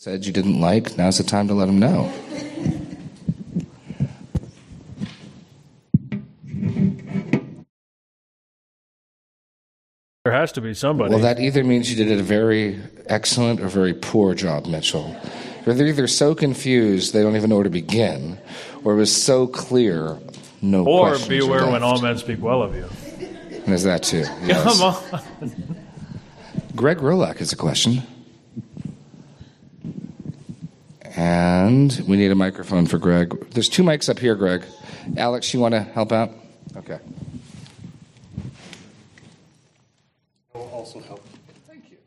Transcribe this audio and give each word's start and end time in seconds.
said 0.00 0.24
you 0.24 0.32
didn't 0.32 0.58
like, 0.58 0.96
now's 0.96 1.18
the 1.18 1.22
time 1.22 1.46
to 1.46 1.52
let 1.52 1.66
them 1.66 1.78
know. 1.78 2.10
There 10.24 10.32
has 10.32 10.52
to 10.52 10.62
be 10.62 10.72
somebody. 10.72 11.10
Well, 11.10 11.22
that 11.22 11.38
either 11.38 11.62
means 11.62 11.92
you 11.92 12.02
did 12.02 12.18
a 12.18 12.22
very 12.22 12.80
excellent 13.08 13.60
or 13.60 13.68
very 13.68 13.92
poor 13.92 14.34
job, 14.34 14.64
Mitchell. 14.64 15.14
Or 15.66 15.74
they're 15.74 15.88
either 15.88 16.06
so 16.06 16.34
confused 16.34 17.12
they 17.12 17.22
don't 17.22 17.36
even 17.36 17.50
know 17.50 17.56
where 17.56 17.64
to 17.64 17.68
begin, 17.70 18.38
or 18.82 18.94
it 18.94 18.96
was 18.96 19.14
so 19.14 19.46
clear, 19.46 20.16
no 20.62 20.86
or 20.86 21.18
beware 21.28 21.64
are 21.64 21.72
when 21.72 21.82
all 21.82 22.00
men 22.00 22.16
speak 22.16 22.40
well 22.40 22.62
of 22.62 22.74
you. 22.74 22.88
And 23.20 23.66
there's 23.66 23.82
that 23.82 24.02
too. 24.02 24.24
yes. 24.44 24.64
Come 24.64 24.80
on. 24.80 25.84
Greg 26.74 26.98
Rolack 26.98 27.36
has 27.36 27.52
a 27.52 27.56
question. 27.56 28.02
And 31.20 32.02
we 32.08 32.16
need 32.16 32.30
a 32.30 32.34
microphone 32.34 32.86
for 32.86 32.96
Greg. 32.96 33.50
There's 33.50 33.68
two 33.68 33.82
mics 33.82 34.08
up 34.08 34.18
here, 34.18 34.34
Greg. 34.34 34.64
Alex, 35.18 35.52
you 35.52 35.60
want 35.60 35.74
to 35.74 35.82
help 35.82 36.12
out? 36.12 36.30
Okay. 36.78 36.98
I'll 40.54 40.62
also 40.62 40.98
help. 41.00 41.22
Thank 41.68 41.90
you. 41.90 41.98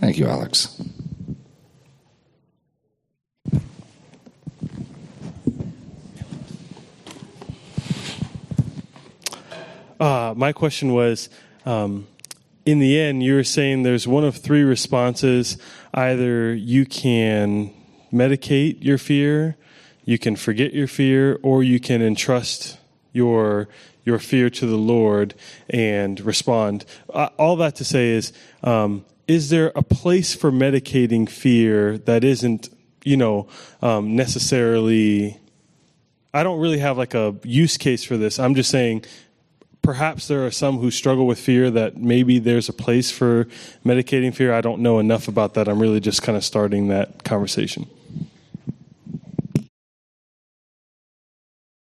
Thank 0.00 0.16
you, 0.16 0.26
Alex. 0.26 0.80
Uh, 10.00 10.32
my 10.34 10.52
question 10.54 10.94
was 10.94 11.28
um, 11.66 12.06
in 12.66 12.80
the 12.80 13.00
end, 13.00 13.22
you 13.22 13.34
were 13.34 13.44
saying 13.44 13.84
there's 13.84 14.08
one 14.08 14.24
of 14.24 14.36
three 14.36 14.64
responses. 14.64 15.56
Either 15.96 16.54
you 16.54 16.84
can 16.84 17.72
medicate 18.12 18.84
your 18.84 18.98
fear, 18.98 19.56
you 20.04 20.18
can 20.18 20.36
forget 20.36 20.74
your 20.74 20.86
fear, 20.86 21.40
or 21.42 21.62
you 21.62 21.80
can 21.80 22.02
entrust 22.02 22.78
your 23.12 23.68
your 24.04 24.18
fear 24.20 24.48
to 24.48 24.66
the 24.66 24.76
Lord 24.76 25.34
and 25.68 26.20
respond. 26.20 26.84
Uh, 27.12 27.28
all 27.38 27.56
that 27.56 27.74
to 27.76 27.84
say 27.84 28.10
is, 28.10 28.32
um, 28.62 29.04
is 29.26 29.50
there 29.50 29.72
a 29.74 29.82
place 29.82 30.32
for 30.32 30.52
medicating 30.52 31.28
fear 31.28 31.98
that 31.98 32.22
isn't, 32.22 32.68
you 33.02 33.16
know, 33.16 33.48
um, 33.82 34.14
necessarily? 34.14 35.40
I 36.32 36.44
don't 36.44 36.60
really 36.60 36.78
have 36.78 36.96
like 36.96 37.14
a 37.14 37.34
use 37.42 37.76
case 37.76 38.04
for 38.04 38.16
this. 38.16 38.38
I'm 38.38 38.54
just 38.54 38.70
saying 38.70 39.04
perhaps 39.86 40.26
there 40.26 40.44
are 40.44 40.50
some 40.50 40.78
who 40.78 40.90
struggle 40.90 41.28
with 41.28 41.38
fear 41.38 41.70
that 41.70 41.96
maybe 41.96 42.40
there's 42.40 42.68
a 42.68 42.72
place 42.72 43.12
for 43.12 43.44
medicating 43.84 44.34
fear. 44.34 44.52
I 44.52 44.60
don't 44.60 44.80
know 44.80 44.98
enough 44.98 45.28
about 45.28 45.54
that. 45.54 45.68
I'm 45.68 45.78
really 45.78 46.00
just 46.00 46.22
kind 46.22 46.36
of 46.36 46.44
starting 46.44 46.88
that 46.88 47.22
conversation. 47.22 47.86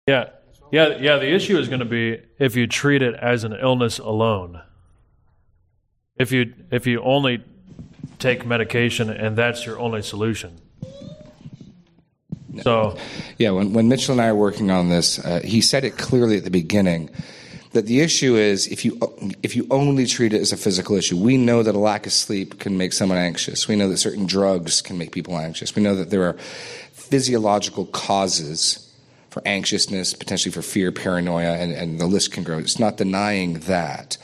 Yeah. 0.07 0.31
Yeah, 0.71 0.99
yeah, 0.99 1.17
the 1.17 1.35
issue 1.35 1.59
is 1.59 1.67
going 1.67 1.81
to 1.81 1.85
be 1.85 2.21
if 2.39 2.55
you 2.55 2.69
treat 2.69 3.03
it 3.03 3.17
as 3.17 3.43
an 3.43 3.55
illness 3.61 3.99
alone. 3.99 4.63
If 6.17 6.31
you 6.31 6.55
if 6.71 6.87
you 6.87 7.03
only 7.03 7.43
take 8.21 8.47
medication 8.47 9.11
and 9.11 9.37
that's 9.37 9.67
your 9.67 9.81
only 9.81 10.03
solution. 10.03 10.61
So, 12.63 12.97
Yeah, 13.37 13.51
when, 13.51 13.73
when 13.73 13.89
Mitchell 13.89 14.13
and 14.13 14.21
I 14.21 14.29
are 14.29 14.35
working 14.37 14.71
on 14.71 14.91
this, 14.91 15.19
uh, 15.19 15.41
he 15.43 15.61
said 15.61 15.85
it 15.85 15.97
clearly 15.97 16.37
at 16.37 16.45
the 16.45 16.51
beginning 16.51 17.11
that 17.73 17.87
the 17.87 18.01
issue 18.01 18.37
is 18.37 18.67
if 18.67 18.85
you 18.85 18.99
if 19.43 19.55
you 19.55 19.67
only 19.71 20.07
treat 20.07 20.33
it 20.33 20.41
as 20.41 20.53
a 20.53 20.57
physical 20.57 20.97
issue. 20.97 21.17
We 21.17 21.37
know 21.37 21.63
that 21.63 21.75
a 21.75 21.79
lack 21.79 22.07
of 22.07 22.13
sleep 22.13 22.59
can 22.59 22.77
make 22.77 22.93
someone 22.93 23.19
anxious. 23.19 23.69
We 23.69 23.77
know 23.77 23.89
that 23.89 23.99
certain 23.99 24.27
drugs 24.27 24.83
can 24.83 24.99
make 24.99 25.13
people 25.13 25.39
anxious. 25.39 25.77
We 25.77 25.83
know 25.83 25.95
that 25.95 26.11
there 26.11 26.25
are 26.25 26.35
physiological 26.93 27.87
causes 27.87 28.87
for 29.31 29.43
anxiousness, 29.47 30.15
potentially 30.15 30.53
for 30.53 30.63
fear, 30.63 30.91
paranoia, 30.91 31.53
and, 31.53 31.73
and 31.73 32.01
the 32.01 32.07
list 32.07 32.33
can 32.33 32.43
grow. 32.43 32.59
It's 32.59 32.81
not 32.81 32.97
denying 32.97 33.61
that. 33.61 34.17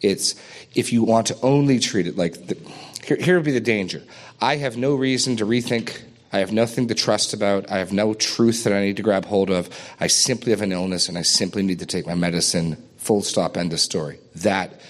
It's 0.00 0.34
if 0.74 0.92
you 0.92 1.04
want 1.04 1.28
to 1.28 1.36
only 1.42 1.78
treat 1.78 2.06
it 2.06 2.16
like 2.16 2.46
the, 2.46 2.56
here, 3.04 3.16
here 3.16 3.36
would 3.36 3.44
be 3.44 3.52
the 3.52 3.60
danger. 3.60 4.02
I 4.40 4.56
have 4.56 4.76
no 4.76 4.94
reason 4.94 5.36
to 5.36 5.46
rethink. 5.46 6.00
I 6.32 6.38
have 6.38 6.52
nothing 6.52 6.88
to 6.88 6.94
trust 6.94 7.34
about. 7.34 7.70
I 7.70 7.78
have 7.78 7.92
no 7.92 8.14
truth 8.14 8.64
that 8.64 8.72
I 8.72 8.80
need 8.80 8.96
to 8.96 9.02
grab 9.02 9.24
hold 9.24 9.50
of. 9.50 9.68
I 9.98 10.06
simply 10.06 10.50
have 10.50 10.62
an 10.62 10.72
illness 10.72 11.08
and 11.08 11.18
I 11.18 11.22
simply 11.22 11.62
need 11.62 11.80
to 11.80 11.86
take 11.86 12.06
my 12.06 12.14
medicine. 12.14 12.76
Full 12.98 13.22
stop, 13.22 13.56
end 13.56 13.72
of 13.72 13.80
story. 13.80 14.18
That 14.36 14.80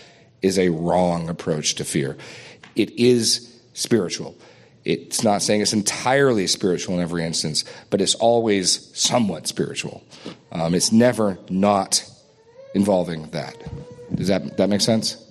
is 0.42 0.58
a 0.58 0.68
wrong 0.68 1.28
approach 1.28 1.76
to 1.76 1.84
fear. 1.84 2.16
It 2.76 2.90
is 2.98 3.60
spiritual. 3.72 4.36
It's 4.84 5.22
not 5.22 5.42
saying 5.42 5.60
it's 5.60 5.72
entirely 5.72 6.46
spiritual 6.46 6.96
in 6.96 7.02
every 7.02 7.24
instance, 7.24 7.64
but 7.90 8.00
it's 8.00 8.14
always 8.14 8.90
somewhat 8.98 9.46
spiritual. 9.46 10.02
Um, 10.52 10.74
it's 10.74 10.90
never 10.90 11.38
not 11.48 12.04
involving 12.74 13.30
that. 13.30 13.56
Does 14.14 14.28
that 14.28 14.56
that 14.56 14.68
make 14.68 14.80
sense? 14.80 15.24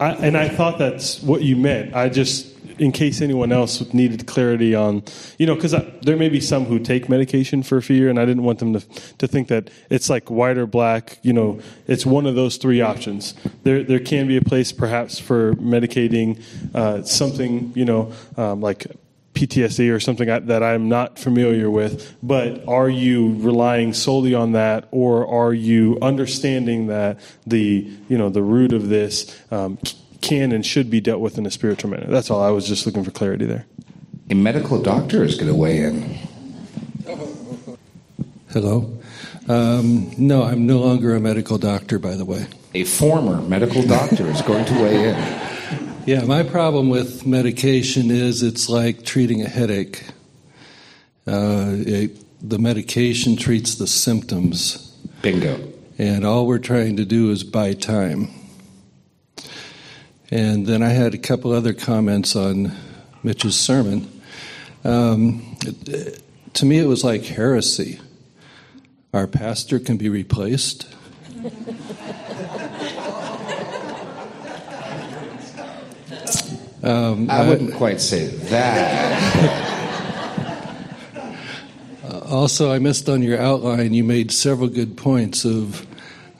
I, 0.00 0.10
and 0.14 0.36
I 0.36 0.48
thought 0.48 0.78
that's 0.78 1.22
what 1.22 1.42
you 1.42 1.54
meant. 1.56 1.94
I 1.94 2.08
just, 2.08 2.53
in 2.78 2.92
case 2.92 3.20
anyone 3.20 3.52
else 3.52 3.92
needed 3.92 4.26
clarity 4.26 4.74
on, 4.74 5.02
you 5.38 5.46
know, 5.46 5.54
because 5.54 5.74
there 6.02 6.16
may 6.16 6.28
be 6.28 6.40
some 6.40 6.64
who 6.64 6.78
take 6.78 7.08
medication 7.08 7.62
for 7.62 7.80
fear, 7.80 8.08
and 8.08 8.18
I 8.18 8.24
didn't 8.24 8.44
want 8.44 8.58
them 8.58 8.74
to 8.74 8.80
to 9.18 9.26
think 9.26 9.48
that 9.48 9.70
it's 9.90 10.10
like 10.10 10.30
white 10.30 10.58
or 10.58 10.66
black. 10.66 11.18
You 11.22 11.32
know, 11.32 11.60
it's 11.86 12.04
one 12.04 12.26
of 12.26 12.34
those 12.34 12.56
three 12.56 12.80
options. 12.80 13.34
There 13.62 13.82
there 13.82 14.00
can 14.00 14.26
be 14.26 14.36
a 14.36 14.42
place 14.42 14.72
perhaps 14.72 15.18
for 15.18 15.54
medicating 15.54 16.42
uh, 16.74 17.02
something, 17.02 17.72
you 17.74 17.84
know, 17.84 18.12
um, 18.36 18.60
like 18.60 18.86
PTSD 19.34 19.92
or 19.92 19.98
something 20.00 20.28
that 20.28 20.62
I'm 20.62 20.88
not 20.88 21.18
familiar 21.18 21.68
with, 21.68 22.16
but 22.22 22.66
are 22.68 22.88
you 22.88 23.34
relying 23.34 23.92
solely 23.92 24.32
on 24.32 24.52
that, 24.52 24.88
or 24.92 25.26
are 25.26 25.52
you 25.52 25.98
understanding 26.00 26.86
that 26.86 27.20
the 27.46 27.90
you 28.08 28.16
know 28.16 28.28
the 28.30 28.42
root 28.42 28.72
of 28.72 28.88
this 28.88 29.36
um, 29.50 29.78
can 30.20 30.52
and 30.52 30.64
should 30.64 30.90
be 30.90 31.00
dealt 31.00 31.20
with 31.20 31.38
in 31.38 31.46
a 31.46 31.50
spiritual 31.50 31.90
manner? 31.90 32.06
That's 32.06 32.30
all. 32.30 32.42
I 32.42 32.50
was 32.50 32.66
just 32.66 32.86
looking 32.86 33.04
for 33.04 33.10
clarity 33.10 33.46
there. 33.46 33.66
A 34.30 34.34
medical 34.34 34.80
doctor 34.80 35.22
is 35.22 35.34
going 35.34 35.48
to 35.48 35.54
weigh 35.54 35.82
in. 35.82 36.18
Hello. 38.50 38.98
Um, 39.48 40.12
no, 40.16 40.42
I'm 40.44 40.66
no 40.66 40.78
longer 40.78 41.14
a 41.14 41.20
medical 41.20 41.58
doctor, 41.58 41.98
by 41.98 42.14
the 42.14 42.24
way. 42.24 42.46
A 42.72 42.84
former 42.84 43.42
medical 43.42 43.82
doctor 43.82 44.26
is 44.26 44.40
going 44.42 44.64
to 44.66 44.74
weigh 44.74 45.10
in. 45.10 45.40
Yeah, 46.06 46.24
my 46.24 46.42
problem 46.42 46.88
with 46.88 47.26
medication 47.26 48.10
is 48.10 48.42
it's 48.42 48.68
like 48.68 49.04
treating 49.04 49.42
a 49.42 49.48
headache. 49.48 50.04
Uh, 51.26 51.72
it, 51.72 52.24
the 52.48 52.58
medication 52.58 53.36
treats 53.36 53.76
the 53.76 53.86
symptoms, 53.86 54.94
Bingo. 55.22 55.58
and 55.98 56.24
all 56.24 56.46
we're 56.46 56.58
trying 56.58 56.96
to 56.98 57.04
do 57.04 57.30
is 57.30 57.42
buy 57.42 57.72
time. 57.72 58.28
And 60.34 60.66
then 60.66 60.82
I 60.82 60.88
had 60.88 61.14
a 61.14 61.18
couple 61.18 61.52
other 61.52 61.72
comments 61.72 62.34
on 62.34 62.72
Mitch's 63.22 63.56
sermon. 63.56 64.10
Um, 64.82 65.56
it- 65.64 66.20
to 66.54 66.66
me, 66.66 66.78
it 66.78 66.86
was 66.86 67.04
like 67.04 67.24
heresy. 67.24 68.00
Our 69.12 69.28
pastor 69.28 69.78
can 69.78 69.96
be 69.96 70.08
replaced. 70.08 70.86
Um, 76.82 77.30
I 77.30 77.48
wouldn't 77.48 77.74
quite 77.74 78.00
say 78.00 78.26
that. 78.26 79.70
Also, 82.26 82.70
I 82.72 82.78
missed 82.78 83.08
on 83.08 83.22
your 83.22 83.38
outline, 83.38 83.94
you 83.94 84.02
made 84.02 84.32
several 84.32 84.68
good 84.68 84.96
points 84.96 85.44
of 85.44 85.86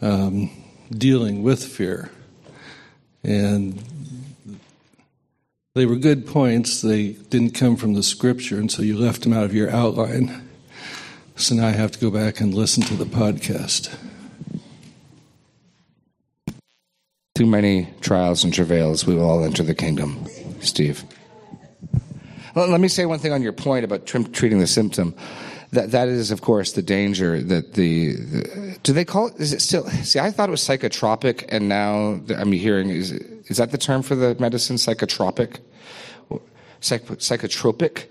um, 0.03 0.51
dealing 0.91 1.43
with 1.45 1.63
fear. 1.65 2.11
And 3.25 3.83
they 5.75 5.87
were 5.87 5.97
good 5.97 6.27
points. 6.27 6.83
They 6.83 7.13
didn't 7.13 7.53
come 7.53 7.77
from 7.77 7.95
the 7.95 8.03
scripture, 8.03 8.59
and 8.59 8.71
so 8.71 8.83
you 8.83 8.97
left 8.97 9.23
them 9.23 9.33
out 9.33 9.45
of 9.45 9.55
your 9.55 9.71
outline. 9.71 10.49
So 11.37 11.57
now 11.57 11.67
I 11.67 11.73
have 11.73 11.91
to 11.93 11.99
go 11.99 12.11
back 12.11 12.41
and 12.41 12.55
listen 12.55 12.85
to 12.85 12.95
the 12.95 13.07
podcast. 13.07 13.93
Too 17.35 17.47
many 17.47 17.89
trials 18.01 18.45
and 18.45 18.55
travails, 18.55 19.05
we 19.05 19.17
will 19.17 19.29
all 19.29 19.43
enter 19.43 19.65
the 19.65 19.75
kingdom. 19.75 20.27
Steve. 20.61 21.03
Let 22.55 22.81
me 22.81 22.87
say 22.87 23.05
one 23.05 23.19
thing 23.19 23.33
on 23.33 23.43
your 23.43 23.53
point 23.53 23.85
about 23.85 24.07
tr- 24.07 24.23
treating 24.33 24.61
the 24.61 24.69
symptom. 24.69 25.15
That 25.75 25.91
that 25.91 26.07
is, 26.07 26.31
of 26.31 26.41
course, 26.41 26.73
the 26.73 26.83
danger 26.83 27.43
that 27.43 27.75
the, 27.75 28.15
the 28.15 28.79
do 28.85 28.93
they 28.93 29.05
call 29.05 29.27
it? 29.27 29.35
Is 29.39 29.53
it 29.53 29.61
still? 29.61 29.85
See, 29.89 30.21
I 30.21 30.31
thought 30.31 30.49
it 30.49 30.53
was 30.53 30.63
psychotropic, 30.63 31.45
and 31.49 31.69
now 31.69 32.21
I'm 32.37 32.53
hearing 32.53 32.91
is 32.91 33.11
is 33.51 33.57
that 33.57 33.73
the 33.73 33.79
term 33.79 34.03
for 34.03 34.15
the 34.15 34.37
medicine? 34.39 34.77
Psychotropic, 34.77 35.59
Psych, 36.81 37.05
psychotropic, 37.19 38.07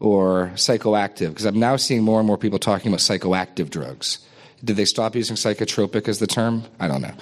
or 0.00 0.50
psychoactive? 0.54 1.28
Because 1.28 1.44
I'm 1.44 1.58
now 1.58 1.76
seeing 1.76 2.02
more 2.02 2.20
and 2.20 2.26
more 2.26 2.38
people 2.38 2.58
talking 2.58 2.88
about 2.88 3.00
psychoactive 3.00 3.68
drugs. 3.68 4.18
Did 4.64 4.76
they 4.76 4.86
stop 4.86 5.14
using 5.14 5.36
psychotropic 5.36 6.08
as 6.08 6.20
the 6.20 6.26
term? 6.26 6.64
I 6.80 6.88
don't 6.88 7.02
know. 7.02 7.14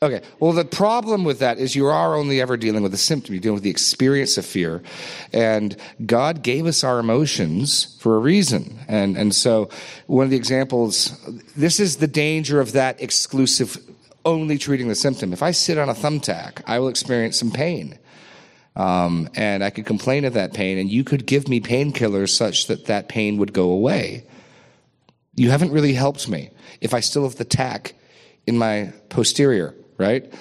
Okay. 0.00 0.22
Well, 0.38 0.52
the 0.52 0.64
problem 0.64 1.24
with 1.24 1.40
that 1.40 1.58
is 1.58 1.74
you 1.74 1.86
are 1.86 2.14
only 2.14 2.40
ever 2.40 2.56
dealing 2.56 2.84
with 2.84 2.92
the 2.92 2.98
symptom. 2.98 3.34
You're 3.34 3.42
dealing 3.42 3.56
with 3.56 3.64
the 3.64 3.70
experience 3.70 4.38
of 4.38 4.46
fear. 4.46 4.80
And 5.32 5.76
God 6.06 6.44
gave 6.44 6.66
us 6.66 6.84
our 6.84 7.00
emotions 7.00 7.96
for 7.98 8.14
a 8.14 8.20
reason. 8.20 8.78
And, 8.86 9.16
and 9.16 9.34
so 9.34 9.70
one 10.06 10.22
of 10.22 10.30
the 10.30 10.36
examples, 10.36 11.18
this 11.56 11.80
is 11.80 11.96
the 11.96 12.06
danger 12.06 12.60
of 12.60 12.72
that 12.72 13.02
exclusive, 13.02 13.76
only 14.24 14.56
treating 14.56 14.86
the 14.86 14.94
symptom. 14.94 15.32
If 15.32 15.42
I 15.42 15.50
sit 15.50 15.78
on 15.78 15.88
a 15.88 15.94
thumbtack, 15.94 16.62
I 16.64 16.78
will 16.78 16.88
experience 16.88 17.36
some 17.36 17.50
pain. 17.50 17.98
Um, 18.76 19.28
and 19.34 19.64
I 19.64 19.70
could 19.70 19.84
complain 19.84 20.24
of 20.24 20.34
that 20.34 20.54
pain, 20.54 20.78
and 20.78 20.88
you 20.88 21.02
could 21.02 21.26
give 21.26 21.48
me 21.48 21.60
painkillers 21.60 22.28
such 22.28 22.68
that 22.68 22.86
that 22.86 23.08
pain 23.08 23.38
would 23.38 23.52
go 23.52 23.72
away. 23.72 24.24
You 25.34 25.50
haven't 25.50 25.72
really 25.72 25.94
helped 25.94 26.28
me 26.28 26.50
if 26.80 26.94
I 26.94 27.00
still 27.00 27.24
have 27.24 27.34
the 27.34 27.44
tack 27.44 27.94
in 28.46 28.56
my 28.56 28.92
posterior 29.08 29.74
right? 29.98 30.32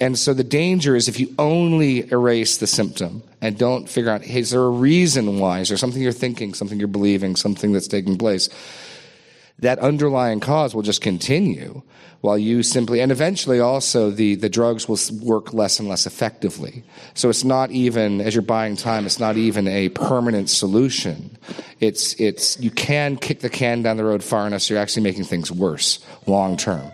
And 0.00 0.18
so 0.18 0.34
the 0.34 0.44
danger 0.44 0.96
is 0.96 1.08
if 1.08 1.20
you 1.20 1.34
only 1.38 2.10
erase 2.10 2.58
the 2.58 2.66
symptom 2.66 3.22
and 3.40 3.56
don't 3.56 3.88
figure 3.88 4.10
out, 4.10 4.22
hey, 4.22 4.40
is 4.40 4.50
there 4.50 4.62
a 4.62 4.70
reason 4.70 5.38
why? 5.38 5.60
Is 5.60 5.68
there 5.68 5.78
something 5.78 6.02
you're 6.02 6.12
thinking, 6.12 6.52
something 6.52 6.78
you're 6.78 6.88
believing, 6.88 7.36
something 7.36 7.72
that's 7.72 7.88
taking 7.88 8.18
place? 8.18 8.48
That 9.60 9.78
underlying 9.78 10.40
cause 10.40 10.74
will 10.74 10.82
just 10.82 11.00
continue 11.00 11.82
while 12.22 12.38
you 12.38 12.62
simply, 12.62 13.00
and 13.00 13.12
eventually 13.12 13.60
also 13.60 14.10
the, 14.10 14.34
the 14.34 14.48
drugs 14.48 14.88
will 14.88 14.98
work 15.22 15.52
less 15.52 15.78
and 15.78 15.88
less 15.88 16.06
effectively. 16.06 16.82
So 17.12 17.28
it's 17.28 17.44
not 17.44 17.70
even, 17.70 18.20
as 18.20 18.34
you're 18.34 18.42
buying 18.42 18.76
time, 18.76 19.06
it's 19.06 19.20
not 19.20 19.36
even 19.36 19.68
a 19.68 19.90
permanent 19.90 20.48
solution. 20.50 21.36
It's, 21.80 22.18
it's, 22.18 22.58
you 22.58 22.70
can 22.70 23.16
kick 23.16 23.40
the 23.40 23.50
can 23.50 23.82
down 23.82 23.98
the 23.98 24.04
road 24.04 24.24
far 24.24 24.46
enough 24.46 24.62
so 24.62 24.74
you're 24.74 24.82
actually 24.82 25.02
making 25.02 25.24
things 25.24 25.52
worse 25.52 26.04
long 26.26 26.56
term. 26.56 26.90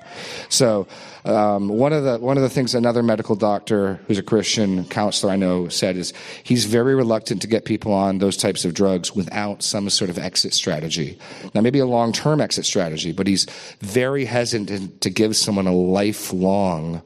So, 0.49 0.87
um, 1.25 1.69
one 1.69 1.93
of 1.93 2.05
the 2.05 2.19
one 2.19 2.37
of 2.37 2.43
the 2.43 2.49
things 2.49 2.75
another 2.75 3.03
medical 3.03 3.37
doctor 3.37 4.01
who's 4.07 4.19
a 4.19 4.23
Christian 4.23 4.85
counselor 4.87 5.33
I 5.33 5.37
know 5.37 5.69
said 5.69 5.97
is 5.97 6.13
he's 6.43 6.65
very 6.65 6.95
reluctant 6.95 7.43
to 7.43 7.49
get 7.49 7.65
people 7.65 7.93
on 7.93 8.19
those 8.19 8.37
types 8.37 8.65
of 8.65 8.75
drugs 8.75 9.15
without 9.15 9.63
some 9.63 9.89
sort 9.91 10.11
of 10.11 10.19
exit 10.19 10.55
strategy. 10.55 11.19
Now, 11.55 11.61
maybe 11.61 11.79
a 11.79 11.87
long 11.87 12.13
term 12.13 12.41
exit 12.41 12.65
strategy, 12.65 13.13
but 13.13 13.27
he's 13.27 13.47
very 13.81 14.25
hesitant 14.25 15.01
to 15.03 15.11
give 15.11 15.37
someone 15.37 15.67
a 15.67 15.75
lifelong 15.75 17.03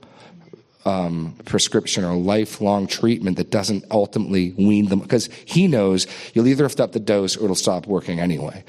um, 0.84 1.34
prescription 1.44 2.04
or 2.04 2.14
lifelong 2.16 2.86
treatment 2.86 3.36
that 3.38 3.50
doesn't 3.50 3.84
ultimately 3.90 4.52
wean 4.52 4.88
them 4.88 4.98
because 5.00 5.28
he 5.44 5.66
knows 5.66 6.06
you'll 6.34 6.46
either 6.46 6.64
have 6.64 6.74
to 6.76 6.84
up 6.84 6.92
the 6.92 7.00
dose 7.00 7.36
or 7.36 7.44
it'll 7.44 7.56
stop 7.56 7.86
working 7.86 8.20
anyway. 8.20 8.62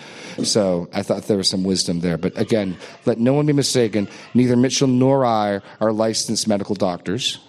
So 0.44 0.90
I 0.94 1.04
thought 1.04 1.24
there 1.24 1.38
was 1.38 1.50
some 1.50 1.64
wisdom 1.64 2.00
there. 2.00 2.18
But 2.18 2.38
again, 2.38 2.78
let 3.06 3.20
no 3.20 3.34
one 3.34 3.46
be 3.46 3.54
mistaken. 3.54 4.08
Neither 4.34 4.56
Mitchell 4.56 4.88
nor 4.88 5.26
I 5.26 5.62
are 5.80 5.92
licensed 5.92 6.48
medical 6.48 6.76
doctors. 6.76 7.40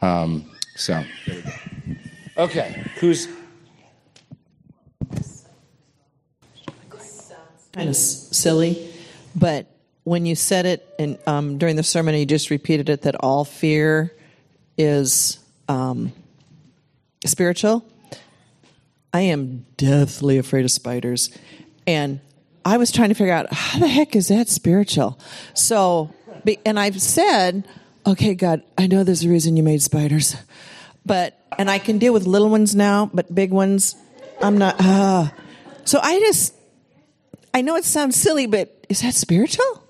Um, 0.00 0.50
so 0.74 1.04
Okay, 2.36 2.82
who's 2.96 3.28
kind 7.72 7.88
of 7.88 7.96
silly, 7.96 8.92
but 9.34 9.66
when 10.04 10.26
you 10.26 10.34
said 10.34 10.66
it 10.66 10.94
in, 10.98 11.18
um, 11.26 11.58
during 11.58 11.76
the 11.76 11.82
sermon, 11.82 12.14
you 12.14 12.26
just 12.26 12.50
repeated 12.50 12.88
it 12.88 13.02
that 13.02 13.14
all 13.16 13.44
fear 13.44 14.12
is 14.76 15.38
um, 15.68 16.12
spiritual. 17.24 17.84
I 19.12 19.20
am 19.22 19.66
deathly 19.76 20.38
afraid 20.38 20.64
of 20.64 20.70
spiders, 20.70 21.36
and 21.86 22.20
I 22.64 22.78
was 22.78 22.90
trying 22.90 23.10
to 23.10 23.14
figure 23.14 23.34
out 23.34 23.52
how 23.52 23.78
the 23.78 23.88
heck 23.88 24.16
is 24.16 24.28
that 24.28 24.48
spiritual. 24.48 25.18
So, 25.54 26.12
and 26.64 26.80
I've 26.80 27.00
said, 27.00 27.68
okay, 28.06 28.34
God, 28.34 28.62
I 28.78 28.86
know 28.86 29.04
there's 29.04 29.24
a 29.24 29.28
reason 29.28 29.56
you 29.56 29.62
made 29.62 29.82
spiders, 29.82 30.34
but 31.04 31.38
and 31.58 31.70
I 31.70 31.78
can 31.78 31.98
deal 31.98 32.12
with 32.12 32.26
little 32.26 32.48
ones 32.48 32.74
now, 32.74 33.10
but 33.12 33.32
big 33.34 33.52
ones, 33.52 33.96
I'm 34.40 34.58
not. 34.58 34.76
Uh. 34.78 35.28
So 35.84 35.98
I 36.00 36.18
just, 36.20 36.54
I 37.52 37.60
know 37.60 37.76
it 37.76 37.84
sounds 37.84 38.16
silly, 38.16 38.46
but 38.46 38.86
is 38.88 39.02
that 39.02 39.14
spiritual? 39.14 39.81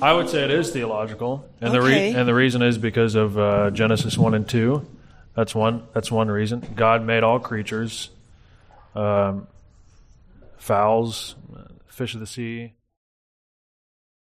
I 0.00 0.12
would 0.12 0.28
say 0.28 0.44
it 0.44 0.50
is 0.50 0.70
theological, 0.70 1.48
and 1.60 1.70
okay. 1.70 1.78
the 1.78 1.84
re- 1.84 2.14
and 2.14 2.28
the 2.28 2.34
reason 2.34 2.62
is 2.62 2.78
because 2.78 3.14
of 3.14 3.38
uh, 3.38 3.70
Genesis 3.70 4.16
one 4.16 4.34
and 4.34 4.48
two. 4.48 4.86
That's 5.34 5.54
one. 5.54 5.86
That's 5.94 6.10
one 6.10 6.28
reason. 6.28 6.66
God 6.76 7.04
made 7.04 7.22
all 7.22 7.40
creatures, 7.40 8.10
um, 8.94 9.46
fowls, 10.56 11.34
fish 11.86 12.14
of 12.14 12.20
the 12.20 12.26
sea, 12.26 12.74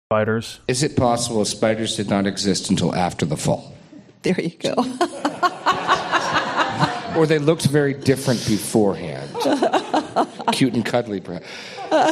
spiders. 0.07 0.59
Is 0.67 0.83
it 0.83 0.95
possible 0.95 1.45
spiders 1.45 1.95
did 1.95 2.09
not 2.09 2.25
exist 2.25 2.69
until 2.69 2.95
after 2.95 3.25
the 3.25 3.37
fall? 3.37 3.75
There 4.23 4.39
you 4.41 4.57
go. 4.57 4.73
or 7.15 7.25
they 7.25 7.39
looked 7.39 7.65
very 7.65 7.93
different 7.93 8.45
beforehand. 8.47 9.29
Cute 10.51 10.73
and 10.73 10.85
cuddly, 10.85 11.21
perhaps. 11.21 11.47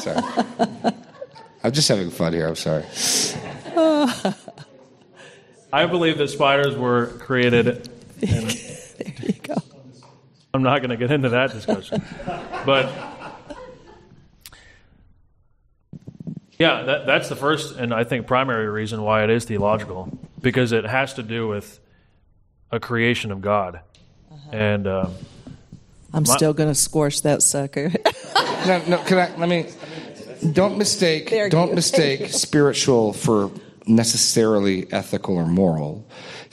Sorry. 0.03 0.21
I'm 1.67 1.73
just 1.73 1.89
having 1.89 2.09
fun 2.09 2.31
here. 2.31 2.47
I'm 2.47 2.55
sorry. 2.55 2.85
I 5.73 5.85
believe 5.85 6.17
that 6.17 6.29
spiders 6.29 6.77
were 6.77 7.07
created. 7.19 7.89
there 8.21 9.01
you 9.21 9.33
go. 9.43 9.55
I'm 10.53 10.63
not 10.63 10.79
going 10.79 10.91
to 10.91 10.95
get 10.95 11.11
into 11.11 11.27
that 11.27 11.51
discussion, 11.51 12.05
but 12.65 12.89
yeah, 16.57 16.83
that, 16.83 17.05
that's 17.05 17.27
the 17.27 17.35
first 17.35 17.75
and 17.75 17.93
I 17.93 18.05
think 18.05 18.27
primary 18.27 18.69
reason 18.69 19.01
why 19.01 19.25
it 19.25 19.29
is 19.29 19.43
theological 19.43 20.17
because 20.41 20.71
it 20.71 20.85
has 20.85 21.15
to 21.15 21.23
do 21.23 21.49
with 21.49 21.81
a 22.71 22.79
creation 22.79 23.33
of 23.33 23.41
God, 23.41 23.81
uh-huh. 24.31 24.55
and 24.55 24.87
um, 24.87 25.13
I'm 26.13 26.23
my, 26.25 26.33
still 26.33 26.53
going 26.53 26.69
to 26.69 26.75
squash 26.75 27.19
that 27.21 27.43
sucker. 27.43 27.91
no, 28.65 28.83
no. 28.87 28.97
Can 29.03 29.17
I? 29.17 29.35
Let 29.35 29.49
me. 29.49 29.65
Don't 30.53 30.77
mistake. 30.77 31.29
don't 31.49 31.73
mistake 31.73 32.29
spiritual 32.29 33.13
for 33.13 33.51
necessarily 33.85 34.91
ethical 34.91 35.35
or 35.35 35.45
moral. 35.45 36.07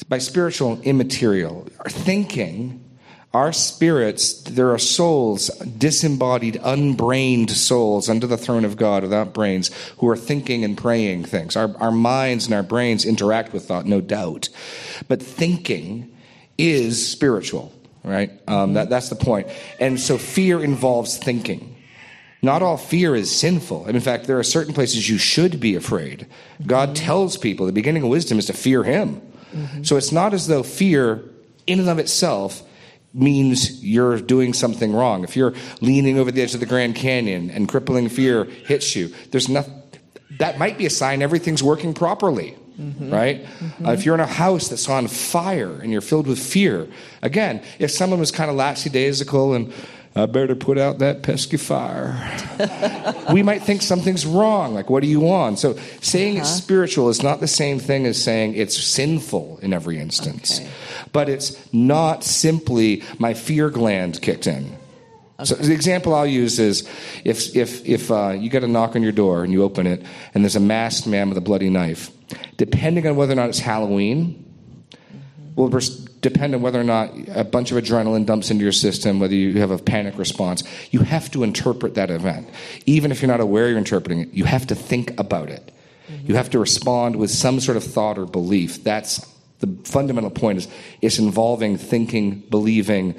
By 0.08 0.18
spiritual, 0.18 0.80
immaterial. 0.82 1.68
Our 1.80 1.90
thinking, 1.90 2.84
our 3.32 3.52
spirits, 3.52 4.42
there 4.42 4.70
are 4.70 4.78
souls, 4.78 5.48
disembodied, 5.78 6.60
unbrained 6.62 7.50
souls 7.50 8.08
under 8.08 8.26
the 8.26 8.36
throne 8.36 8.64
of 8.64 8.76
God 8.76 9.02
without 9.02 9.34
brains 9.34 9.70
who 9.98 10.08
are 10.08 10.16
thinking 10.16 10.64
and 10.64 10.76
praying 10.78 11.24
things. 11.24 11.56
Our, 11.56 11.76
our 11.78 11.92
minds 11.92 12.46
and 12.46 12.54
our 12.54 12.62
brains 12.62 13.04
interact 13.04 13.52
with 13.52 13.66
thought, 13.66 13.86
no 13.86 14.00
doubt. 14.00 14.48
But 15.08 15.22
thinking 15.22 16.16
is 16.58 17.10
spiritual, 17.10 17.72
right? 18.04 18.30
Um, 18.46 18.74
that, 18.74 18.88
that's 18.88 19.08
the 19.08 19.16
point. 19.16 19.48
And 19.80 19.98
so 19.98 20.18
fear 20.18 20.62
involves 20.62 21.16
thinking. 21.16 21.73
Not 22.44 22.62
all 22.62 22.76
fear 22.76 23.14
is 23.14 23.34
sinful. 23.34 23.86
And 23.86 23.96
in 23.96 24.02
fact, 24.02 24.26
there 24.26 24.38
are 24.38 24.44
certain 24.44 24.74
places 24.74 25.08
you 25.08 25.16
should 25.16 25.60
be 25.60 25.74
afraid. 25.74 26.26
God 26.66 26.94
tells 26.94 27.38
people 27.38 27.64
the 27.64 27.72
beginning 27.72 28.02
of 28.02 28.10
wisdom 28.10 28.38
is 28.38 28.46
to 28.46 28.52
fear 28.52 28.84
Him. 28.84 29.22
Mm-hmm. 29.52 29.82
So 29.84 29.96
it's 29.96 30.12
not 30.12 30.34
as 30.34 30.46
though 30.46 30.62
fear, 30.62 31.24
in 31.66 31.80
and 31.80 31.88
of 31.88 31.98
itself, 31.98 32.62
means 33.14 33.82
you're 33.82 34.20
doing 34.20 34.52
something 34.52 34.92
wrong. 34.92 35.24
If 35.24 35.36
you're 35.36 35.54
leaning 35.80 36.18
over 36.18 36.30
the 36.30 36.42
edge 36.42 36.52
of 36.52 36.60
the 36.60 36.66
Grand 36.66 36.96
Canyon 36.96 37.50
and 37.50 37.66
crippling 37.66 38.10
fear 38.10 38.44
hits 38.44 38.94
you, 38.94 39.14
there's 39.30 39.48
nothing. 39.48 39.80
That 40.38 40.58
might 40.58 40.76
be 40.76 40.84
a 40.84 40.90
sign 40.90 41.22
everything's 41.22 41.62
working 41.62 41.94
properly. 41.94 42.56
Mm-hmm. 42.78 43.10
Right? 43.10 43.44
Mm-hmm. 43.44 43.86
Uh, 43.86 43.92
if 43.92 44.04
you're 44.04 44.16
in 44.16 44.20
a 44.20 44.26
house 44.26 44.68
that's 44.68 44.88
on 44.88 45.06
fire 45.06 45.80
and 45.80 45.92
you're 45.92 46.00
filled 46.00 46.26
with 46.26 46.40
fear, 46.40 46.88
again, 47.22 47.62
if 47.78 47.90
someone 47.90 48.18
was 48.18 48.32
kind 48.32 48.50
of 48.50 48.56
lackadaisical 48.56 49.54
and 49.54 49.72
I 50.16 50.26
better 50.26 50.54
put 50.54 50.78
out 50.78 50.98
that 50.98 51.22
pesky 51.24 51.56
fire. 51.56 52.14
we 53.32 53.42
might 53.42 53.62
think 53.62 53.82
something's 53.82 54.24
wrong. 54.24 54.72
Like, 54.72 54.88
what 54.88 55.02
do 55.02 55.08
you 55.08 55.18
want? 55.18 55.58
So, 55.58 55.76
saying 56.00 56.36
uh-huh. 56.36 56.42
it's 56.42 56.50
spiritual 56.50 57.08
is 57.08 57.22
not 57.22 57.40
the 57.40 57.48
same 57.48 57.80
thing 57.80 58.06
as 58.06 58.22
saying 58.22 58.54
it's 58.54 58.76
sinful 58.76 59.58
in 59.60 59.72
every 59.72 59.98
instance. 59.98 60.60
Okay. 60.60 60.70
But 61.12 61.28
it's 61.28 61.58
not 61.72 62.22
simply 62.22 63.02
my 63.18 63.34
fear 63.34 63.70
gland 63.70 64.22
kicked 64.22 64.46
in. 64.46 64.76
Okay. 65.40 65.46
So 65.46 65.56
the 65.56 65.72
example 65.72 66.14
I'll 66.14 66.26
use 66.26 66.60
is 66.60 66.88
if 67.24 67.56
if 67.56 67.84
if 67.84 68.08
uh, 68.12 68.30
you 68.38 68.48
get 68.48 68.62
a 68.62 68.68
knock 68.68 68.94
on 68.94 69.02
your 69.02 69.10
door 69.10 69.42
and 69.42 69.52
you 69.52 69.64
open 69.64 69.88
it 69.88 70.04
and 70.32 70.44
there's 70.44 70.54
a 70.54 70.60
masked 70.60 71.08
man 71.08 71.28
with 71.28 71.36
a 71.38 71.40
bloody 71.40 71.70
knife, 71.70 72.12
depending 72.56 73.04
on 73.08 73.16
whether 73.16 73.32
or 73.32 73.36
not 73.36 73.48
it's 73.48 73.58
Halloween, 73.58 74.44
mm-hmm. 74.96 75.54
will 75.56 75.68
depend 76.24 76.54
on 76.54 76.62
whether 76.62 76.80
or 76.80 76.84
not 76.84 77.12
a 77.28 77.44
bunch 77.44 77.70
of 77.70 77.76
adrenaline 77.76 78.24
dumps 78.24 78.50
into 78.50 78.64
your 78.64 78.72
system, 78.72 79.20
whether 79.20 79.34
you 79.34 79.60
have 79.60 79.70
a 79.70 79.78
panic 79.78 80.18
response. 80.18 80.64
You 80.90 81.00
have 81.00 81.30
to 81.32 81.44
interpret 81.44 81.94
that 81.94 82.10
event. 82.10 82.48
Even 82.86 83.12
if 83.12 83.20
you're 83.20 83.30
not 83.30 83.40
aware 83.40 83.68
you're 83.68 83.78
interpreting 83.78 84.20
it, 84.20 84.32
you 84.32 84.44
have 84.44 84.66
to 84.68 84.74
think 84.74 85.18
about 85.20 85.50
it. 85.50 85.70
Mm-hmm. 86.08 86.26
You 86.28 86.34
have 86.36 86.48
to 86.50 86.58
respond 86.58 87.16
with 87.16 87.30
some 87.30 87.60
sort 87.60 87.76
of 87.76 87.84
thought 87.84 88.18
or 88.18 88.24
belief. 88.24 88.82
That's 88.82 89.30
the 89.60 89.68
fundamental 89.84 90.30
point 90.30 90.58
is 90.58 90.68
it's 91.02 91.18
involving 91.18 91.76
thinking, 91.76 92.40
believing 92.50 93.14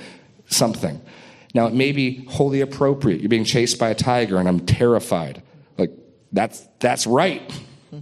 something. 0.48 1.00
Now 1.54 1.68
it 1.68 1.74
may 1.74 1.92
be 1.92 2.26
wholly 2.26 2.62
appropriate. 2.62 3.22
You're 3.22 3.30
being 3.30 3.46
chased 3.46 3.78
by 3.78 3.90
a 3.90 3.96
tiger 3.96 4.38
and 4.38 4.48
I'm 4.48 4.66
terrified. 4.66 5.44
Like 5.78 5.92
That's 6.32 6.68
that's 6.80 7.06
right. 7.06 7.42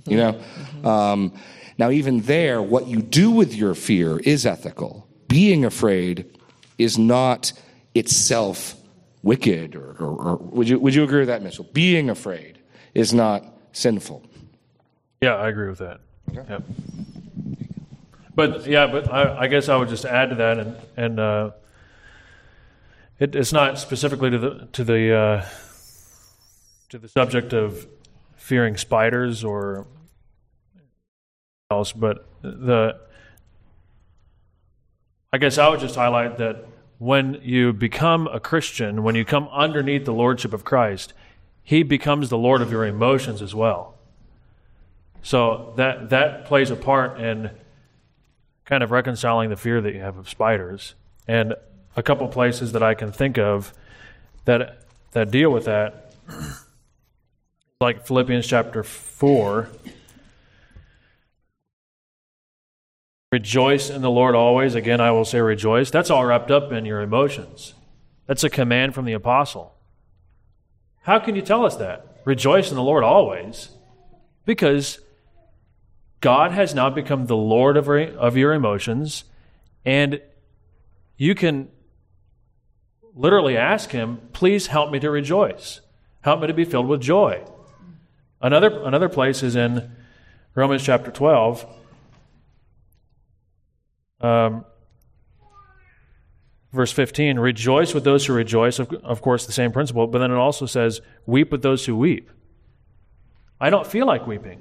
You 0.08 0.18
know. 0.18 0.42
Um, 0.90 1.34
now, 1.78 1.90
even 1.90 2.22
there, 2.22 2.62
what 2.62 2.88
you 2.88 3.02
do 3.02 3.32
with 3.32 3.56
your 3.56 3.74
fear 3.74 4.20
is 4.20 4.46
ethical. 4.46 5.08
Being 5.28 5.66
afraid 5.66 6.38
is 6.78 6.98
not 6.98 7.54
itself 7.96 8.76
wicked, 9.24 9.76
or, 9.76 9.96
or, 10.00 10.22
or 10.22 10.36
would 10.38 10.70
you 10.70 10.80
would 10.80 10.94
you 10.94 11.04
agree 11.04 11.20
with 11.20 11.30
that, 11.30 11.42
Mitchell? 11.42 11.68
Being 11.74 12.10
afraid 12.10 12.60
is 12.94 13.14
not 13.14 13.44
sinful. 13.72 14.24
Yeah, 15.22 15.36
I 15.36 15.50
agree 15.50 15.70
with 15.70 15.80
that. 15.80 16.02
Yep. 16.32 16.64
But 18.36 18.68
yeah, 18.68 18.88
but 18.88 19.12
I, 19.12 19.42
I, 19.42 19.48
guess 19.48 19.70
I 19.70 19.76
would 19.76 19.90
just 19.90 20.06
add 20.06 20.30
to 20.30 20.36
that, 20.36 20.60
and 20.60 20.76
and 20.98 21.20
uh, 21.20 21.52
it, 23.20 23.36
it's 23.36 23.54
not 23.54 23.80
specifically 23.80 24.32
to 24.32 24.38
the 24.38 24.68
to 24.74 24.84
the 24.84 25.16
uh, 25.16 25.46
to 26.90 26.98
the 26.98 27.08
subject 27.08 27.54
of 27.54 27.88
fearing 28.36 28.76
spiders 28.76 29.44
or 29.44 29.88
else, 31.78 31.92
but 31.92 32.26
the 32.42 33.00
I 35.34 35.40
guess 35.40 35.58
I 35.58 35.68
would 35.68 35.80
just 35.80 35.96
highlight 35.96 36.38
that 36.38 36.66
when 37.00 37.40
you 37.42 37.74
become 37.74 38.28
a 38.28 38.40
Christian, 38.40 39.02
when 39.02 39.16
you 39.16 39.26
come 39.26 39.50
underneath 39.52 40.06
the 40.06 40.14
lordship 40.14 40.54
of 40.54 40.64
Christ, 40.64 41.14
He 41.64 41.82
becomes 41.82 42.30
the 42.30 42.38
Lord 42.38 42.62
of 42.62 42.72
your 42.72 42.86
emotions 42.86 43.42
as 43.42 43.56
well. 43.56 43.96
So 45.24 45.74
that 45.78 46.12
that 46.12 46.46
plays 46.46 46.70
a 46.70 46.76
part 46.76 47.20
in 47.20 47.50
kind 48.66 48.84
of 48.84 48.92
reconciling 48.92 49.50
the 49.50 49.56
fear 49.56 49.82
that 49.82 49.94
you 49.94 50.02
have 50.02 50.18
of 50.18 50.30
spiders. 50.30 50.94
And 51.28 51.56
a 51.96 52.04
couple 52.04 52.28
places 52.28 52.74
that 52.74 52.84
I 52.84 52.94
can 52.94 53.12
think 53.12 53.38
of 53.38 53.74
that 54.46 54.84
that 55.14 55.32
deal 55.32 55.50
with 55.50 55.66
that, 55.66 56.14
like 57.82 58.06
Philippians 58.06 58.46
chapter 58.46 58.84
four. 58.84 59.70
Rejoice 63.34 63.90
in 63.90 64.04
the 64.04 64.12
Lord 64.12 64.36
always. 64.36 64.76
Again, 64.76 65.02
I 65.02 65.10
will 65.10 65.26
say 65.26 65.42
rejoice. 65.42 65.90
That's 65.90 66.12
all 66.12 66.24
wrapped 66.24 66.52
up 66.52 66.72
in 66.72 66.86
your 66.86 67.02
emotions. 67.02 67.74
That's 68.28 68.44
a 68.44 68.50
command 68.50 68.94
from 68.94 69.06
the 69.06 69.14
apostle. 69.14 69.74
How 71.02 71.18
can 71.18 71.36
you 71.36 71.42
tell 71.42 71.66
us 71.66 71.76
that? 71.78 72.22
Rejoice 72.26 72.70
in 72.70 72.76
the 72.76 72.84
Lord 72.84 73.04
always. 73.04 73.70
Because 74.46 75.00
God 76.22 76.52
has 76.52 76.76
now 76.76 76.92
become 76.92 77.26
the 77.26 77.36
Lord 77.36 77.76
of, 77.76 77.90
of 77.90 78.38
your 78.38 78.54
emotions, 78.54 79.24
and 79.84 80.22
you 81.18 81.34
can 81.34 81.70
literally 83.16 83.58
ask 83.58 83.90
Him, 83.90 84.22
please 84.34 84.68
help 84.68 84.92
me 84.92 85.00
to 85.00 85.10
rejoice. 85.10 85.82
Help 86.22 86.42
me 86.42 86.46
to 86.46 86.54
be 86.54 86.66
filled 86.66 86.88
with 86.88 87.02
joy. 87.02 87.44
Another, 88.40 88.84
another 88.84 89.10
place 89.10 89.42
is 89.42 89.56
in 89.56 89.92
Romans 90.54 90.84
chapter 90.84 91.10
12. 91.10 91.80
Um, 94.24 94.66
verse 96.72 96.92
15 96.92 97.38
rejoice 97.38 97.94
with 97.94 98.04
those 98.04 98.26
who 98.26 98.34
rejoice 98.34 98.80
of, 98.80 98.92
of 99.04 99.22
course 99.22 99.46
the 99.46 99.52
same 99.52 99.72
principle 99.72 100.08
but 100.08 100.18
then 100.20 100.32
it 100.32 100.36
also 100.36 100.66
says 100.66 101.02
weep 101.28 101.52
with 101.52 101.62
those 101.62 101.86
who 101.86 101.96
weep 101.96 102.32
i 103.62 103.70
don't 103.70 103.86
feel 103.86 104.08
like 104.08 104.26
weeping 104.26 104.60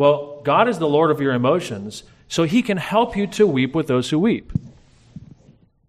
well, 0.00 0.40
God 0.44 0.66
is 0.66 0.78
the 0.78 0.88
Lord 0.88 1.10
of 1.10 1.20
your 1.20 1.34
emotions, 1.34 2.04
so 2.26 2.44
He 2.44 2.62
can 2.62 2.78
help 2.78 3.18
you 3.18 3.26
to 3.26 3.46
weep 3.46 3.74
with 3.74 3.86
those 3.86 4.08
who 4.08 4.18
weep. 4.18 4.50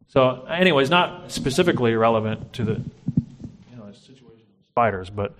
So, 0.09 0.43
anyways, 0.49 0.89
not 0.89 1.31
specifically 1.31 1.95
relevant 1.95 2.51
to 2.51 2.65
the 2.65 2.73
you 2.73 3.77
know 3.77 3.89
situation 3.93 4.47
of 4.59 4.65
spiders, 4.69 5.09
but 5.09 5.33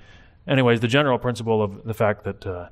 anyways, 0.48 0.80
the 0.80 0.88
general 0.88 1.20
principle 1.20 1.62
of 1.62 1.84
the 1.84 1.94
fact 1.94 2.24
that 2.24 2.48
uh, 2.48 2.70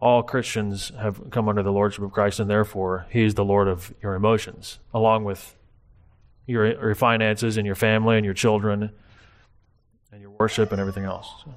all 0.00 0.22
Christians 0.22 0.92
have 0.98 1.30
come 1.30 1.48
under 1.48 1.62
the 1.62 1.72
lordship 1.72 2.04
of 2.04 2.12
Christ, 2.12 2.40
and 2.40 2.48
therefore 2.48 3.06
He 3.10 3.24
is 3.24 3.34
the 3.34 3.44
Lord 3.44 3.68
of 3.68 3.92
your 4.02 4.14
emotions, 4.14 4.78
along 4.94 5.24
with 5.24 5.56
your, 6.46 6.66
your 6.66 6.94
finances 6.94 7.56
and 7.56 7.66
your 7.66 7.74
family 7.74 8.16
and 8.16 8.24
your 8.24 8.34
children 8.34 8.90
and 10.12 10.20
your 10.20 10.30
worship 10.30 10.72
and 10.72 10.80
everything 10.80 11.04
else. 11.04 11.28
So. 11.44 11.54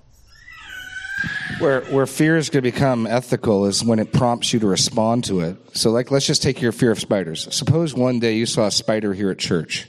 Where 1.60 1.81
where 1.81 2.07
fear 2.07 2.38
is 2.38 2.50
going 2.50 2.63
to 2.63 2.71
become 2.71 3.05
ethical 3.05 3.65
is 3.65 3.83
when 3.83 4.00
it 4.00 4.12
prompts 4.12 4.53
you 4.53 4.60
to 4.60 4.67
respond 4.67 5.25
to 5.25 5.41
it. 5.41 5.57
So, 5.77 5.91
like, 5.91 6.10
let's 6.10 6.25
just 6.25 6.41
take 6.41 6.62
your 6.62 6.71
fear 6.71 6.91
of 6.91 7.00
spiders. 7.00 7.53
Suppose 7.53 7.93
one 7.93 8.19
day 8.19 8.36
you 8.36 8.48
saw 8.48 8.65
a 8.65 8.71
spider 8.71 9.13
here 9.13 9.29
at 9.29 9.38
church, 9.38 9.88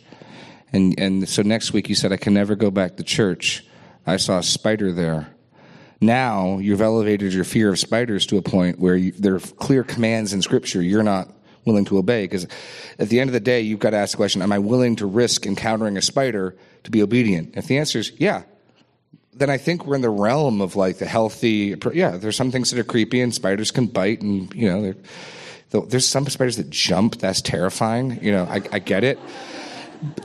and 0.73 0.95
and 0.99 1.27
so 1.27 1.41
next 1.41 1.73
week 1.73 1.89
you 1.89 1.95
said, 1.95 2.13
"I 2.13 2.19
can 2.19 2.35
never 2.35 2.55
go 2.55 2.71
back 2.71 2.97
to 2.97 3.03
church. 3.03 3.65
I 4.07 4.19
saw 4.19 4.39
a 4.39 4.43
spider 4.43 4.93
there." 4.93 5.32
Now 6.03 6.59
you've 6.59 6.81
elevated 6.81 7.33
your 7.33 7.45
fear 7.45 7.71
of 7.71 7.79
spiders 7.79 8.27
to 8.27 8.37
a 8.37 8.43
point 8.43 8.81
where 8.81 8.97
you, 8.97 9.13
there 9.13 9.37
are 9.37 9.41
clear 9.41 9.85
commands 9.85 10.33
in 10.33 10.43
Scripture 10.43 10.83
you're 10.83 11.05
not 11.05 11.29
willing 11.65 11.85
to 11.87 11.99
obey. 11.99 12.25
Because 12.25 12.47
at 12.99 13.09
the 13.09 13.21
end 13.21 13.31
of 13.31 13.35
the 13.35 13.41
day, 13.41 13.61
you've 13.61 13.79
got 13.79 13.91
to 13.91 13.97
ask 13.97 14.11
the 14.11 14.17
question: 14.17 14.43
Am 14.43 14.53
I 14.53 14.59
willing 14.59 14.97
to 14.97 15.07
risk 15.07 15.47
encountering 15.47 15.97
a 15.97 16.03
spider 16.03 16.57
to 16.83 16.91
be 16.91 17.03
obedient? 17.03 17.57
If 17.57 17.67
the 17.69 17.79
answer 17.79 18.01
is 18.01 18.13
yeah, 18.19 18.43
then 19.35 19.49
I 19.49 19.59
think 19.59 19.87
we're 19.87 19.95
in 19.95 20.01
the 20.01 20.11
realm 20.11 20.61
of 20.61 20.75
like 20.75 20.99
the 20.99 21.07
healthy. 21.07 21.77
Yeah, 21.93 22.17
there's 22.17 22.37
some 22.37 22.51
things 22.51 22.71
that 22.71 22.81
are 22.81 22.85
creepy, 22.85 23.21
and 23.21 23.33
spiders 23.33 23.71
can 23.71 23.87
bite, 23.87 24.23
and 24.23 24.53
you 24.55 24.69
know, 24.69 24.95
there's 25.87 26.07
some 26.07 26.27
spiders 26.27 26.57
that 26.57 26.69
jump. 26.69 27.19
That's 27.19 27.41
terrifying. 27.41 28.19
You 28.23 28.33
know, 28.33 28.45
I, 28.45 28.61
I 28.73 28.79
get 28.81 29.05
it. 29.05 29.19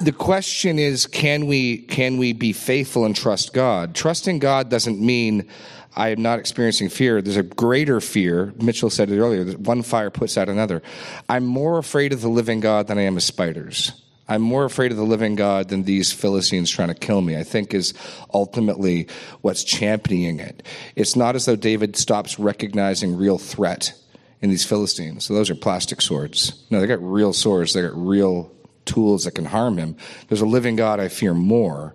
The 0.02 0.12
question 0.12 0.80
is, 0.80 1.06
can 1.06 1.46
we 1.46 1.78
can 1.78 2.18
we 2.18 2.34
be 2.34 2.54
faithful 2.54 3.06
and 3.06 3.16
trust 3.16 3.54
God? 3.54 3.94
Trusting 3.94 4.40
God 4.40 4.70
doesn't 4.70 5.00
mean 5.00 5.48
I 5.96 6.10
am 6.10 6.22
not 6.22 6.40
experiencing 6.40 6.90
fear. 6.90 7.22
There's 7.22 7.38
a 7.38 7.44
greater 7.44 8.00
fear. 8.02 8.54
Mitchell 8.62 8.90
said 8.90 9.10
it 9.12 9.20
earlier. 9.20 9.44
That 9.44 9.60
one 9.60 9.84
fire 9.84 10.10
puts 10.10 10.38
out 10.38 10.50
another. 10.50 10.82
I'm 11.30 11.46
more 11.46 11.78
afraid 11.78 12.14
of 12.14 12.22
the 12.22 12.28
living 12.28 12.60
God 12.60 12.88
than 12.88 12.98
I 12.98 13.04
am 13.04 13.18
of 13.18 13.24
spiders. 13.24 13.92
I'm 14.28 14.42
more 14.42 14.66
afraid 14.66 14.92
of 14.92 14.98
the 14.98 15.04
living 15.04 15.36
God 15.36 15.70
than 15.70 15.84
these 15.84 16.12
Philistines 16.12 16.70
trying 16.70 16.90
to 16.90 16.94
kill 16.94 17.22
me, 17.22 17.38
I 17.38 17.44
think 17.44 17.74
is 17.74 17.94
ultimately 18.34 19.08
what's 19.42 19.64
championing 19.64 20.40
it. 20.40 20.64
It's 20.96 21.16
not 21.16 21.36
as 21.36 21.46
though 21.46 21.56
David 21.56 21.96
stops 21.96 22.38
recognizing 22.38 23.16
real 23.16 23.38
threat 23.38 23.94
in 24.42 24.50
these 24.50 24.66
Philistines. 24.66 25.26
So 25.26 25.34
those 25.34 25.50
are 25.50 25.56
plastic 25.56 26.02
swords. 26.02 26.66
No, 26.70 26.82
they 26.82 26.88
got 26.88 27.02
real 27.02 27.32
swords, 27.34 27.74
they 27.74 27.82
got 27.82 27.96
real 27.96 28.52
tools 28.88 29.26
that 29.26 29.32
can 29.32 29.46
harm 29.46 29.78
him. 29.78 29.96
There's 30.28 30.42
a 30.42 30.46
living 30.46 30.76
God 30.76 31.00
I 31.00 31.10
fear 31.10 31.34
more. 31.34 31.94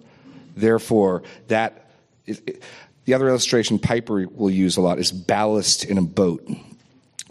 Therefore, 0.55 1.23
that 1.49 1.91
is, 2.27 2.41
the 3.05 3.15
other 3.15 3.29
illustration 3.29 3.79
Piper 3.79 4.27
will 4.29 4.51
use 4.51 4.77
a 4.77 4.81
lot 4.81 4.99
is 4.99 5.11
ballast 5.11 5.85
in 5.85 5.99
a 5.99 6.03
boat 6.03 6.47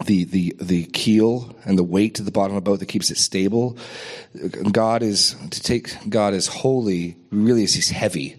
the, 0.06 0.24
the, 0.24 0.54
the 0.60 0.84
keel 0.86 1.54
and 1.64 1.78
the 1.78 1.84
weight 1.84 2.16
to 2.16 2.22
the 2.22 2.30
bottom 2.30 2.56
of 2.56 2.64
the 2.64 2.70
boat 2.70 2.80
that 2.80 2.86
keeps 2.86 3.10
it 3.10 3.18
stable. 3.18 3.76
God 4.70 5.02
is, 5.02 5.36
to 5.50 5.62
take 5.62 5.96
God 6.08 6.34
as 6.34 6.46
holy, 6.46 7.16
really 7.30 7.64
is 7.64 7.74
he's 7.74 7.90
heavy. 7.90 8.36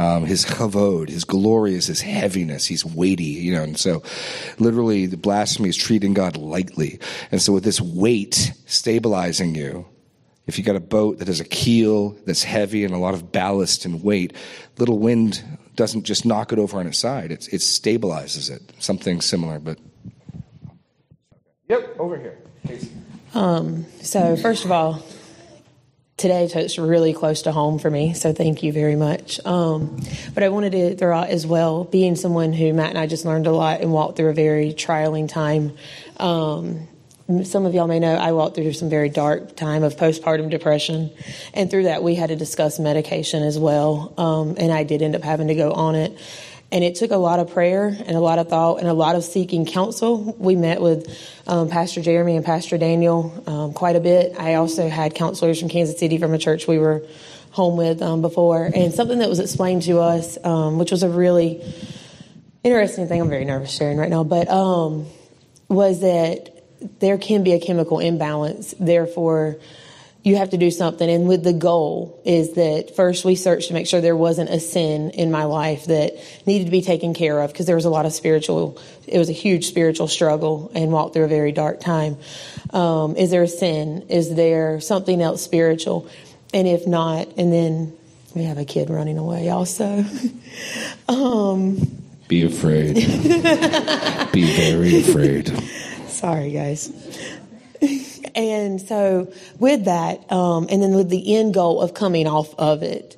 Um, 0.00 0.26
his 0.26 0.44
chavod, 0.44 1.08
his 1.08 1.24
glory 1.24 1.74
is 1.74 1.86
his 1.86 2.00
heaviness. 2.00 2.66
He's 2.66 2.84
weighty, 2.84 3.24
you 3.24 3.52
know, 3.52 3.64
and 3.64 3.76
so 3.76 4.02
literally 4.58 5.06
the 5.06 5.16
blasphemy 5.16 5.68
is 5.68 5.76
treating 5.76 6.14
God 6.14 6.36
lightly. 6.36 7.00
And 7.32 7.42
so 7.42 7.52
with 7.52 7.64
this 7.64 7.80
weight 7.80 8.52
stabilizing 8.66 9.56
you, 9.56 9.86
if 10.48 10.58
you 10.58 10.64
got 10.64 10.74
a 10.74 10.80
boat 10.80 11.18
that 11.18 11.28
has 11.28 11.38
a 11.38 11.44
keel 11.44 12.16
that's 12.26 12.42
heavy 12.42 12.84
and 12.84 12.92
a 12.94 12.98
lot 12.98 13.14
of 13.14 13.30
ballast 13.30 13.84
and 13.84 14.02
weight, 14.02 14.32
little 14.78 14.98
wind 14.98 15.44
doesn't 15.76 16.02
just 16.02 16.24
knock 16.24 16.52
it 16.52 16.58
over 16.58 16.78
on 16.78 16.86
its 16.86 16.98
side. 16.98 17.30
It, 17.30 17.46
it 17.52 17.58
stabilizes 17.58 18.50
it. 18.50 18.62
Something 18.80 19.20
similar, 19.20 19.60
but 19.60 19.78
Yep, 21.68 21.96
over 22.00 22.16
here. 22.16 22.38
Um, 23.34 23.84
so, 24.00 24.36
first 24.36 24.64
of 24.64 24.72
all, 24.72 25.02
today 26.16 26.48
touched 26.48 26.78
really 26.78 27.12
close 27.12 27.42
to 27.42 27.52
home 27.52 27.78
for 27.78 27.90
me, 27.90 28.14
so 28.14 28.32
thank 28.32 28.62
you 28.62 28.72
very 28.72 28.96
much. 28.96 29.38
Um, 29.44 30.00
but 30.32 30.42
I 30.42 30.48
wanted 30.48 30.72
to 30.72 30.96
throw 30.96 31.16
out 31.16 31.28
as 31.28 31.46
well, 31.46 31.84
being 31.84 32.16
someone 32.16 32.54
who 32.54 32.72
Matt 32.72 32.88
and 32.88 32.98
I 32.98 33.06
just 33.06 33.26
learned 33.26 33.46
a 33.46 33.52
lot 33.52 33.82
and 33.82 33.92
walked 33.92 34.16
through 34.16 34.30
a 34.30 34.34
very 34.34 34.72
trialing 34.72 35.28
time. 35.28 35.76
Um, 36.16 36.88
some 37.44 37.66
of 37.66 37.74
y'all 37.74 37.86
may 37.86 37.98
know 37.98 38.14
I 38.14 38.32
walked 38.32 38.54
through 38.54 38.72
some 38.72 38.88
very 38.88 39.10
dark 39.10 39.54
time 39.54 39.82
of 39.82 39.96
postpartum 39.96 40.48
depression, 40.50 41.10
and 41.52 41.70
through 41.70 41.82
that 41.82 42.02
we 42.02 42.14
had 42.14 42.28
to 42.28 42.36
discuss 42.36 42.78
medication 42.78 43.42
as 43.42 43.58
well. 43.58 44.14
Um, 44.16 44.54
and 44.58 44.72
I 44.72 44.84
did 44.84 45.02
end 45.02 45.14
up 45.14 45.22
having 45.22 45.48
to 45.48 45.54
go 45.54 45.72
on 45.72 45.94
it. 45.94 46.18
And 46.70 46.84
it 46.84 46.96
took 46.96 47.10
a 47.10 47.16
lot 47.16 47.38
of 47.38 47.50
prayer 47.50 47.86
and 47.86 48.10
a 48.10 48.20
lot 48.20 48.38
of 48.38 48.48
thought 48.48 48.80
and 48.80 48.88
a 48.88 48.92
lot 48.92 49.16
of 49.16 49.24
seeking 49.24 49.64
counsel. 49.64 50.36
We 50.38 50.54
met 50.54 50.82
with 50.82 51.08
um, 51.46 51.70
Pastor 51.70 52.02
Jeremy 52.02 52.36
and 52.36 52.44
Pastor 52.44 52.76
Daniel 52.76 53.42
um, 53.46 53.72
quite 53.72 53.96
a 53.96 54.00
bit. 54.00 54.38
I 54.38 54.54
also 54.54 54.88
had 54.88 55.14
counselors 55.14 55.60
from 55.60 55.70
Kansas 55.70 55.98
City 55.98 56.18
from 56.18 56.34
a 56.34 56.38
church 56.38 56.66
we 56.66 56.78
were 56.78 57.06
home 57.52 57.78
with 57.78 58.02
um, 58.02 58.20
before. 58.20 58.70
And 58.74 58.92
something 58.92 59.18
that 59.20 59.30
was 59.30 59.38
explained 59.38 59.82
to 59.82 60.00
us, 60.00 60.36
um, 60.44 60.78
which 60.78 60.90
was 60.90 61.02
a 61.02 61.08
really 61.08 61.62
interesting 62.64 63.08
thing, 63.08 63.22
I'm 63.22 63.30
very 63.30 63.46
nervous 63.46 63.70
sharing 63.70 63.96
right 63.96 64.10
now, 64.10 64.24
but 64.24 64.48
um, 64.48 65.06
was 65.70 66.00
that 66.00 66.57
there 67.00 67.18
can 67.18 67.42
be 67.42 67.52
a 67.52 67.60
chemical 67.60 67.98
imbalance. 67.98 68.74
Therefore, 68.78 69.58
you 70.22 70.36
have 70.36 70.50
to 70.50 70.56
do 70.56 70.70
something. 70.70 71.08
And 71.08 71.28
with 71.28 71.42
the 71.42 71.52
goal 71.52 72.20
is 72.24 72.54
that 72.54 72.94
first 72.96 73.24
we 73.24 73.34
searched 73.34 73.68
to 73.68 73.74
make 73.74 73.86
sure 73.86 74.00
there 74.00 74.16
wasn't 74.16 74.50
a 74.50 74.60
sin 74.60 75.10
in 75.10 75.30
my 75.30 75.44
life 75.44 75.86
that 75.86 76.14
needed 76.46 76.66
to 76.66 76.70
be 76.70 76.82
taken 76.82 77.14
care 77.14 77.40
of 77.40 77.52
because 77.52 77.66
there 77.66 77.76
was 77.76 77.84
a 77.84 77.90
lot 77.90 78.04
of 78.04 78.12
spiritual, 78.12 78.78
it 79.06 79.18
was 79.18 79.28
a 79.28 79.32
huge 79.32 79.66
spiritual 79.66 80.08
struggle 80.08 80.70
and 80.74 80.92
walked 80.92 81.14
through 81.14 81.24
a 81.24 81.28
very 81.28 81.52
dark 81.52 81.80
time. 81.80 82.16
Um, 82.70 83.16
is 83.16 83.30
there 83.30 83.42
a 83.42 83.48
sin? 83.48 84.06
Is 84.08 84.34
there 84.34 84.80
something 84.80 85.22
else 85.22 85.42
spiritual? 85.42 86.08
And 86.52 86.66
if 86.66 86.86
not, 86.86 87.28
and 87.36 87.52
then 87.52 87.96
we 88.34 88.44
have 88.44 88.58
a 88.58 88.64
kid 88.64 88.90
running 88.90 89.18
away 89.18 89.48
also. 89.50 90.04
um, 91.08 91.78
Be 92.26 92.44
afraid. 92.44 92.94
Be 92.94 94.44
very 94.56 94.98
afraid. 95.00 95.52
Sorry, 96.18 96.50
guys. 96.50 96.90
and 98.34 98.80
so, 98.80 99.32
with 99.60 99.84
that, 99.84 100.32
um, 100.32 100.66
and 100.68 100.82
then 100.82 100.94
with 100.94 101.10
the 101.10 101.36
end 101.36 101.54
goal 101.54 101.80
of 101.80 101.94
coming 101.94 102.26
off 102.26 102.52
of 102.58 102.82
it. 102.82 103.16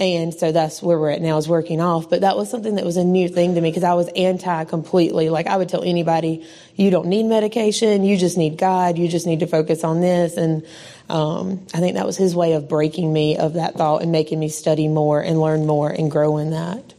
And 0.00 0.34
so 0.34 0.50
that's 0.50 0.82
where 0.82 0.98
we're 0.98 1.10
at 1.10 1.22
now 1.22 1.36
is 1.36 1.46
working 1.46 1.80
off. 1.80 2.10
But 2.10 2.22
that 2.22 2.36
was 2.36 2.50
something 2.50 2.74
that 2.74 2.84
was 2.84 2.96
a 2.96 3.04
new 3.04 3.28
thing 3.28 3.54
to 3.54 3.60
me 3.60 3.70
because 3.70 3.84
I 3.84 3.92
was 3.92 4.08
anti 4.16 4.64
completely. 4.64 5.28
Like 5.28 5.46
I 5.46 5.56
would 5.56 5.68
tell 5.68 5.84
anybody, 5.84 6.44
you 6.74 6.90
don't 6.90 7.06
need 7.06 7.24
medication. 7.24 8.02
You 8.02 8.16
just 8.16 8.36
need 8.36 8.58
God. 8.58 8.98
You 8.98 9.06
just 9.06 9.28
need 9.28 9.40
to 9.40 9.46
focus 9.46 9.84
on 9.84 10.00
this. 10.00 10.36
And, 10.36 10.66
um, 11.08 11.64
I 11.72 11.78
think 11.78 11.94
that 11.94 12.06
was 12.06 12.16
his 12.16 12.34
way 12.34 12.54
of 12.54 12.68
breaking 12.68 13.12
me 13.12 13.36
of 13.36 13.52
that 13.52 13.74
thought 13.74 14.02
and 14.02 14.10
making 14.10 14.40
me 14.40 14.48
study 14.48 14.88
more 14.88 15.20
and 15.20 15.40
learn 15.40 15.66
more 15.66 15.90
and 15.90 16.10
grow 16.10 16.38
in 16.38 16.50
that. 16.50 16.94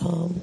Um, 0.00 0.40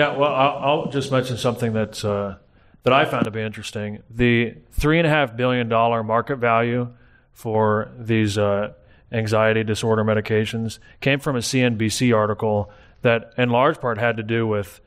Yeah, 0.00 0.16
well, 0.16 0.32
I'll, 0.32 0.58
I'll 0.58 0.86
just 0.86 1.12
mention 1.12 1.36
something 1.36 1.74
that's 1.74 2.06
uh, 2.06 2.38
that 2.84 2.92
I 2.94 3.04
found 3.04 3.26
to 3.26 3.30
be 3.30 3.42
interesting. 3.42 4.02
The 4.08 4.54
three 4.72 4.96
and 4.96 5.06
a 5.06 5.10
half 5.10 5.36
billion 5.36 5.68
dollar 5.68 6.02
market 6.02 6.36
value 6.36 6.88
for 7.34 7.92
these 7.98 8.38
uh, 8.38 8.72
anxiety 9.12 9.62
disorder 9.62 10.02
medications 10.02 10.78
came 11.02 11.20
from 11.20 11.36
a 11.36 11.40
CNBC 11.40 12.16
article 12.16 12.70
that, 13.02 13.34
in 13.36 13.50
large 13.50 13.78
part, 13.78 13.98
had 13.98 14.16
to 14.16 14.22
do 14.22 14.46
with 14.46 14.80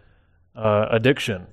uh, 0.56 0.88
addiction 0.90 1.46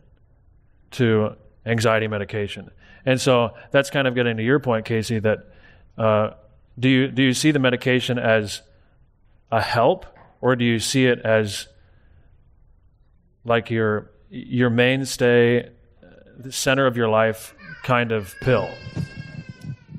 to 0.93 1.37
anxiety 1.67 2.09
medication. 2.09 2.71
And 3.05 3.21
so 3.21 3.51
that's 3.73 3.91
kind 3.91 4.09
of 4.09 4.15
getting 4.15 4.39
to 4.39 4.43
your 4.43 4.59
point, 4.59 4.87
Casey. 4.87 5.19
That 5.19 5.53
uh, 5.99 6.31
do 6.79 6.89
you 6.89 7.09
do 7.09 7.23
you 7.23 7.35
see 7.35 7.51
the 7.51 7.59
medication 7.59 8.19
as 8.19 8.63
a 9.53 9.61
help, 9.61 10.07
or 10.41 10.57
do 10.57 10.65
you 10.65 10.79
see 10.79 11.05
it 11.05 11.19
as 11.19 11.69
like 13.45 13.71
your 13.71 14.11
your 14.31 14.71
mainstay, 14.71 15.71
the 16.39 16.53
center 16.53 16.87
of 16.87 16.97
your 16.97 17.09
life 17.09 17.55
kind 17.83 18.13
of 18.13 18.35
pill. 18.41 18.69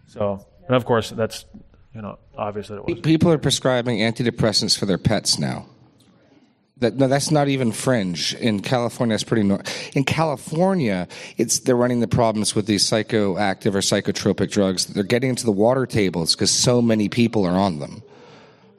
So, 0.08 0.46
and 0.68 0.76
of 0.76 0.86
course, 0.86 1.10
that's 1.10 1.46
you 1.94 2.02
know 2.02 2.20
obvious 2.38 2.70
that 2.70 2.78
it 2.78 2.86
was. 2.86 3.00
People 3.02 3.32
are 3.32 3.38
prescribing 3.38 4.00
antidepressants 4.00 4.78
for 4.78 4.86
their 4.86 4.98
pets 4.98 5.40
now. 5.40 5.68
That, 6.78 6.96
no, 6.96 7.08
that's 7.08 7.30
not 7.30 7.48
even 7.48 7.72
fringe. 7.72 8.34
In 8.36 8.60
California, 8.60 9.14
that's 9.14 9.24
pretty. 9.24 9.44
Nor- 9.44 9.62
in 9.94 10.04
California, 10.04 11.08
it's 11.38 11.60
they're 11.60 11.76
running 11.76 12.00
the 12.00 12.08
problems 12.08 12.56
with 12.56 12.66
these 12.66 12.84
psychoactive 12.84 13.76
or 13.76 13.82
psychotropic 13.82 14.50
drugs. 14.50 14.88
They're 14.88 15.04
getting 15.04 15.30
into 15.30 15.46
the 15.46 15.52
water 15.52 15.86
tables 15.86 16.36
because 16.36 16.50
so 16.50 16.82
many 16.82 17.08
people 17.08 17.46
are 17.46 17.58
on 17.58 17.80
them. 17.80 18.04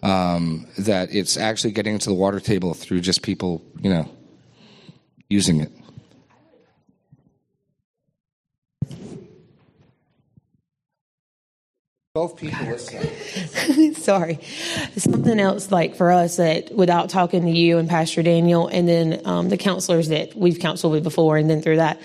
Um, 0.02 0.66
that 0.78 1.14
it's 1.14 1.36
actually 1.36 1.70
getting 1.70 1.94
into 1.94 2.08
the 2.08 2.14
water 2.14 2.40
table 2.40 2.74
through 2.74 3.02
just 3.02 3.22
people, 3.22 3.62
you 3.80 3.88
know, 3.88 4.10
using 5.32 5.60
it. 5.60 5.72
Twelve 12.14 12.36
people 12.36 12.66
listening. 12.66 13.94
Sorry. 13.94 14.38
Something 14.98 15.40
else, 15.40 15.72
like 15.72 15.96
for 15.96 16.12
us, 16.12 16.36
that 16.36 16.74
without 16.74 17.08
talking 17.08 17.46
to 17.46 17.50
you 17.50 17.78
and 17.78 17.88
Pastor 17.88 18.22
Daniel, 18.22 18.68
and 18.68 18.86
then 18.86 19.22
um, 19.24 19.48
the 19.48 19.56
counselors 19.56 20.08
that 20.08 20.36
we've 20.36 20.60
counseled 20.60 20.92
with 20.92 21.04
before, 21.04 21.38
and 21.38 21.48
then 21.48 21.62
through 21.62 21.76
that, 21.76 22.02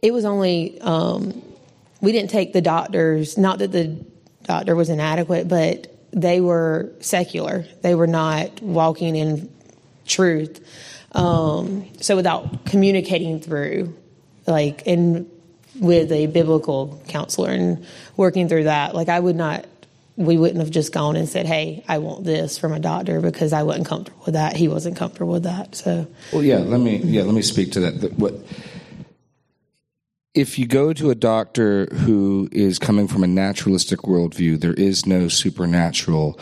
it 0.00 0.12
was 0.12 0.24
only 0.24 0.80
um, 0.80 1.42
we 2.00 2.12
didn't 2.12 2.30
take 2.30 2.52
the 2.52 2.60
doctors. 2.60 3.36
Not 3.36 3.58
that 3.58 3.72
the 3.72 3.98
doctor 4.44 4.76
was 4.76 4.90
inadequate, 4.90 5.48
but 5.48 5.92
they 6.12 6.40
were 6.40 6.92
secular. 7.00 7.64
They 7.82 7.96
were 7.96 8.06
not 8.06 8.62
walking 8.62 9.16
in 9.16 9.52
truth. 10.06 10.60
Um, 11.12 11.86
so 12.00 12.16
without 12.16 12.66
communicating 12.66 13.40
through, 13.40 13.96
like, 14.46 14.86
and 14.86 15.30
with 15.80 16.12
a 16.12 16.26
biblical 16.26 17.02
counselor 17.08 17.50
and 17.50 17.86
working 18.16 18.48
through 18.48 18.64
that, 18.64 18.94
like, 18.94 19.08
I 19.08 19.18
would 19.18 19.36
not, 19.36 19.66
we 20.16 20.38
wouldn't 20.38 20.60
have 20.60 20.70
just 20.70 20.92
gone 20.92 21.16
and 21.16 21.28
said, 21.28 21.46
"Hey, 21.46 21.84
I 21.88 21.98
want 21.98 22.24
this 22.24 22.56
from 22.56 22.72
a 22.72 22.80
doctor," 22.80 23.20
because 23.20 23.52
I 23.52 23.62
wasn't 23.62 23.86
comfortable 23.86 24.22
with 24.24 24.34
that. 24.34 24.56
He 24.56 24.68
wasn't 24.68 24.96
comfortable 24.96 25.32
with 25.32 25.42
that. 25.42 25.74
So, 25.74 26.06
well, 26.32 26.42
yeah, 26.42 26.58
let 26.58 26.80
me 26.80 26.96
yeah, 26.96 27.22
let 27.22 27.34
me 27.34 27.42
speak 27.42 27.72
to 27.72 27.80
that. 27.80 28.14
What 28.14 28.34
if 30.34 30.58
you 30.58 30.66
go 30.66 30.94
to 30.94 31.10
a 31.10 31.14
doctor 31.14 31.86
who 31.92 32.48
is 32.50 32.78
coming 32.78 33.08
from 33.08 33.24
a 33.24 33.26
naturalistic 33.26 34.00
worldview? 34.00 34.60
There 34.60 34.74
is 34.74 35.04
no 35.06 35.28
supernatural, 35.28 36.40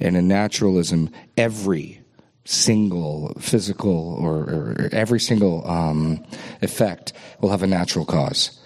and 0.00 0.16
in 0.16 0.28
naturalism, 0.28 1.10
every 1.38 2.03
single 2.44 3.34
physical 3.38 4.16
or, 4.20 4.36
or 4.36 4.88
every 4.92 5.20
single 5.20 5.68
um, 5.68 6.24
effect 6.60 7.12
will 7.40 7.50
have 7.50 7.62
a 7.62 7.66
natural 7.66 8.04
cause. 8.04 8.60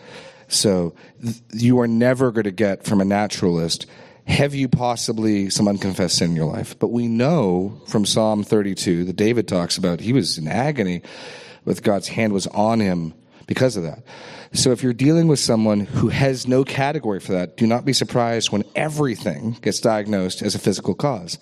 So 0.49 0.95
th- 1.23 1.37
you 1.53 1.79
are 1.81 1.87
never 1.87 2.33
going 2.33 2.45
to 2.45 2.51
get 2.51 2.85
from 2.85 3.01
a 3.01 3.05
naturalist, 3.05 3.87
have 4.27 4.55
you 4.55 4.69
possibly 4.69 5.49
some 5.49 5.69
unconfessed 5.69 6.19
sin 6.19 6.31
in 6.31 6.37
your 6.37 6.47
life? 6.47 6.79
But 6.79 6.88
we 6.88 7.09
know 7.09 7.81
from 7.87 8.05
Psalm 8.05 8.45
32 8.45 9.05
that 9.05 9.17
David 9.17 9.49
talks 9.49 9.79
about 9.79 10.01
he 10.01 10.12
was 10.12 10.38
in 10.38 10.49
agony 10.49 11.03
with 11.64 11.83
God's 11.83 12.09
hand 12.09 12.33
was 12.33 12.47
on 12.49 12.81
him 12.81 13.14
because 13.47 13.77
of 13.77 13.85
that. 13.85 14.03
So 14.53 14.71
if 14.71 14.83
you're 14.83 14.93
dealing 14.93 15.29
with 15.29 15.38
someone 15.38 15.81
who 15.81 16.09
has 16.09 16.47
no 16.47 16.64
category 16.64 17.21
for 17.21 17.33
that, 17.33 17.57
do 17.57 17.67
not 17.67 17.85
be 17.85 17.93
surprised 17.93 18.51
when 18.51 18.64
everything 18.75 19.57
gets 19.61 19.81
diagnosed 19.81 20.43
as 20.43 20.55
a 20.55 20.59
physical 20.59 20.95
cause. 20.95 21.38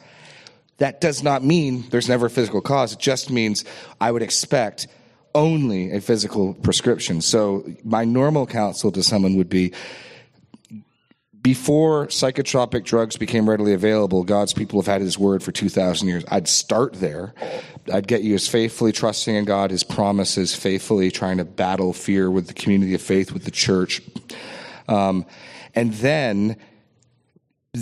That 0.78 1.00
does 1.00 1.22
not 1.22 1.42
mean 1.42 1.84
there's 1.90 2.08
never 2.08 2.26
a 2.26 2.30
physical 2.30 2.60
cause. 2.60 2.92
It 2.92 2.98
just 2.98 3.30
means 3.30 3.64
I 4.00 4.10
would 4.10 4.22
expect 4.22 4.88
only 5.34 5.92
a 5.92 6.00
physical 6.00 6.54
prescription. 6.54 7.20
So 7.20 7.66
my 7.84 8.04
normal 8.04 8.46
counsel 8.46 8.90
to 8.92 9.02
someone 9.02 9.36
would 9.36 9.48
be 9.48 9.72
before 11.46 12.08
psychotropic 12.08 12.82
drugs 12.82 13.16
became 13.16 13.48
readily 13.48 13.72
available, 13.72 14.24
God's 14.24 14.52
people 14.52 14.80
have 14.80 14.88
had 14.88 15.00
His 15.00 15.16
word 15.16 15.44
for 15.44 15.52
2,000 15.52 16.08
years. 16.08 16.24
I'd 16.26 16.48
start 16.48 16.94
there. 16.94 17.34
I'd 17.92 18.08
get 18.08 18.22
you 18.22 18.34
as 18.34 18.48
faithfully 18.48 18.90
trusting 18.90 19.32
in 19.32 19.44
God, 19.44 19.70
His 19.70 19.84
promises, 19.84 20.56
faithfully 20.56 21.12
trying 21.12 21.36
to 21.36 21.44
battle 21.44 21.92
fear 21.92 22.28
with 22.32 22.48
the 22.48 22.52
community 22.52 22.94
of 22.94 23.00
faith, 23.00 23.30
with 23.30 23.44
the 23.44 23.52
church. 23.52 24.02
Um, 24.88 25.24
and 25.72 25.92
then 25.92 26.56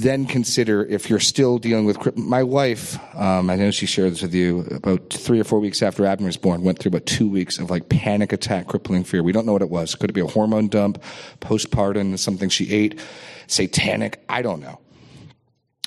then 0.02 0.26
consider 0.26 0.84
if 0.84 1.08
you're 1.08 1.20
still 1.20 1.58
dealing 1.58 1.84
with 1.84 2.16
my 2.16 2.42
wife 2.42 2.98
um, 3.14 3.48
i 3.48 3.56
know 3.56 3.70
she 3.70 3.86
shared 3.86 4.12
this 4.12 4.22
with 4.22 4.34
you 4.34 4.60
about 4.72 5.10
three 5.10 5.40
or 5.40 5.44
four 5.44 5.60
weeks 5.60 5.82
after 5.82 6.04
abner 6.04 6.26
was 6.26 6.36
born 6.36 6.62
went 6.62 6.78
through 6.78 6.90
about 6.90 7.06
two 7.06 7.28
weeks 7.28 7.58
of 7.58 7.70
like 7.70 7.88
panic 7.88 8.32
attack 8.32 8.66
crippling 8.66 9.04
fear. 9.04 9.22
We 9.22 9.32
don't 9.32 9.46
know 9.46 9.52
what 9.52 9.62
it 9.62 9.70
was. 9.70 9.94
Could 9.94 10.10
it 10.10 10.14
be 10.14 10.20
a 10.20 10.26
hormone 10.26 10.68
dump 10.68 11.02
postpartum 11.40 12.18
something 12.18 12.48
she 12.48 12.72
ate? 12.72 13.00
Satanic? 13.46 14.22
I 14.28 14.42
don't 14.42 14.60
know. 14.60 14.80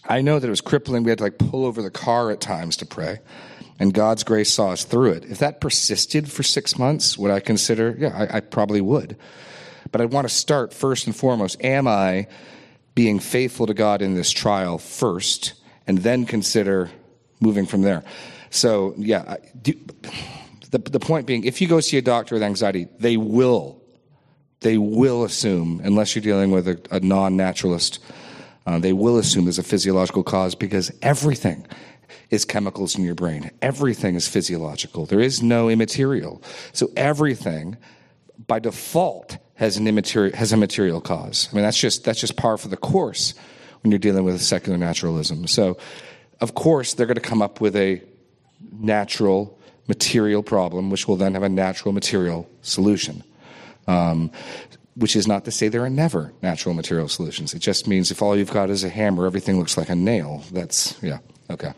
I 0.06 0.22
know 0.22 0.40
that 0.40 0.48
it 0.48 0.50
was 0.50 0.62
crippling. 0.62 1.04
We 1.04 1.12
had 1.12 1.18
to 1.18 1.26
like 1.26 1.38
pull 1.38 1.66
over 1.66 1.82
the 1.82 1.92
car 1.92 2.32
at 2.32 2.40
times 2.40 2.78
to 2.78 2.86
pray 2.86 3.20
and 3.80 3.94
god's 3.94 4.24
grace 4.24 4.52
saw 4.52 4.70
us 4.70 4.86
through 4.86 5.12
it. 5.12 5.26
If 5.26 5.40
that 5.40 5.62
persisted 5.62 6.32
for 6.32 6.44
six 6.44 6.80
months 6.80 7.18
would 7.18 7.30
i 7.30 7.40
consider? 7.40 7.96
Yeah 7.98 8.28
i, 8.32 8.38
I 8.38 8.40
probably 8.40 8.82
would. 8.82 9.18
But 9.92 10.02
i 10.02 10.06
want 10.06 10.28
to 10.28 10.34
start 10.34 10.74
first 10.74 11.08
and 11.08 11.16
foremost 11.16 11.64
am 11.64 11.88
i 11.88 12.28
being 12.98 13.20
faithful 13.20 13.68
to 13.68 13.76
God 13.76 14.02
in 14.02 14.16
this 14.16 14.32
trial 14.32 14.80
first, 14.80 15.54
and 15.86 16.00
then 16.00 16.26
consider 16.26 16.90
moving 17.40 17.68
from 17.68 17.84
there. 17.84 18.04
So, 18.50 18.96
yeah, 18.98 19.36
do, 19.62 19.74
the, 20.72 20.80
the 20.80 21.00
point 21.00 21.28
being, 21.28 21.44
if 21.44 21.62
you 21.62 21.68
go 21.68 21.80
see 21.80 22.00
a 22.00 22.02
doctor 22.02 22.34
with 22.34 22.42
anxiety, 22.42 22.88
they 22.98 23.16
will, 23.16 23.80
they 24.62 24.80
will 24.80 25.26
assume, 25.26 25.80
unless 25.84 26.16
you're 26.16 26.24
dealing 26.24 26.50
with 26.50 26.68
a, 26.68 26.82
a 26.90 27.00
non 27.00 27.38
naturalist, 27.38 28.00
uh, 28.66 28.80
they 28.80 28.94
will 28.94 29.20
assume 29.20 29.46
there's 29.46 29.60
a 29.60 29.64
physiological 29.64 30.24
cause 30.24 30.56
because 30.56 30.92
everything 31.04 31.68
is 32.32 32.46
chemicals 32.46 32.98
in 32.98 33.04
your 33.04 33.14
brain. 33.14 33.52
Everything 33.62 34.16
is 34.16 34.28
physiological. 34.28 35.06
There 35.06 35.20
is 35.20 35.44
no 35.44 35.70
immaterial. 35.70 36.42
So 36.74 36.90
everything, 36.98 37.78
by 38.46 38.60
default, 38.60 39.38
has 39.56 39.78
an 39.78 39.88
immaterial 39.88 40.36
has 40.36 40.52
a 40.52 40.58
material 40.58 41.02
cause. 41.02 41.50
I 41.52 41.56
mean, 41.56 41.64
that's 41.64 41.78
just 41.78 42.04
that's 42.04 42.20
just 42.20 42.38
par 42.38 42.58
for 42.58 42.68
the 42.68 42.78
course 42.78 43.34
when 43.82 43.92
you're 43.92 44.00
dealing 44.00 44.24
with 44.24 44.42
secular 44.42 44.78
naturalism. 44.78 45.48
So, 45.48 45.78
of 46.42 46.54
course, 46.54 46.94
they're 46.94 47.08
going 47.08 47.16
to 47.16 47.22
come 47.22 47.42
up 47.42 47.62
with 47.62 47.76
a 47.76 48.02
natural 48.72 49.58
material 49.88 50.44
problem, 50.44 50.90
which 50.90 51.08
will 51.08 51.16
then 51.16 51.34
have 51.34 51.44
a 51.44 51.50
natural 51.50 51.94
material 51.94 52.50
solution. 52.62 53.24
Um, 53.88 54.32
which 54.96 55.16
is 55.16 55.28
not 55.28 55.46
to 55.46 55.52
say 55.52 55.68
there 55.68 55.84
are 55.84 55.92
never 55.92 56.34
natural 56.42 56.74
material 56.74 57.08
solutions. 57.08 57.54
It 57.54 57.60
just 57.60 57.88
means 57.88 58.10
if 58.10 58.22
all 58.24 58.36
you've 58.36 58.52
got 58.52 58.72
is 58.72 58.84
a 58.84 58.90
hammer, 58.90 59.28
everything 59.28 59.60
looks 59.60 59.78
like 59.78 59.90
a 59.90 59.96
nail. 59.96 60.44
That's, 60.52 61.02
yeah, 61.04 61.20
okay. 61.52 61.74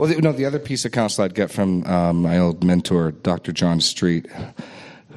Well, 0.00 0.08
the, 0.08 0.20
no, 0.20 0.32
the 0.32 0.44
other 0.44 0.58
piece 0.58 0.84
of 0.84 0.90
counsel 0.90 1.24
I'd 1.24 1.36
get 1.36 1.52
from 1.52 1.84
um, 1.84 2.22
my 2.22 2.36
old 2.36 2.64
mentor, 2.64 3.12
Dr. 3.12 3.52
John 3.52 3.80
Street, 3.80 4.26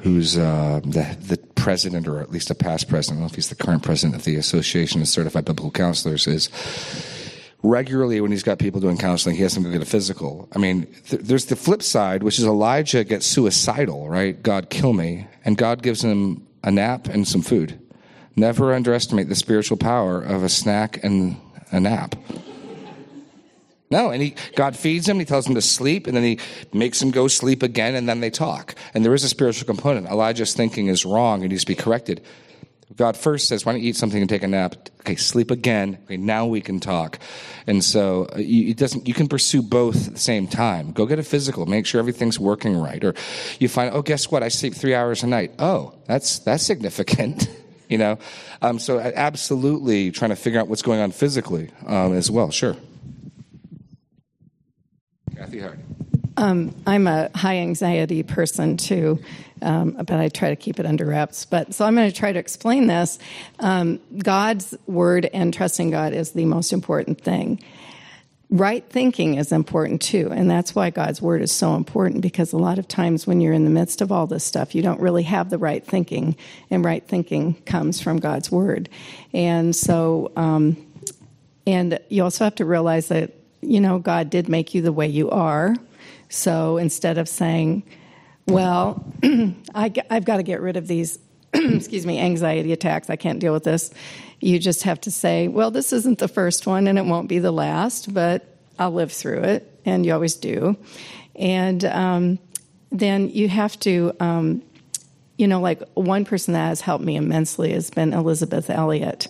who's 0.02 0.38
uh, 0.38 0.80
the, 0.84 1.16
the 1.20 1.36
president, 1.56 2.06
or 2.06 2.20
at 2.20 2.30
least 2.30 2.48
a 2.48 2.54
past 2.54 2.88
president, 2.88 3.16
I 3.16 3.18
don't 3.18 3.22
know 3.22 3.30
if 3.32 3.34
he's 3.34 3.48
the 3.48 3.56
current 3.56 3.82
president 3.82 4.14
of 4.14 4.24
the 4.24 4.36
Association 4.36 5.00
of 5.00 5.08
Certified 5.08 5.46
Biblical 5.46 5.72
Counselors, 5.72 6.28
is 6.28 6.48
regularly 7.64 8.20
when 8.20 8.30
he's 8.30 8.44
got 8.44 8.60
people 8.60 8.80
doing 8.80 8.96
counseling, 8.96 9.34
he 9.34 9.42
has 9.42 9.52
them 9.52 9.64
go 9.64 9.72
get 9.72 9.82
a 9.82 9.84
physical. 9.84 10.48
I 10.54 10.58
mean, 10.58 10.86
th- 11.08 11.22
there's 11.22 11.46
the 11.46 11.56
flip 11.56 11.82
side, 11.82 12.22
which 12.22 12.38
is 12.38 12.44
Elijah 12.44 13.02
gets 13.02 13.26
suicidal, 13.26 14.08
right? 14.08 14.40
God, 14.40 14.70
kill 14.70 14.92
me. 14.92 15.26
And 15.44 15.58
God 15.58 15.82
gives 15.82 16.04
him 16.04 16.46
a 16.62 16.70
nap 16.70 17.08
and 17.08 17.26
some 17.26 17.42
food. 17.42 17.80
Never 18.36 18.72
underestimate 18.72 19.28
the 19.28 19.34
spiritual 19.34 19.76
power 19.76 20.22
of 20.22 20.44
a 20.44 20.48
snack 20.48 21.02
and 21.02 21.36
a 21.72 21.80
nap. 21.80 22.14
No, 23.90 24.10
and 24.10 24.22
he, 24.22 24.34
God 24.54 24.76
feeds 24.76 25.08
him, 25.08 25.18
he 25.18 25.24
tells 25.24 25.46
him 25.46 25.54
to 25.54 25.62
sleep, 25.62 26.06
and 26.06 26.16
then 26.16 26.24
he 26.24 26.38
makes 26.72 27.00
him 27.00 27.10
go 27.10 27.26
sleep 27.26 27.62
again, 27.62 27.94
and 27.94 28.08
then 28.08 28.20
they 28.20 28.30
talk. 28.30 28.74
And 28.92 29.04
there 29.04 29.14
is 29.14 29.24
a 29.24 29.28
spiritual 29.28 29.66
component. 29.66 30.08
Elijah's 30.08 30.54
thinking 30.54 30.88
is 30.88 31.06
wrong, 31.06 31.40
and 31.40 31.50
needs 31.50 31.64
to 31.64 31.68
be 31.68 31.74
corrected. 31.74 32.22
God 32.96 33.16
first 33.16 33.48
says, 33.48 33.64
why 33.64 33.72
don't 33.72 33.82
you 33.82 33.90
eat 33.90 33.96
something 33.96 34.20
and 34.20 34.28
take 34.28 34.42
a 34.42 34.48
nap? 34.48 34.74
Okay, 35.00 35.16
sleep 35.16 35.50
again. 35.50 35.98
Okay, 36.04 36.16
now 36.16 36.46
we 36.46 36.60
can 36.60 36.80
talk. 36.80 37.18
And 37.66 37.84
so 37.84 38.24
uh, 38.24 38.38
it 38.38 38.76
doesn't, 38.76 39.06
you 39.06 39.14
can 39.14 39.28
pursue 39.28 39.62
both 39.62 40.08
at 40.08 40.14
the 40.14 40.18
same 40.18 40.48
time. 40.48 40.92
Go 40.92 41.06
get 41.06 41.18
a 41.18 41.22
physical, 41.22 41.66
make 41.66 41.86
sure 41.86 41.98
everything's 41.98 42.40
working 42.40 42.76
right. 42.76 43.02
Or 43.04 43.14
you 43.58 43.68
find, 43.68 43.94
oh, 43.94 44.02
guess 44.02 44.30
what? 44.30 44.42
I 44.42 44.48
sleep 44.48 44.74
three 44.74 44.94
hours 44.94 45.22
a 45.22 45.26
night. 45.26 45.52
Oh, 45.58 45.94
that's, 46.06 46.40
that's 46.40 46.64
significant. 46.64 47.48
you 47.88 47.98
know? 47.98 48.18
Um, 48.62 48.78
so 48.78 48.98
absolutely 48.98 50.10
trying 50.10 50.30
to 50.30 50.36
figure 50.36 50.58
out 50.58 50.68
what's 50.68 50.82
going 50.82 51.00
on 51.00 51.12
physically 51.12 51.70
um, 51.86 52.14
as 52.14 52.30
well. 52.30 52.50
Sure. 52.50 52.76
Kathy 55.38 55.60
Hart. 55.60 55.78
Um, 56.36 56.74
I'm 56.86 57.06
a 57.06 57.30
high 57.34 57.58
anxiety 57.58 58.22
person 58.22 58.76
too, 58.76 59.20
um, 59.62 59.92
but 59.92 60.12
I 60.12 60.28
try 60.28 60.50
to 60.50 60.56
keep 60.56 60.80
it 60.80 60.86
under 60.86 61.06
wraps. 61.06 61.44
But 61.44 61.74
so 61.74 61.84
I'm 61.84 61.94
going 61.94 62.10
to 62.10 62.16
try 62.16 62.32
to 62.32 62.38
explain 62.38 62.88
this. 62.88 63.18
Um, 63.60 64.00
God's 64.16 64.76
word 64.86 65.30
and 65.32 65.54
trusting 65.54 65.90
God 65.90 66.12
is 66.12 66.32
the 66.32 66.44
most 66.44 66.72
important 66.72 67.20
thing. 67.20 67.62
Right 68.50 68.84
thinking 68.88 69.34
is 69.34 69.52
important 69.52 70.00
too, 70.00 70.30
and 70.32 70.50
that's 70.50 70.74
why 70.74 70.90
God's 70.90 71.20
word 71.20 71.42
is 71.42 71.52
so 71.52 71.74
important 71.74 72.22
because 72.22 72.52
a 72.52 72.56
lot 72.56 72.78
of 72.78 72.88
times 72.88 73.26
when 73.26 73.40
you're 73.40 73.52
in 73.52 73.64
the 73.64 73.70
midst 73.70 74.00
of 74.00 74.10
all 74.10 74.26
this 74.26 74.42
stuff, 74.42 74.74
you 74.74 74.82
don't 74.82 75.00
really 75.00 75.24
have 75.24 75.50
the 75.50 75.58
right 75.58 75.84
thinking, 75.84 76.34
and 76.70 76.84
right 76.84 77.06
thinking 77.06 77.54
comes 77.66 78.00
from 78.00 78.18
God's 78.18 78.50
word. 78.50 78.88
And 79.34 79.76
so, 79.76 80.32
um, 80.34 80.76
and 81.66 82.00
you 82.08 82.24
also 82.24 82.44
have 82.44 82.54
to 82.56 82.64
realize 82.64 83.08
that 83.08 83.37
you 83.60 83.80
know, 83.80 83.98
God 83.98 84.30
did 84.30 84.48
make 84.48 84.74
you 84.74 84.82
the 84.82 84.92
way 84.92 85.06
you 85.06 85.30
are. 85.30 85.74
So 86.28 86.76
instead 86.76 87.18
of 87.18 87.28
saying, 87.28 87.82
well, 88.46 89.04
I, 89.74 89.92
have 90.10 90.24
got 90.24 90.36
to 90.36 90.42
get 90.42 90.60
rid 90.60 90.76
of 90.76 90.86
these, 90.86 91.18
excuse 91.52 92.06
me, 92.06 92.18
anxiety 92.18 92.72
attacks, 92.72 93.10
I 93.10 93.16
can't 93.16 93.38
deal 93.38 93.52
with 93.52 93.64
this, 93.64 93.90
you 94.40 94.58
just 94.58 94.82
have 94.84 95.00
to 95.02 95.10
say, 95.10 95.48
well, 95.48 95.70
this 95.70 95.92
isn't 95.92 96.18
the 96.18 96.28
first 96.28 96.66
one 96.66 96.86
and 96.86 96.98
it 96.98 97.04
won't 97.04 97.28
be 97.28 97.38
the 97.38 97.52
last, 97.52 98.12
but 98.14 98.56
I'll 98.78 98.92
live 98.92 99.12
through 99.12 99.42
it. 99.42 99.80
And 99.84 100.04
you 100.06 100.12
always 100.12 100.36
do. 100.36 100.76
And 101.34 101.84
um, 101.84 102.38
then 102.92 103.28
you 103.30 103.48
have 103.48 103.78
to, 103.80 104.12
um, 104.20 104.62
you 105.38 105.46
know, 105.46 105.60
like 105.60 105.80
one 105.94 106.24
person 106.24 106.52
that 106.54 106.66
has 106.66 106.80
helped 106.80 107.04
me 107.04 107.16
immensely 107.16 107.72
has 107.72 107.90
been 107.90 108.12
Elisabeth 108.12 108.68
Elliot 108.68 109.28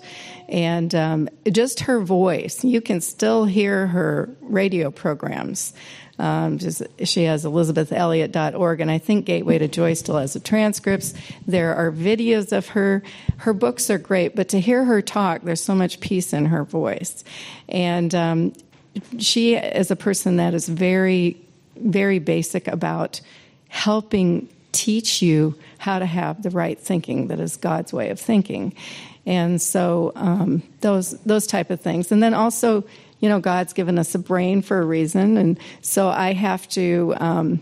and 0.48 0.94
um, 0.94 1.28
just 1.52 1.80
her 1.80 2.00
voice. 2.00 2.64
You 2.64 2.80
can 2.80 3.02
still 3.02 3.44
hear 3.44 3.86
her 3.88 4.34
radio 4.40 4.90
programs. 4.90 5.74
Um, 6.18 6.58
just, 6.58 6.82
she 7.04 7.24
has 7.24 7.44
ElisabethElliot.org, 7.44 8.80
and 8.80 8.90
I 8.90 8.98
think 8.98 9.26
Gateway 9.26 9.58
to 9.58 9.68
Joy 9.68 9.94
still 9.94 10.16
has 10.16 10.32
the 10.32 10.40
transcripts. 10.40 11.14
There 11.46 11.76
are 11.76 11.92
videos 11.92 12.56
of 12.56 12.68
her. 12.68 13.02
Her 13.36 13.52
books 13.52 13.88
are 13.90 13.98
great, 13.98 14.34
but 14.34 14.48
to 14.48 14.60
hear 14.60 14.84
her 14.86 15.02
talk, 15.02 15.42
there's 15.42 15.62
so 15.62 15.74
much 15.74 16.00
peace 16.00 16.32
in 16.32 16.46
her 16.46 16.64
voice. 16.64 17.22
And 17.68 18.14
um, 18.14 18.52
she 19.18 19.54
is 19.54 19.90
a 19.90 19.96
person 19.96 20.36
that 20.36 20.54
is 20.54 20.68
very, 20.68 21.36
very 21.76 22.18
basic 22.18 22.66
about 22.66 23.20
helping 23.68 24.48
teach 24.72 25.22
you 25.22 25.54
how 25.78 25.98
to 25.98 26.06
have 26.06 26.42
the 26.42 26.50
right 26.50 26.78
thinking 26.78 27.28
that 27.28 27.40
is 27.40 27.56
God's 27.56 27.92
way 27.92 28.10
of 28.10 28.20
thinking 28.20 28.74
and 29.28 29.60
so 29.60 30.12
um, 30.16 30.62
those 30.80 31.10
those 31.24 31.46
type 31.46 31.70
of 31.70 31.82
things. 31.82 32.10
And 32.10 32.22
then 32.22 32.32
also, 32.32 32.82
you 33.20 33.28
know, 33.28 33.40
God's 33.40 33.74
given 33.74 33.98
us 33.98 34.14
a 34.14 34.18
brain 34.18 34.62
for 34.62 34.80
a 34.80 34.84
reason, 34.84 35.36
and 35.36 35.60
so 35.82 36.08
I 36.08 36.32
have 36.32 36.66
to 36.70 37.14
um, 37.18 37.60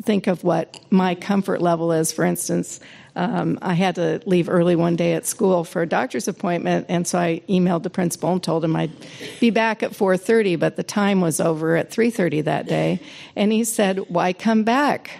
think 0.00 0.26
of 0.26 0.42
what 0.44 0.80
my 0.90 1.14
comfort 1.14 1.60
level 1.60 1.92
is. 1.92 2.10
For 2.10 2.24
instance. 2.24 2.80
Um, 3.16 3.58
I 3.62 3.74
had 3.74 3.96
to 3.96 4.22
leave 4.26 4.48
early 4.48 4.76
one 4.76 4.94
day 4.94 5.14
at 5.14 5.26
school 5.26 5.64
for 5.64 5.82
a 5.82 5.88
doctor's 5.88 6.28
appointment, 6.28 6.86
and 6.88 7.04
so 7.04 7.18
I 7.18 7.42
emailed 7.48 7.82
the 7.82 7.90
principal 7.90 8.30
and 8.30 8.40
told 8.40 8.64
him 8.64 8.76
I'd 8.76 8.92
be 9.40 9.50
back 9.50 9.82
at 9.82 9.90
4:30, 9.90 10.54
but 10.54 10.76
the 10.76 10.84
time 10.84 11.20
was 11.20 11.40
over 11.40 11.76
at 11.76 11.90
3:30 11.90 12.42
that 12.42 12.68
day. 12.68 13.00
And 13.34 13.50
he 13.50 13.64
said, 13.64 14.04
"Why 14.08 14.32
come 14.32 14.62
back? 14.62 15.10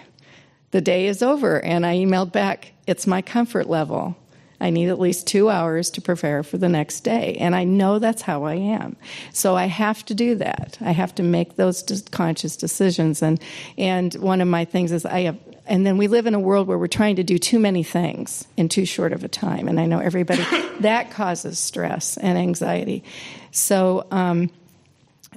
The 0.71 0.81
day 0.81 1.07
is 1.07 1.21
over." 1.21 1.63
And 1.63 1.85
I 1.85 1.95
emailed 1.95 2.31
back, 2.31 2.73
"It's 2.87 3.07
my 3.07 3.21
comfort 3.21 3.69
level." 3.69 4.15
I 4.61 4.69
need 4.69 4.89
at 4.89 4.99
least 4.99 5.27
two 5.27 5.49
hours 5.49 5.89
to 5.91 6.01
prepare 6.01 6.43
for 6.43 6.57
the 6.57 6.69
next 6.69 7.01
day. 7.01 7.37
And 7.39 7.55
I 7.55 7.63
know 7.63 7.99
that's 7.99 8.21
how 8.21 8.43
I 8.43 8.55
am. 8.55 8.97
So 9.31 9.55
I 9.55 9.65
have 9.65 10.05
to 10.05 10.13
do 10.13 10.35
that. 10.35 10.77
I 10.81 10.91
have 10.91 11.15
to 11.15 11.23
make 11.23 11.55
those 11.55 11.83
conscious 12.11 12.57
decisions. 12.57 13.21
And, 13.21 13.41
and 13.77 14.13
one 14.15 14.41
of 14.41 14.47
my 14.47 14.65
things 14.65 14.91
is 14.91 15.05
I 15.05 15.21
have, 15.21 15.37
and 15.65 15.85
then 15.85 15.97
we 15.97 16.07
live 16.07 16.25
in 16.25 16.33
a 16.33 16.39
world 16.39 16.67
where 16.67 16.77
we're 16.77 16.87
trying 16.87 17.15
to 17.17 17.23
do 17.23 17.37
too 17.37 17.59
many 17.59 17.83
things 17.83 18.45
in 18.57 18.67
too 18.67 18.85
short 18.85 19.13
of 19.13 19.23
a 19.23 19.29
time. 19.29 19.67
And 19.67 19.79
I 19.79 19.85
know 19.85 19.99
everybody, 19.99 20.43
that 20.81 21.11
causes 21.11 21.57
stress 21.57 22.17
and 22.17 22.37
anxiety. 22.37 23.03
So, 23.51 24.07
um, 24.11 24.49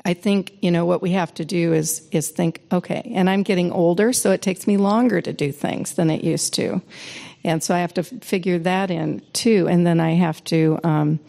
I 0.05 0.15
think 0.15 0.57
you 0.63 0.71
know 0.71 0.85
what 0.85 1.03
we 1.03 1.13
have 1.13 1.35
to 1.35 1.45
do 1.45 1.73
is 1.73 2.09
is 2.11 2.31
think 2.31 2.63
okay 2.73 3.13
and 3.15 3.29
I'm 3.29 3.43
getting 3.43 3.71
older 3.71 4.13
so 4.13 4.31
it 4.33 4.43
takes 4.43 4.67
me 4.67 4.77
longer 4.77 5.21
to 5.21 5.33
do 5.33 5.53
things 5.53 5.93
than 5.95 6.11
it 6.11 6.25
used 6.25 6.55
to 6.55 6.83
and 7.45 7.63
so 7.63 7.75
I 7.75 7.81
have 7.81 7.95
to 7.95 8.03
figure 8.03 8.59
that 8.61 8.91
in 8.91 9.23
too. 9.33 9.67
And 9.69 9.87
then 9.87 10.01
I 10.01 10.13
have 10.13 10.43
to, 10.45 10.79
um, 10.85 11.21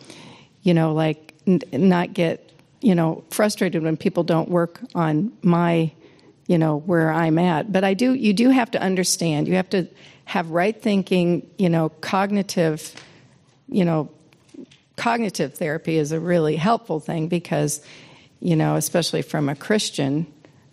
you 0.62 0.73
know, 0.73 0.93
like 0.93 1.34
n- 1.47 1.62
not 1.71 2.13
get, 2.13 2.52
you 2.82 2.95
know, 2.95 3.23
frustrated 3.32 3.84
when 3.84 3.97
people 3.97 4.23
don't 4.23 4.49
work 4.49 4.80
on 4.93 5.32
my, 5.41 5.91
you 6.47 6.58
know, 6.58 6.80
where 6.80 7.12
I'm 7.12 7.39
at. 7.39 7.71
But 7.71 7.84
I 7.84 7.93
do, 7.93 8.13
you 8.13 8.34
do 8.34 8.49
have 8.49 8.69
to 8.71 8.82
understand. 8.82 9.47
You 9.47 9.56
have 9.56 9.69
to 9.71 9.88
have 10.26 10.52
right 10.52 10.80
thinking. 10.80 11.49
You 11.58 11.69
know, 11.69 11.89
cognitive, 11.89 12.93
you 13.67 13.86
know, 13.86 14.10
cognitive 14.97 15.56
therapy 15.56 15.97
is 15.97 16.12
a 16.12 16.19
really 16.19 16.56
helpful 16.58 16.99
thing 16.99 17.28
because, 17.28 17.82
you 18.43 18.58
know, 18.58 18.75
especially 18.75 19.21
from 19.21 19.47
a 19.47 19.56
Christian 19.56 20.27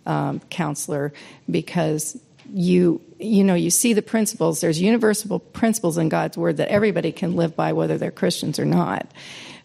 um, 0.05 0.41
counselor, 0.49 1.13
because 1.49 2.19
you 2.53 3.01
you 3.17 3.45
know 3.45 3.55
you 3.55 3.69
see 3.69 3.93
the 3.93 4.01
principles. 4.01 4.59
There's 4.59 4.81
universal 4.81 5.39
principles 5.39 5.97
in 5.97 6.09
god's 6.09 6.37
word 6.37 6.57
that 6.57 6.67
everybody 6.67 7.13
can 7.13 7.35
live 7.35 7.55
by 7.55 7.71
whether 7.71 7.97
they're 7.97 8.11
christians 8.11 8.59
or 8.59 8.65
not. 8.65 9.09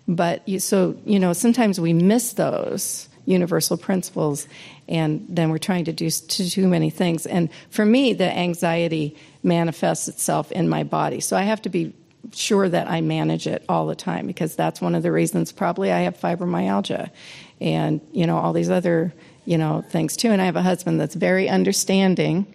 But 0.06 0.48
you, 0.48 0.60
so 0.60 0.96
you 1.04 1.18
know 1.18 1.32
sometimes 1.32 1.80
we 1.80 1.92
miss 1.92 2.34
those 2.34 3.08
universal 3.24 3.76
principles 3.76 4.46
and 4.88 5.26
then 5.28 5.50
we're 5.50 5.58
trying 5.58 5.86
to 5.86 5.92
do 5.92 6.08
too 6.10 6.68
many 6.68 6.90
things. 6.90 7.26
And 7.26 7.48
for 7.70 7.84
me 7.84 8.12
the 8.12 8.30
anxiety 8.30 9.16
manifests 9.42 10.06
itself 10.06 10.52
in 10.52 10.68
my 10.68 10.84
body. 10.84 11.18
So 11.18 11.36
i 11.36 11.42
have 11.42 11.62
to 11.62 11.68
be 11.68 11.92
sure 12.32 12.68
that 12.68 12.88
i 12.88 13.00
manage 13.00 13.46
it 13.46 13.64
all 13.68 13.86
the 13.86 13.94
time 13.94 14.26
because 14.26 14.56
that's 14.56 14.80
one 14.80 14.96
of 14.96 15.02
the 15.04 15.12
reasons 15.12 15.52
probably 15.52 15.92
i 15.92 16.00
have 16.00 16.18
fibromyalgia 16.18 17.08
and 17.60 18.00
you 18.12 18.26
know 18.26 18.36
all 18.36 18.52
these 18.52 18.70
other 18.70 19.12
you 19.44 19.56
know 19.58 19.84
things 19.90 20.16
too 20.16 20.30
and 20.30 20.42
i 20.42 20.44
have 20.44 20.56
a 20.56 20.62
husband 20.62 21.00
that's 21.00 21.14
very 21.14 21.48
understanding 21.48 22.46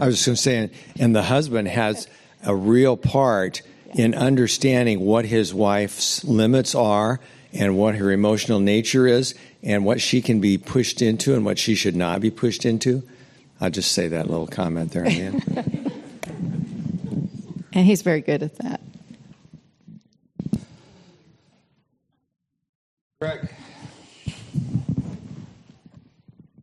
I 0.00 0.06
was 0.06 0.16
just 0.16 0.26
going 0.26 0.36
to 0.36 0.42
say, 0.42 0.70
and 0.98 1.14
the 1.14 1.22
husband 1.22 1.68
has 1.68 2.08
a 2.44 2.54
real 2.54 2.96
part 2.96 3.62
in 3.94 4.14
understanding 4.14 5.00
what 5.00 5.24
his 5.24 5.54
wife's 5.54 6.24
limits 6.24 6.74
are 6.74 7.20
and 7.52 7.76
what 7.76 7.94
her 7.96 8.10
emotional 8.10 8.60
nature 8.60 9.06
is 9.06 9.34
and 9.62 9.84
what 9.84 10.00
she 10.00 10.20
can 10.20 10.40
be 10.40 10.58
pushed 10.58 11.00
into 11.02 11.34
and 11.34 11.44
what 11.44 11.58
she 11.58 11.74
should 11.74 11.96
not 11.96 12.20
be 12.20 12.30
pushed 12.30 12.64
into. 12.64 13.02
I'll 13.60 13.70
just 13.70 13.92
say 13.92 14.08
that 14.08 14.28
little 14.28 14.46
comment 14.46 14.92
there, 14.92 15.04
man. 15.04 15.42
and 17.72 17.86
he's 17.86 18.02
very 18.02 18.20
good 18.20 18.42
at 18.42 18.56
that. 18.58 18.80
Greg. 23.20 23.52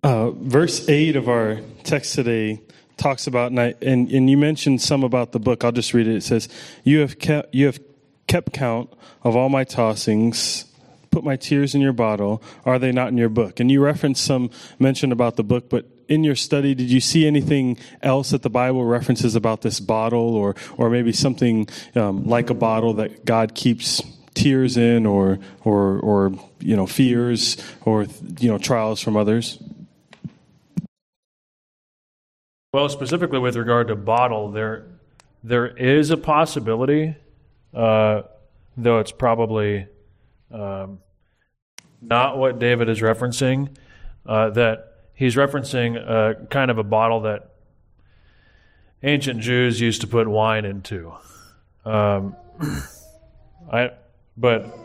Uh, 0.01 0.31
verse 0.31 0.87
8 0.87 1.17
of 1.17 1.27
our 1.27 1.59
text 1.83 2.15
today 2.15 2.61
talks 2.95 3.27
about, 3.27 3.51
and, 3.51 3.59
I, 3.59 3.75
and, 3.81 4.09
and 4.09 4.29
you 4.29 4.37
mentioned 4.37 4.81
some 4.81 5.03
about 5.03 5.33
the 5.33 5.39
book. 5.39 5.65
I'll 5.65 5.73
just 5.73 5.93
read 5.93 6.07
it. 6.07 6.15
It 6.15 6.23
says, 6.23 6.47
You 6.85 6.99
have 6.99 7.19
kept, 7.19 7.53
you 7.53 7.65
have 7.65 7.81
kept 8.27 8.53
count 8.53 8.89
of 9.21 9.35
all 9.35 9.49
my 9.49 9.65
tossings 9.65 10.63
put 11.11 11.25
my 11.25 11.35
tears 11.35 11.75
in 11.75 11.81
your 11.81 11.93
bottle 11.93 12.41
are 12.65 12.79
they 12.79 12.91
not 12.91 13.09
in 13.09 13.17
your 13.17 13.29
book 13.29 13.59
and 13.59 13.69
you 13.69 13.81
referenced 13.81 14.25
some 14.25 14.49
mention 14.79 15.11
about 15.11 15.35
the 15.35 15.43
book 15.43 15.69
but 15.69 15.85
in 16.09 16.23
your 16.23 16.35
study 16.35 16.73
did 16.73 16.89
you 16.89 16.99
see 16.99 17.27
anything 17.27 17.77
else 18.01 18.31
that 18.31 18.41
the 18.41 18.49
bible 18.49 18.83
references 18.83 19.35
about 19.35 19.61
this 19.61 19.79
bottle 19.79 20.35
or 20.35 20.55
or 20.75 20.89
maybe 20.89 21.13
something 21.13 21.69
um, 21.93 22.25
like 22.25 22.49
a 22.49 22.53
bottle 22.53 22.95
that 22.95 23.23
god 23.23 23.53
keeps 23.55 24.01
tears 24.35 24.77
in, 24.77 25.05
or 25.05 25.39
or 25.63 25.99
or 25.99 26.33
you 26.59 26.75
know 26.75 26.85
fears, 26.85 27.57
or 27.83 28.05
you 28.39 28.49
know 28.49 28.59
trials 28.59 29.01
from 29.01 29.17
others? 29.17 29.59
Well, 32.73 32.89
specifically 32.89 33.39
with 33.39 33.55
regard 33.55 33.87
to 33.87 33.95
bottle, 33.95 34.51
there 34.51 34.85
there 35.43 35.67
is 35.67 36.09
a 36.11 36.17
possibility, 36.17 37.15
uh, 37.73 38.23
though 38.75 38.99
it's 38.99 39.11
probably 39.11 39.87
um, 40.51 40.99
not 42.01 42.37
what 42.37 42.59
David 42.59 42.89
is 42.89 42.99
referencing, 42.99 43.75
uh, 44.25 44.49
that 44.51 44.95
he's 45.13 45.35
referencing 45.35 45.95
a, 45.95 46.45
kind 46.47 46.69
of 46.69 46.77
a 46.77 46.83
bottle 46.83 47.21
that 47.21 47.51
ancient 49.03 49.39
Jews 49.39 49.79
used 49.79 50.01
to 50.01 50.07
put 50.07 50.27
wine 50.27 50.65
into. 50.65 51.13
Um, 51.85 52.35
I, 53.71 53.91
but 54.37 54.77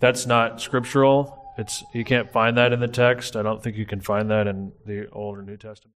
that's 0.00 0.26
not 0.26 0.60
scriptural. 0.60 1.52
It's 1.58 1.84
you 1.92 2.04
can't 2.04 2.30
find 2.30 2.56
that 2.56 2.72
in 2.72 2.80
the 2.80 2.88
text. 2.88 3.36
I 3.36 3.42
don't 3.42 3.62
think 3.62 3.76
you 3.76 3.86
can 3.86 4.00
find 4.00 4.30
that 4.30 4.46
in 4.46 4.72
the 4.86 5.08
Old 5.10 5.38
or 5.38 5.42
New 5.42 5.56
Testament. 5.56 5.94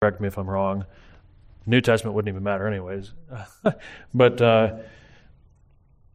Correct 0.00 0.20
me 0.20 0.28
if 0.28 0.38
I'm 0.38 0.48
wrong. 0.48 0.84
New 1.66 1.80
Testament 1.80 2.14
wouldn't 2.14 2.32
even 2.32 2.42
matter, 2.42 2.66
anyways. 2.66 3.12
but 4.14 4.40
uh, 4.40 4.76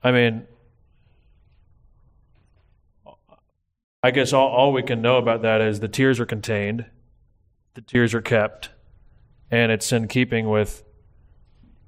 I 0.04 0.12
mean, 0.12 0.48
I 4.02 4.12
guess 4.12 4.32
all, 4.32 4.48
all 4.48 4.72
we 4.72 4.84
can 4.84 5.02
know 5.02 5.18
about 5.18 5.42
that 5.42 5.60
is 5.60 5.80
the 5.80 5.88
tears 5.88 6.20
are 6.20 6.26
contained, 6.26 6.86
the 7.74 7.82
tears 7.82 8.14
are 8.14 8.22
kept, 8.22 8.70
and 9.52 9.72
it's 9.72 9.92
in 9.92 10.08
keeping 10.08 10.50
with 10.50 10.84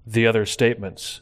the 0.06 0.28
other 0.28 0.46
statements 0.46 1.22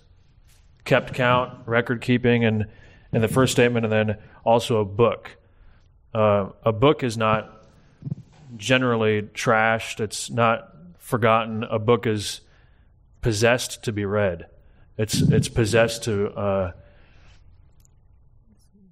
kept 0.86 1.14
count, 1.14 1.68
record 1.68 2.02
keeping, 2.02 2.46
and 2.46 2.68
in 3.12 3.22
the 3.22 3.28
first 3.28 3.52
statement, 3.52 3.86
and 3.86 3.92
then 3.92 4.18
also 4.44 4.80
a 4.80 4.86
book. 4.86 5.38
Uh, 6.14 6.50
a 6.64 6.72
book 6.72 7.04
is 7.04 7.18
not 7.18 7.68
generally 8.58 9.22
trashed, 9.22 10.00
it's 10.00 10.30
not 10.30 10.74
forgotten. 10.98 11.64
A 11.64 11.80
book 11.80 12.08
is 12.08 12.42
possessed 13.22 13.84
to 13.84 13.92
be 13.92 14.06
read. 14.06 14.48
It's 14.98 15.22
it's 15.22 15.48
possessed 15.48 16.04
to 16.04 16.30
uh, 16.32 16.72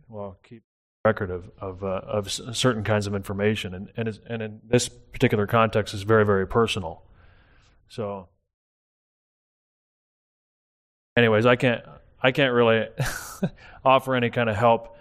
well 0.08 0.38
keep 0.44 0.64
record 1.06 1.32
of 1.32 1.50
of, 1.60 1.84
uh, 1.84 2.02
of 2.04 2.32
certain 2.32 2.84
kinds 2.84 3.08
of 3.08 3.16
information, 3.16 3.74
and 3.74 3.92
and, 3.98 4.20
and 4.30 4.42
in 4.42 4.62
this 4.64 4.90
particular 4.90 5.48
context, 5.48 5.94
is 5.94 6.04
very 6.04 6.26
very 6.26 6.48
personal. 6.48 7.04
So, 7.90 8.28
anyways, 11.18 11.46
I 11.46 11.56
can't 11.56 11.84
I 12.22 12.32
can't 12.32 12.54
really 12.54 12.88
offer 13.86 14.16
any 14.16 14.30
kind 14.30 14.50
of 14.50 14.56
help 14.56 14.96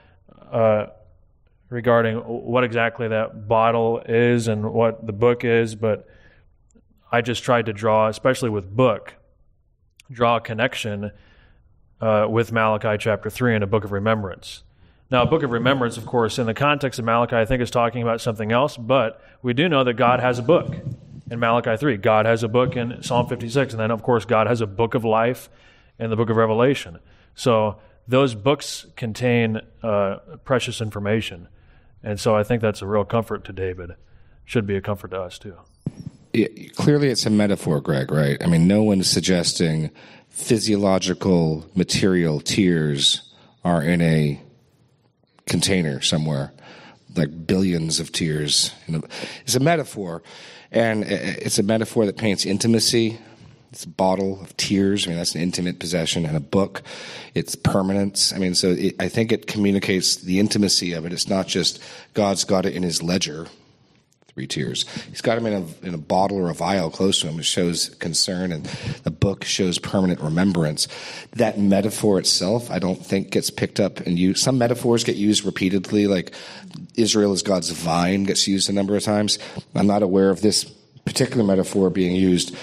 uh, 0.51 0.87
regarding 1.69 2.19
what 2.19 2.65
exactly 2.65 3.09
that 3.09 3.49
bottle 3.49 4.03
is 4.07 4.49
and 4.49 4.73
what 4.73 5.07
the 5.07 5.13
book 5.13 5.45
is, 5.45 5.75
but 5.75 6.09
I 7.11 7.21
just 7.21 7.43
tried 7.43 7.67
to 7.67 7.73
draw, 7.73 8.09
especially 8.09 8.51
with 8.51 8.75
book, 8.75 9.15
draw 10.11 10.37
a 10.37 10.41
connection 10.41 11.13
uh, 12.01 12.27
with 12.29 12.53
Malachi 12.53 12.97
chapter 12.99 13.31
three 13.31 13.55
and 13.55 13.63
a 13.63 13.67
book 13.67 13.85
of 13.85 13.93
remembrance. 13.93 14.63
Now, 15.09 15.23
a 15.23 15.27
book 15.27 15.45
of 15.45 15.53
remembrance, 15.53 15.97
of 15.97 16.05
course, 16.05 16.37
in 16.37 16.47
the 16.47 16.55
context 16.55 16.99
of 16.99 17.05
Malachi, 17.05 17.37
I 17.37 17.45
think 17.45 17.63
is 17.63 17.71
talking 17.71 18.03
about 18.03 18.21
something 18.21 18.51
else, 18.51 18.77
but 18.77 19.23
we 19.41 19.55
do 19.55 19.69
know 19.69 19.85
that 19.85 19.95
God 19.95 20.19
has 20.19 20.41
a 20.41 20.43
book 20.43 20.75
in 21.31 21.39
Malachi 21.39 21.77
3. 21.77 21.97
God 21.99 22.27
has 22.27 22.43
a 22.43 22.49
book 22.49 22.77
in 22.77 23.03
Psalm 23.03 23.29
56. 23.29 23.73
And 23.73 23.81
then, 23.81 23.93
of 23.93 24.03
course, 24.03 24.25
God 24.25 24.49
has 24.49 24.61
a 24.61 24.67
book 24.67 24.95
of 24.95 25.05
life 25.05 25.49
in 25.99 26.11
the 26.11 26.17
book 26.17 26.31
of 26.31 26.37
Revelation. 26.37 26.99
So 27.35 27.79
those 28.09 28.35
books 28.35 28.87
contain 28.97 29.61
uh, 29.83 30.17
precious 30.45 30.81
information. 30.81 31.49
And 32.03 32.21
so 32.21 32.37
I 32.37 32.43
think 32.43 32.63
that's 32.63 32.83
a 32.83 32.87
real 32.87 33.05
comfort 33.05 33.45
to 33.47 33.53
David. 33.53 33.97
Should 34.45 34.67
be 34.67 34.77
a 34.77 34.81
comfort 34.81 35.11
to 35.11 35.21
us, 35.21 35.39
too. 35.39 35.57
It, 36.33 36.77
clearly, 36.77 37.09
it's 37.09 37.27
a 37.27 37.31
metaphor, 37.31 37.81
Greg, 37.81 38.13
right? 38.13 38.41
I 38.43 38.47
mean, 38.47 38.69
no 38.69 38.83
one's 38.83 39.11
suggesting 39.11 39.91
physiological 40.29 41.69
material 41.75 42.41
tears 42.41 43.35
are 43.65 43.83
in 43.83 44.01
a 44.03 44.41
container 45.47 46.01
somewhere, 46.01 46.53
like 47.17 47.47
billions 47.47 47.99
of 47.99 48.13
tears. 48.13 48.73
It's 49.45 49.57
a 49.57 49.61
metaphor, 49.61 50.23
and 50.71 51.05
it's 51.05 51.59
a 51.59 51.63
metaphor 51.63 52.07
that 52.07 52.17
paints 52.17 52.45
intimacy. 52.47 53.19
It's 53.77 53.85
a 53.85 53.91
bottle 53.91 54.41
of 54.41 54.57
tears. 54.57 55.07
I 55.07 55.11
mean, 55.11 55.19
that's 55.19 55.35
an 55.35 55.43
intimate 55.43 55.79
possession, 55.79 56.25
and 56.25 56.35
a 56.35 56.41
book. 56.41 56.81
It's 57.35 57.55
permanence. 57.55 58.33
I 58.33 58.39
mean, 58.39 58.55
so 58.55 58.69
it, 58.69 58.97
I 58.99 59.11
think 59.11 59.33
it 59.33 59.47
communicates 59.47 60.17
the 60.17 60.41
intimacy 60.41 60.95
of 60.95 61.05
it. 61.05 61.13
It's 61.13 61.29
not 61.29 61.47
just 61.47 61.83
God's 62.15 62.45
got 62.45 62.65
it 62.65 62.75
in 62.75 62.83
His 62.83 63.03
ledger 63.03 63.49
three 64.33 64.47
tears. 64.47 64.87
He's 65.11 65.21
got 65.21 65.35
them 65.35 65.45
in 65.45 65.53
a, 65.53 65.87
in 65.89 65.93
a 65.93 65.99
bottle 65.99 66.39
or 66.39 66.49
a 66.49 66.55
vial 66.55 66.91
close 66.91 67.21
to 67.21 67.29
him, 67.29 67.37
which 67.37 67.45
shows 67.45 67.91
concern, 67.91 68.51
and 68.51 68.65
the 69.05 69.11
book 69.11 69.45
shows 69.45 69.79
permanent 69.79 70.21
remembrance. 70.21 70.89
That 71.33 71.59
metaphor 71.59 72.19
itself, 72.19 72.71
I 72.71 72.79
don't 72.79 73.05
think 73.05 73.31
gets 73.31 73.51
picked 73.51 73.79
up 73.79 74.01
and 74.01 74.19
used. 74.19 74.43
Some 74.43 74.57
metaphors 74.57 75.05
get 75.05 75.17
used 75.17 75.45
repeatedly, 75.45 76.07
like 76.07 76.35
Israel 76.95 77.35
is 77.35 77.43
God's 77.43 77.69
vine 77.69 78.25
gets 78.25 78.49
used 78.49 78.71
a 78.71 78.73
number 78.73 78.97
of 78.97 79.03
times. 79.03 79.39
I'm 79.75 79.87
not 79.87 80.03
aware 80.03 80.31
of 80.31 80.41
this 80.41 80.65
particular 80.65 81.45
metaphor 81.45 81.89
being 81.89 82.17
used. 82.17 82.55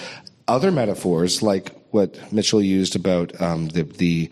Other 0.48 0.72
metaphors, 0.72 1.42
like 1.42 1.72
what 1.92 2.32
Mitchell 2.34 2.62
used 2.62 2.96
about 2.96 3.40
um, 3.42 3.70
the 3.70 3.84
the 3.84 4.30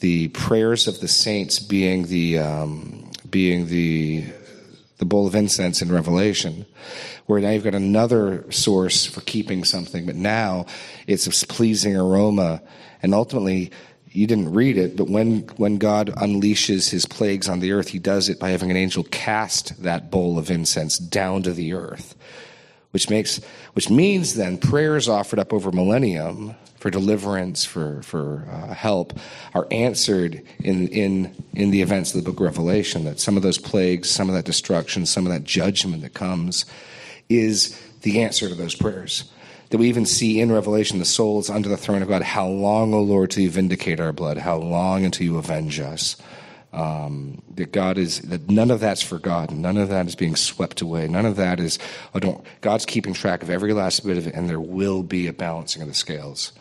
the 0.00 0.28
prayers 0.28 0.88
of 0.88 1.00
the 1.00 1.08
saints 1.08 1.58
being 1.58 2.06
the 2.06 2.38
um, 2.38 3.10
being 3.30 3.66
the 3.68 4.24
the 4.98 5.04
bowl 5.04 5.26
of 5.26 5.34
incense 5.34 5.82
in 5.82 5.92
Revelation, 5.92 6.66
where 7.26 7.40
now 7.40 7.50
you've 7.50 7.64
got 7.64 7.74
another 7.74 8.50
source 8.50 9.06
for 9.06 9.20
keeping 9.22 9.64
something, 9.64 10.06
but 10.06 10.16
now 10.16 10.66
it's 11.06 11.26
a 11.26 11.46
pleasing 11.46 11.96
aroma. 11.96 12.62
And 13.02 13.12
ultimately, 13.12 13.70
you 14.14 14.26
didn't 14.26 14.52
read 14.52 14.78
it, 14.78 14.96
but 14.96 15.10
when, 15.10 15.40
when 15.56 15.78
God 15.78 16.08
unleashes 16.16 16.88
his 16.88 17.04
plagues 17.04 17.48
on 17.48 17.58
the 17.58 17.72
earth, 17.72 17.88
he 17.88 17.98
does 17.98 18.28
it 18.28 18.38
by 18.38 18.50
having 18.50 18.70
an 18.70 18.76
angel 18.76 19.02
cast 19.04 19.82
that 19.82 20.10
bowl 20.10 20.38
of 20.38 20.50
incense 20.50 20.98
down 20.98 21.42
to 21.42 21.52
the 21.52 21.74
earth, 21.74 22.14
which 22.94 23.10
makes, 23.10 23.40
which 23.72 23.90
means 23.90 24.34
then 24.34 24.56
prayers 24.56 25.08
offered 25.08 25.40
up 25.40 25.52
over 25.52 25.72
millennium 25.72 26.54
for 26.76 26.90
deliverance, 26.90 27.64
for 27.64 28.00
for 28.02 28.46
uh, 28.48 28.72
help, 28.72 29.18
are 29.52 29.66
answered 29.72 30.40
in 30.60 30.86
in 30.88 31.34
in 31.54 31.72
the 31.72 31.82
events 31.82 32.14
of 32.14 32.22
the 32.22 32.30
Book 32.30 32.38
of 32.38 32.44
Revelation. 32.44 33.02
That 33.04 33.18
some 33.18 33.36
of 33.36 33.42
those 33.42 33.58
plagues, 33.58 34.08
some 34.08 34.28
of 34.28 34.36
that 34.36 34.44
destruction, 34.44 35.06
some 35.06 35.26
of 35.26 35.32
that 35.32 35.42
judgment 35.42 36.02
that 36.02 36.14
comes, 36.14 36.66
is 37.28 37.76
the 38.02 38.22
answer 38.22 38.48
to 38.48 38.54
those 38.54 38.76
prayers. 38.76 39.24
That 39.70 39.78
we 39.78 39.88
even 39.88 40.06
see 40.06 40.40
in 40.40 40.52
Revelation, 40.52 41.00
the 41.00 41.04
souls 41.04 41.50
under 41.50 41.68
the 41.68 41.76
throne 41.76 42.00
of 42.00 42.06
God. 42.06 42.22
How 42.22 42.46
long, 42.46 42.94
O 42.94 43.02
Lord, 43.02 43.32
till 43.32 43.42
you 43.42 43.50
vindicate 43.50 43.98
our 43.98 44.12
blood? 44.12 44.38
How 44.38 44.56
long 44.56 45.04
until 45.04 45.26
you 45.26 45.36
avenge 45.36 45.80
us? 45.80 46.14
Um, 46.74 47.40
that 47.54 47.70
God 47.70 47.98
is 47.98 48.20
that 48.22 48.50
none 48.50 48.70
of 48.72 48.80
that's 48.80 49.00
forgotten. 49.00 49.62
None 49.62 49.76
of 49.76 49.90
that 49.90 50.08
is 50.08 50.16
being 50.16 50.34
swept 50.34 50.80
away. 50.80 51.06
None 51.06 51.24
of 51.24 51.36
that 51.36 51.60
is. 51.60 51.78
Oh, 52.14 52.18
don't. 52.18 52.44
God's 52.62 52.84
keeping 52.84 53.14
track 53.14 53.44
of 53.44 53.50
every 53.50 53.72
last 53.72 54.04
bit 54.04 54.18
of 54.18 54.26
it, 54.26 54.34
and 54.34 54.48
there 54.50 54.60
will 54.60 55.04
be 55.04 55.28
a 55.28 55.32
balancing 55.32 55.82
of 55.82 55.88
the 55.88 55.94
scales. 55.94 56.52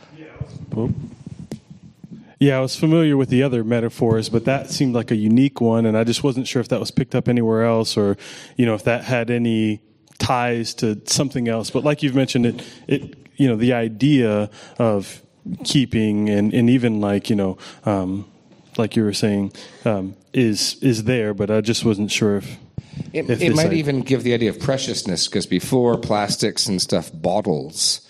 Yeah, 2.39 2.58
I 2.58 2.62
was 2.62 2.76
familiar 2.76 3.15
with 3.15 3.30
the 3.30 3.41
other 3.41 3.63
metaphors, 3.63 4.28
but 4.28 4.45
that 4.45 4.69
seemed 4.69 4.93
like 4.93 5.12
a 5.12 5.15
unique 5.15 5.62
one, 5.62 5.86
and 5.86 5.97
I 5.97 6.04
just 6.04 6.23
wasn't 6.23 6.45
sure 6.45 6.60
if 6.60 6.67
that 6.67 6.80
was 6.80 6.91
picked 6.91 7.15
up 7.15 7.30
anywhere 7.30 7.63
else, 7.63 7.95
or 7.95 8.17
you 8.58 8.65
know, 8.65 8.76
if 8.76 8.84
that 8.84 9.06
had 9.06 9.32
any 9.32 9.82
ties 10.19 10.73
to 10.76 11.02
something 11.06 11.47
else. 11.47 11.69
But 11.69 11.84
like 11.84 12.04
you've 12.04 12.15
mentioned, 12.15 12.45
it, 12.45 12.63
it 12.88 13.17
you 13.38 13.47
know, 13.47 13.56
the 13.56 13.73
idea 13.73 14.49
of 14.78 15.21
keeping 15.63 16.30
and, 16.30 16.54
and 16.54 16.69
even 16.69 17.02
like 17.02 17.30
you 17.30 17.36
know, 17.36 17.58
um, 17.86 18.26
like 18.77 18.95
you 18.95 19.03
were 19.03 19.13
saying, 19.13 19.53
um, 19.86 20.15
is 20.33 20.77
is 20.81 21.03
there, 21.05 21.33
but 21.33 21.51
I 21.51 21.62
just 21.62 21.86
wasn't 21.86 22.12
sure 22.12 22.38
if. 22.38 22.57
It, 23.12 23.27
if 23.29 23.41
it 23.41 23.55
might 23.55 23.67
idea. 23.67 23.79
even 23.79 24.01
give 24.01 24.21
the 24.23 24.33
idea 24.36 24.51
of 24.51 24.59
preciousness 24.59 25.27
because 25.27 25.47
before 25.47 25.97
plastics 25.97 26.67
and 26.67 26.79
stuff, 26.79 27.09
bottles 27.12 28.07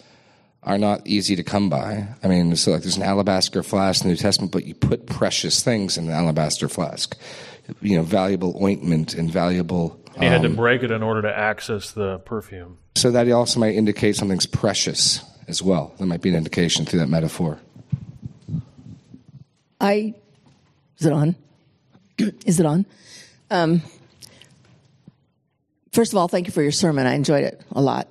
are 0.66 0.78
not 0.78 1.06
easy 1.06 1.36
to 1.36 1.44
come 1.44 1.70
by. 1.70 2.08
I 2.22 2.28
mean, 2.28 2.56
so 2.56 2.72
like 2.72 2.82
there's 2.82 2.98
an 2.98 3.04
alabaster 3.04 3.64
flask 3.64 4.02
in 4.02 4.10
the 4.10 4.14
New 4.14 4.18
Testament, 4.18 4.52
but 4.52 4.66
you 4.66 4.76
put 4.76 5.06
precious 5.06 5.64
things 5.64 5.98
in 5.98 6.06
an 6.06 6.12
alabaster 6.12 6.68
flask. 6.68 7.18
You 7.82 7.98
know, 7.98 8.04
valuable 8.04 8.62
ointment 8.62 9.14
and 9.14 9.32
valuable 9.32 10.00
He 10.20 10.26
had 10.26 10.42
to 10.42 10.50
break 10.50 10.84
it 10.84 10.92
in 10.92 11.02
order 11.02 11.22
to 11.22 11.38
access 11.38 11.92
the 11.92 12.20
perfume. 12.20 12.78
So 12.96 13.12
that 13.12 13.30
also 13.32 13.60
might 13.60 13.76
indicate 13.76 14.16
something's 14.16 14.46
precious 14.46 15.22
as 15.48 15.62
well. 15.62 15.94
That 16.00 16.06
might 16.06 16.22
be 16.22 16.30
an 16.30 16.36
indication 16.36 16.86
through 16.86 17.00
that 17.00 17.10
metaphor. 17.10 17.60
I 19.80 20.16
is 21.00 21.06
it 21.06 21.14
on? 21.14 21.36
is 22.46 22.60
it 22.60 22.66
on? 22.66 22.86
Um, 23.50 23.82
first 25.92 26.12
of 26.12 26.18
all, 26.18 26.28
thank 26.28 26.48
you 26.48 26.54
for 26.54 26.62
your 26.62 26.72
sermon. 26.72 27.06
I 27.08 27.14
enjoyed 27.14 27.44
it 27.44 27.62
a 27.72 27.82
lot. 27.82 28.08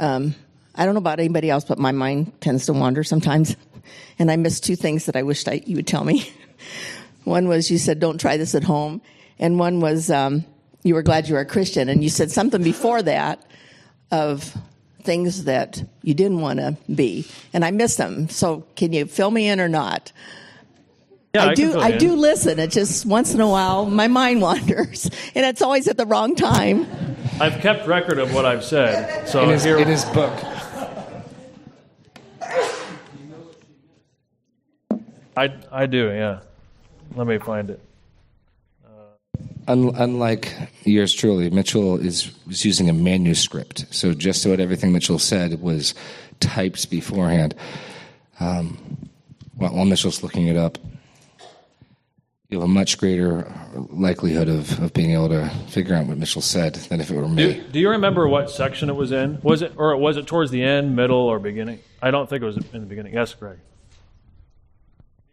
Um, 0.00 0.34
I 0.74 0.84
don't 0.84 0.94
know 0.94 0.98
about 0.98 1.18
anybody 1.18 1.50
else, 1.50 1.64
but 1.64 1.78
my 1.78 1.92
mind 1.92 2.40
tends 2.40 2.66
to 2.66 2.72
wander 2.72 3.02
sometimes, 3.04 3.56
and 4.18 4.30
I 4.30 4.36
missed 4.36 4.64
two 4.64 4.76
things 4.76 5.06
that 5.06 5.16
I 5.16 5.22
wished 5.22 5.48
I, 5.48 5.62
you 5.66 5.76
would 5.76 5.86
tell 5.86 6.04
me. 6.04 6.30
one 7.24 7.48
was 7.48 7.70
you 7.70 7.78
said, 7.78 8.00
"Don't 8.00 8.20
try 8.20 8.36
this 8.36 8.54
at 8.54 8.64
home," 8.64 9.02
and 9.38 9.58
one 9.58 9.80
was 9.80 10.10
um, 10.10 10.44
you 10.82 10.94
were 10.94 11.02
glad 11.02 11.28
you 11.28 11.34
were 11.34 11.40
a 11.40 11.46
Christian, 11.46 11.88
and 11.88 12.02
you 12.02 12.10
said 12.10 12.30
something 12.30 12.62
before 12.62 13.02
that 13.02 13.44
of 14.10 14.56
things 15.02 15.44
that 15.44 15.82
you 16.02 16.14
didn't 16.14 16.40
want 16.40 16.60
to 16.60 16.76
be, 16.94 17.26
and 17.52 17.64
I 17.64 17.70
missed 17.70 17.98
them. 17.98 18.28
So, 18.28 18.64
can 18.76 18.92
you 18.92 19.06
fill 19.06 19.30
me 19.30 19.48
in 19.48 19.60
or 19.60 19.68
not? 19.68 20.12
Yeah, 21.34 21.42
I, 21.44 21.46
can 21.48 21.54
do. 21.56 21.72
fill 21.72 21.80
I 21.82 21.88
you 21.88 21.94
in. 21.94 21.98
do 21.98 22.16
listen. 22.16 22.58
It 22.58 22.70
just 22.70 23.04
once 23.06 23.34
in 23.34 23.40
a 23.40 23.48
while 23.48 23.86
my 23.86 24.08
mind 24.08 24.40
wanders, 24.48 25.10
and 25.34 25.44
it's 25.44 25.62
always 25.62 25.86
at 25.88 25.96
the 25.96 26.06
wrong 26.06 26.34
time. 26.34 26.86
I've 27.40 27.60
kept 27.60 27.86
record 27.86 28.18
of 28.18 28.34
what 28.34 28.44
I've 28.46 28.64
said. 28.64 29.26
So 29.28 29.42
In 29.42 29.50
his, 29.50 29.62
here, 29.62 29.78
in 29.78 29.86
his 29.86 30.04
book, 30.06 30.32
I 35.36 35.52
I 35.70 35.86
do. 35.86 36.08
Yeah. 36.08 36.40
Let 37.14 37.26
me 37.26 37.38
find 37.38 37.70
it. 37.70 37.80
un, 39.68 39.92
unlike 39.94 40.52
yours 40.84 41.12
truly, 41.14 41.50
Mitchell 41.50 41.96
is 41.98 42.32
was 42.46 42.64
using 42.64 42.88
a 42.88 42.92
manuscript. 42.92 43.86
So 43.90 44.12
just 44.14 44.42
so 44.42 44.50
what 44.50 44.60
everything 44.60 44.92
Mitchell 44.92 45.18
said 45.18 45.60
was 45.60 45.94
typed 46.40 46.90
beforehand. 46.90 47.54
Um, 48.40 48.78
while, 49.54 49.74
while 49.74 49.84
Mitchell's 49.84 50.22
looking 50.22 50.46
it 50.46 50.56
up, 50.56 50.78
you 52.48 52.58
have 52.58 52.64
a 52.64 52.72
much 52.72 52.96
greater 52.96 53.50
likelihood 53.74 54.48
of, 54.48 54.82
of 54.82 54.94
being 54.94 55.10
able 55.10 55.28
to 55.28 55.50
figure 55.68 55.94
out 55.94 56.06
what 56.06 56.16
Mitchell 56.16 56.40
said 56.40 56.74
than 56.74 56.98
if 57.00 57.10
it 57.10 57.14
were 57.14 57.22
Do, 57.22 57.28
me. 57.28 57.62
do 57.70 57.78
you 57.78 57.90
remember 57.90 58.26
what 58.26 58.50
section 58.50 58.88
it 58.88 58.96
was 58.96 59.12
in? 59.12 59.38
Was 59.42 59.60
it 59.60 59.74
or 59.76 59.94
was 59.98 60.16
it 60.16 60.26
towards 60.26 60.50
the 60.50 60.62
end, 60.62 60.96
middle, 60.96 61.18
or 61.18 61.38
beginning? 61.38 61.80
I 62.00 62.10
don't 62.10 62.28
think 62.28 62.42
it 62.42 62.46
was 62.46 62.56
in 62.56 62.80
the 62.80 62.86
beginning. 62.86 63.12
Yes, 63.12 63.34
Greg. 63.34 63.58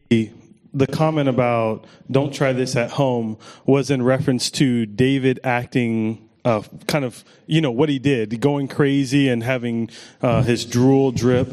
The, 0.10 0.30
the 0.74 0.88
comment 0.88 1.30
about 1.30 1.86
don't 2.12 2.34
try 2.34 2.52
this 2.52 2.76
at 2.76 2.92
home 2.92 3.38
was 3.66 3.90
in 3.90 4.04
reference 4.04 4.52
to 4.52 4.86
David 4.86 5.40
acting 5.44 6.22
uh, 6.44 6.62
kind 6.86 7.06
of, 7.06 7.24
you 7.48 7.60
know, 7.60 7.72
what 7.72 7.90
he 7.90 7.98
did, 7.98 8.40
going 8.40 8.68
crazy 8.68 9.30
and 9.30 9.42
having 9.42 9.90
uh, 10.22 10.44
his 10.44 10.64
drool 10.66 11.12
drip. 11.12 11.48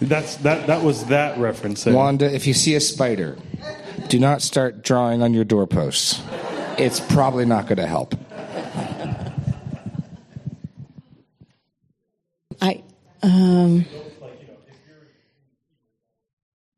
That's 0.00 0.36
that. 0.36 0.68
That 0.68 0.82
was 0.82 1.06
that 1.06 1.38
reference. 1.38 1.84
There. 1.84 1.92
Wanda, 1.92 2.32
if 2.32 2.46
you 2.46 2.54
see 2.54 2.74
a 2.76 2.80
spider, 2.80 3.36
do 4.08 4.18
not 4.18 4.42
start 4.42 4.82
drawing 4.82 5.22
on 5.22 5.34
your 5.34 5.44
doorposts. 5.44 6.20
It's 6.78 7.00
probably 7.00 7.44
not 7.44 7.66
going 7.66 7.78
to 7.78 7.86
help. 7.86 8.14
I 12.60 12.82
um. 13.22 13.84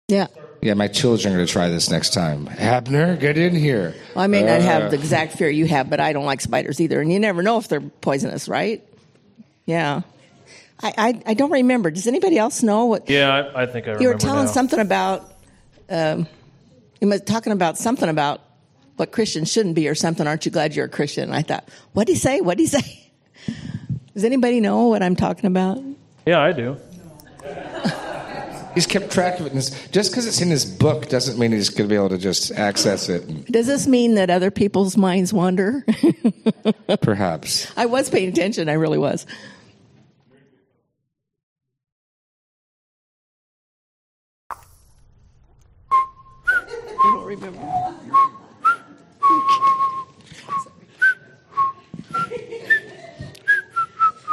Yeah. 0.08 0.26
Yeah, 0.62 0.74
my 0.74 0.88
children 0.88 1.32
are 1.32 1.36
going 1.38 1.46
to 1.46 1.52
try 1.52 1.68
this 1.68 1.88
next 1.90 2.12
time. 2.12 2.46
Abner, 2.58 3.16
get 3.16 3.38
in 3.38 3.54
here. 3.54 3.94
Well, 4.14 4.24
I 4.24 4.26
may 4.26 4.42
not 4.42 4.60
Uh, 4.60 4.62
have 4.62 4.90
the 4.90 4.98
exact 4.98 5.32
fear 5.38 5.48
you 5.48 5.64
have, 5.66 5.88
but 5.88 6.00
I 6.00 6.12
don't 6.12 6.26
like 6.26 6.42
spiders 6.42 6.80
either. 6.82 7.00
And 7.00 7.10
you 7.10 7.18
never 7.18 7.42
know 7.42 7.56
if 7.56 7.68
they're 7.68 7.80
poisonous, 7.80 8.46
right? 8.46 8.84
Yeah. 9.64 10.02
I, 10.82 10.92
I, 10.98 11.22
I 11.26 11.34
don't 11.34 11.50
remember. 11.50 11.90
Does 11.90 12.06
anybody 12.06 12.36
else 12.36 12.62
know 12.62 12.86
what 12.86 13.08
Yeah, 13.08 13.30
I, 13.54 13.62
I 13.62 13.66
think 13.66 13.86
I 13.86 13.92
remember. 13.92 14.02
you 14.02 14.08
were 14.10 14.18
telling 14.18 14.46
now. 14.46 14.50
something 14.50 14.80
about? 14.80 15.32
Um, 15.88 16.26
you 17.00 17.08
were 17.08 17.18
talking 17.18 17.52
about 17.52 17.78
something 17.78 18.08
about 18.08 18.40
what 18.96 19.12
Christians 19.12 19.50
shouldn't 19.50 19.74
be 19.74 19.88
or 19.88 19.94
something. 19.94 20.26
Aren't 20.26 20.44
you 20.44 20.52
glad 20.52 20.74
you're 20.74 20.86
a 20.86 20.90
Christian? 20.90 21.24
And 21.24 21.34
I 21.34 21.42
thought, 21.42 21.68
what 21.92 22.06
did 22.06 22.14
he 22.14 22.18
say? 22.18 22.40
What 22.40 22.58
did 22.58 22.64
he 22.64 22.66
say? 22.68 23.10
Does 24.14 24.24
anybody 24.24 24.60
know 24.60 24.88
what 24.88 25.02
I'm 25.02 25.16
talking 25.16 25.46
about? 25.46 25.82
Yeah, 26.26 26.40
I 26.40 26.52
do. 26.52 26.76
He's 28.74 28.86
kept 28.86 29.10
track 29.10 29.40
of 29.40 29.46
it. 29.46 29.52
And 29.52 29.62
just 29.92 30.12
because 30.12 30.26
it's 30.26 30.40
in 30.40 30.48
his 30.48 30.64
book 30.64 31.08
doesn't 31.08 31.38
mean 31.38 31.50
he's 31.50 31.70
going 31.70 31.88
to 31.88 31.92
be 31.92 31.96
able 31.96 32.10
to 32.10 32.18
just 32.18 32.52
access 32.52 33.08
it. 33.08 33.46
Does 33.46 33.66
this 33.66 33.86
mean 33.86 34.14
that 34.14 34.30
other 34.30 34.50
people's 34.50 34.96
minds 34.96 35.32
wander? 35.32 35.84
Perhaps. 37.02 37.72
I 37.76 37.86
was 37.86 38.08
paying 38.10 38.28
attention. 38.28 38.68
I 38.68 38.74
really 38.74 38.98
was. 38.98 39.26
Remember. 47.40 47.96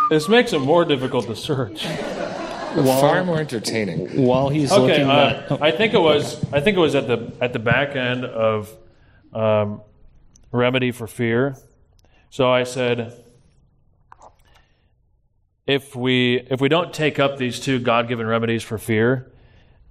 This 0.10 0.30
makes 0.30 0.54
it 0.54 0.60
more 0.60 0.86
difficult 0.86 1.26
to 1.28 1.36
search. 1.36 1.86
Far 1.86 3.24
more 3.24 3.40
entertaining. 3.40 4.24
While 4.24 4.50
he's 4.50 4.72
Okay, 4.72 4.82
looking 4.82 5.10
uh, 5.10 5.46
that, 5.50 5.62
I 5.62 5.72
think 5.72 5.94
it 5.94 6.00
was. 6.00 6.42
I 6.54 6.62
think 6.62 6.78
it 6.78 6.80
was 6.80 6.96
at 6.96 7.08
the 7.08 7.34
at 7.42 7.52
the 7.52 7.60
back 7.60 7.96
end 7.96 8.24
of 8.24 8.72
um, 9.34 9.82
remedy 10.52 10.92
for 10.92 11.08
fear. 11.08 11.58
So 12.30 12.52
I 12.52 12.64
said, 12.64 13.24
if 15.66 15.96
we 15.96 16.46
if 16.52 16.62
we 16.62 16.70
don't 16.70 16.94
take 16.94 17.20
up 17.20 17.38
these 17.38 17.60
two 17.60 17.80
God 17.80 18.08
given 18.08 18.28
remedies 18.28 18.64
for 18.64 18.78
fear, 18.78 19.32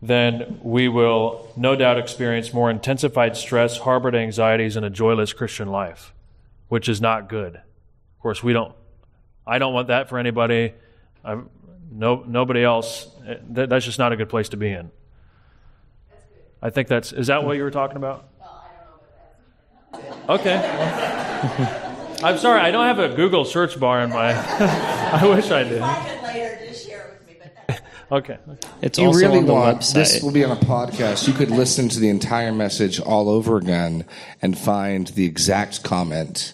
then 0.02 0.60
we 0.62 0.88
will 0.88 1.50
no 1.56 1.74
doubt 1.74 1.98
experience 1.98 2.52
more 2.52 2.70
intensified 2.70 3.36
stress, 3.36 3.78
harbored 3.78 4.14
anxieties, 4.14 4.76
and 4.76 4.84
a 4.84 4.90
joyless 4.90 5.32
Christian 5.32 5.68
life, 5.68 6.12
which 6.68 6.88
is 6.88 7.00
not 7.00 7.28
good. 7.28 7.56
Of 7.56 8.20
course, 8.20 8.42
we 8.42 8.52
don't. 8.52 8.74
I 9.46 9.58
don't 9.58 9.72
want 9.72 9.88
that 9.88 10.08
for 10.08 10.18
anybody. 10.18 10.74
I'm, 11.24 11.48
no, 11.90 12.24
nobody 12.26 12.62
else. 12.62 13.08
That, 13.50 13.70
that's 13.70 13.84
just 13.84 13.98
not 13.98 14.12
a 14.12 14.16
good 14.16 14.28
place 14.28 14.50
to 14.50 14.56
be 14.56 14.70
in. 14.70 14.90
I 16.60 16.70
think 16.70 16.88
that's. 16.88 17.12
Is 17.12 17.28
that 17.28 17.44
what 17.44 17.56
you 17.56 17.62
were 17.62 17.70
talking 17.70 17.96
about? 17.96 18.28
Okay. 20.28 20.56
I'm 22.22 22.38
sorry, 22.38 22.60
I 22.60 22.70
don't 22.70 22.86
have 22.86 22.98
a 22.98 23.14
Google 23.14 23.44
search 23.44 23.78
bar 23.78 24.00
in 24.00 24.10
my. 24.10 24.32
I 25.12 25.26
wish 25.26 25.50
I 25.50 25.62
did. 25.62 25.82
Okay. 28.10 28.38
it's 28.82 28.98
you 28.98 29.06
also 29.06 29.18
really 29.18 29.38
on 29.38 29.46
the 29.46 29.52
want 29.52 29.80
website. 29.80 29.94
this 29.94 30.22
will 30.22 30.30
be 30.30 30.44
on 30.44 30.52
a 30.52 30.60
podcast. 30.60 31.26
You 31.26 31.34
could 31.34 31.50
listen 31.50 31.88
to 31.88 31.98
the 31.98 32.08
entire 32.08 32.52
message 32.52 33.00
all 33.00 33.28
over 33.28 33.56
again 33.56 34.04
and 34.40 34.56
find 34.56 35.08
the 35.08 35.24
exact 35.24 35.82
comment 35.82 36.52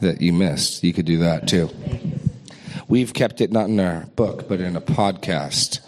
that 0.00 0.20
you 0.20 0.32
missed. 0.32 0.82
You 0.82 0.92
could 0.92 1.06
do 1.06 1.18
that 1.18 1.46
too. 1.46 1.70
We've 2.88 3.12
kept 3.12 3.40
it 3.40 3.52
not 3.52 3.68
in 3.68 3.78
our 3.78 4.06
book, 4.16 4.48
but 4.48 4.60
in 4.60 4.74
a 4.74 4.80
podcast. 4.80 5.80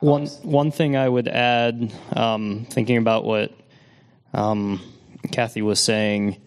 One 0.00 0.26
one 0.26 0.70
thing 0.70 0.96
I 0.96 1.08
would 1.08 1.26
add, 1.26 1.92
um, 2.14 2.66
thinking 2.70 2.98
about 2.98 3.24
what 3.24 3.52
um, 4.32 4.80
Kathy 5.32 5.62
was 5.62 5.80
saying, 5.80 6.40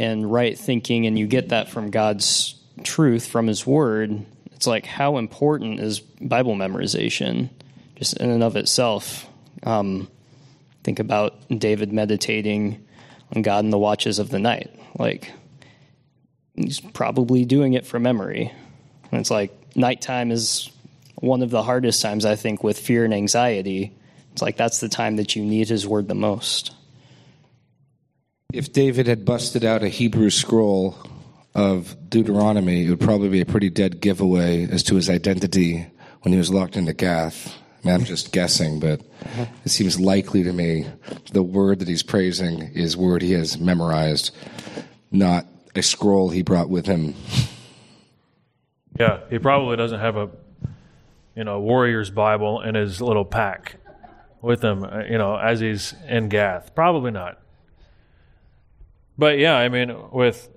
and 0.00 0.30
right 0.32 0.58
thinking, 0.58 1.06
and 1.06 1.16
you 1.16 1.28
get 1.28 1.50
that 1.50 1.68
from 1.68 1.90
God's 1.90 2.56
truth, 2.82 3.28
from 3.28 3.46
His 3.46 3.66
Word. 3.66 4.24
It's 4.58 4.66
like 4.66 4.86
how 4.86 5.18
important 5.18 5.78
is 5.78 6.00
Bible 6.00 6.56
memorization, 6.56 7.48
just 7.94 8.16
in 8.16 8.28
and 8.28 8.42
of 8.42 8.56
itself. 8.56 9.24
Um, 9.62 10.08
think 10.82 10.98
about 10.98 11.36
David 11.48 11.92
meditating 11.92 12.84
on 13.36 13.42
God 13.42 13.62
in 13.64 13.70
the 13.70 13.78
watches 13.78 14.18
of 14.18 14.30
the 14.30 14.40
night. 14.40 14.76
Like 14.98 15.30
he's 16.56 16.80
probably 16.80 17.44
doing 17.44 17.74
it 17.74 17.86
from 17.86 18.02
memory. 18.02 18.52
And 19.12 19.20
it's 19.20 19.30
like 19.30 19.56
nighttime 19.76 20.32
is 20.32 20.68
one 21.14 21.42
of 21.42 21.50
the 21.50 21.62
hardest 21.62 22.02
times 22.02 22.24
I 22.24 22.34
think 22.34 22.64
with 22.64 22.80
fear 22.80 23.04
and 23.04 23.14
anxiety. 23.14 23.92
It's 24.32 24.42
like 24.42 24.56
that's 24.56 24.80
the 24.80 24.88
time 24.88 25.14
that 25.18 25.36
you 25.36 25.44
need 25.44 25.68
his 25.68 25.86
word 25.86 26.08
the 26.08 26.16
most. 26.16 26.74
If 28.52 28.72
David 28.72 29.06
had 29.06 29.24
busted 29.24 29.64
out 29.64 29.84
a 29.84 29.88
Hebrew 29.88 30.30
scroll 30.30 30.98
of 31.58 31.96
Deuteronomy, 32.08 32.86
it 32.86 32.90
would 32.90 33.00
probably 33.00 33.28
be 33.28 33.40
a 33.40 33.46
pretty 33.46 33.68
dead 33.68 34.00
giveaway 34.00 34.68
as 34.70 34.84
to 34.84 34.94
his 34.94 35.10
identity 35.10 35.84
when 36.22 36.32
he 36.32 36.38
was 36.38 36.52
locked 36.52 36.76
into 36.76 36.92
Gath. 36.92 37.52
I 37.82 37.86
mean, 37.86 37.94
I'm 37.96 38.04
just 38.04 38.32
guessing, 38.32 38.78
but 38.78 39.00
it 39.64 39.68
seems 39.70 39.98
likely 39.98 40.44
to 40.44 40.52
me 40.52 40.86
the 41.32 41.42
word 41.42 41.80
that 41.80 41.88
he's 41.88 42.04
praising 42.04 42.60
is 42.74 42.96
word 42.96 43.22
he 43.22 43.32
has 43.32 43.58
memorized, 43.58 44.32
not 45.10 45.46
a 45.74 45.82
scroll 45.82 46.30
he 46.30 46.42
brought 46.42 46.68
with 46.68 46.86
him. 46.86 47.14
Yeah, 48.98 49.20
he 49.28 49.40
probably 49.40 49.76
doesn't 49.76 49.98
have 49.98 50.16
a, 50.16 50.30
you 51.34 51.42
know, 51.42 51.58
warrior's 51.58 52.10
Bible 52.10 52.60
in 52.60 52.76
his 52.76 53.00
little 53.02 53.24
pack 53.24 53.76
with 54.42 54.62
him, 54.62 54.84
uh, 54.84 55.02
you 55.10 55.18
know, 55.18 55.36
as 55.36 55.58
he's 55.58 55.92
in 56.06 56.28
Gath. 56.28 56.72
Probably 56.76 57.10
not. 57.10 57.40
but 59.16 59.38
yeah, 59.38 59.56
I 59.56 59.68
mean, 59.68 60.10
with 60.12 60.48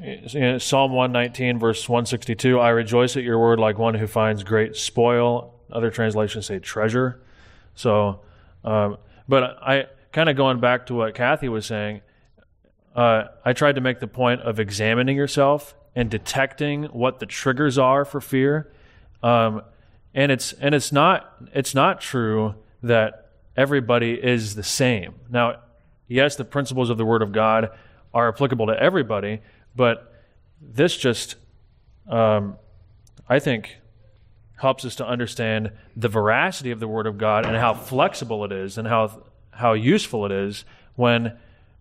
Psalm 0.00 0.92
119, 0.92 1.58
verse 1.58 1.86
162, 1.86 2.58
I 2.58 2.70
rejoice 2.70 3.16
at 3.18 3.22
your 3.22 3.38
word 3.38 3.58
like 3.58 3.78
one 3.78 3.94
who 3.94 4.06
finds 4.06 4.42
great 4.42 4.74
spoil. 4.74 5.54
Other 5.70 5.90
translations 5.90 6.46
say 6.46 6.58
treasure. 6.58 7.20
So, 7.74 8.20
um, 8.64 8.96
but 9.28 9.58
I 9.62 9.86
kind 10.12 10.30
of 10.30 10.36
going 10.36 10.58
back 10.58 10.86
to 10.86 10.94
what 10.94 11.14
Kathy 11.14 11.50
was 11.50 11.66
saying, 11.66 12.00
uh, 12.96 13.24
I 13.44 13.52
tried 13.52 13.74
to 13.74 13.82
make 13.82 14.00
the 14.00 14.06
point 14.06 14.40
of 14.40 14.58
examining 14.58 15.16
yourself 15.16 15.74
and 15.94 16.10
detecting 16.10 16.84
what 16.84 17.18
the 17.18 17.26
triggers 17.26 17.76
are 17.76 18.04
for 18.06 18.20
fear. 18.20 18.72
Um, 19.22 19.62
and 20.14 20.32
it's 20.32 20.52
and 20.54 20.74
it's 20.74 20.92
not 20.92 21.34
it's 21.52 21.74
not 21.74 22.00
true 22.00 22.54
that 22.82 23.30
everybody 23.56 24.14
is 24.14 24.54
the 24.54 24.62
same. 24.62 25.14
Now, 25.28 25.60
yes, 26.08 26.36
the 26.36 26.44
principles 26.44 26.90
of 26.90 26.96
the 26.96 27.04
Word 27.04 27.22
of 27.22 27.32
God 27.32 27.70
are 28.12 28.28
applicable 28.28 28.66
to 28.66 28.82
everybody, 28.82 29.40
but 29.74 30.24
this 30.60 30.96
just, 30.96 31.36
um, 32.08 32.56
I 33.28 33.38
think, 33.38 33.78
helps 34.58 34.84
us 34.84 34.94
to 34.96 35.06
understand 35.06 35.72
the 35.96 36.08
veracity 36.08 36.70
of 36.70 36.80
the 36.80 36.88
Word 36.88 37.06
of 37.06 37.16
God 37.16 37.46
and 37.46 37.56
how 37.56 37.72
flexible 37.74 38.44
it 38.44 38.52
is 38.52 38.76
and 38.76 38.86
how 38.86 39.22
how 39.52 39.72
useful 39.72 40.24
it 40.26 40.32
is 40.32 40.64
when 40.96 41.36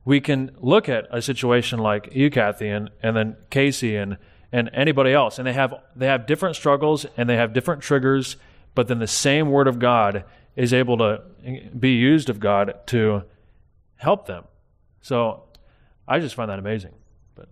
we 0.05 0.19
can 0.19 0.51
look 0.59 0.89
at 0.89 1.07
a 1.11 1.21
situation 1.21 1.79
like 1.79 2.09
you, 2.13 2.29
Kathy, 2.29 2.67
and, 2.67 2.89
and 3.03 3.15
then 3.15 3.37
Casey 3.49 3.95
and 3.95 4.17
and 4.51 4.69
anybody 4.73 5.13
else, 5.13 5.37
and 5.37 5.47
they 5.47 5.53
have 5.53 5.73
they 5.95 6.07
have 6.07 6.25
different 6.25 6.55
struggles 6.55 7.05
and 7.17 7.29
they 7.29 7.35
have 7.35 7.53
different 7.53 7.81
triggers, 7.81 8.37
but 8.73 8.87
then 8.87 8.99
the 8.99 9.07
same 9.07 9.51
Word 9.51 9.67
of 9.67 9.77
God 9.77 10.23
is 10.55 10.73
able 10.73 10.97
to 10.97 11.21
be 11.77 11.91
used 11.91 12.29
of 12.29 12.39
God 12.39 12.73
to 12.87 13.23
help 13.97 14.25
them. 14.25 14.45
So 15.01 15.43
I 16.07 16.19
just 16.19 16.35
find 16.35 16.49
that 16.49 16.59
amazing. 16.59 16.93
But 17.35 17.49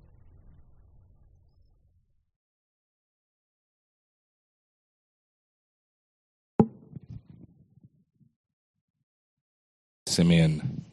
Simeon. 10.07 10.83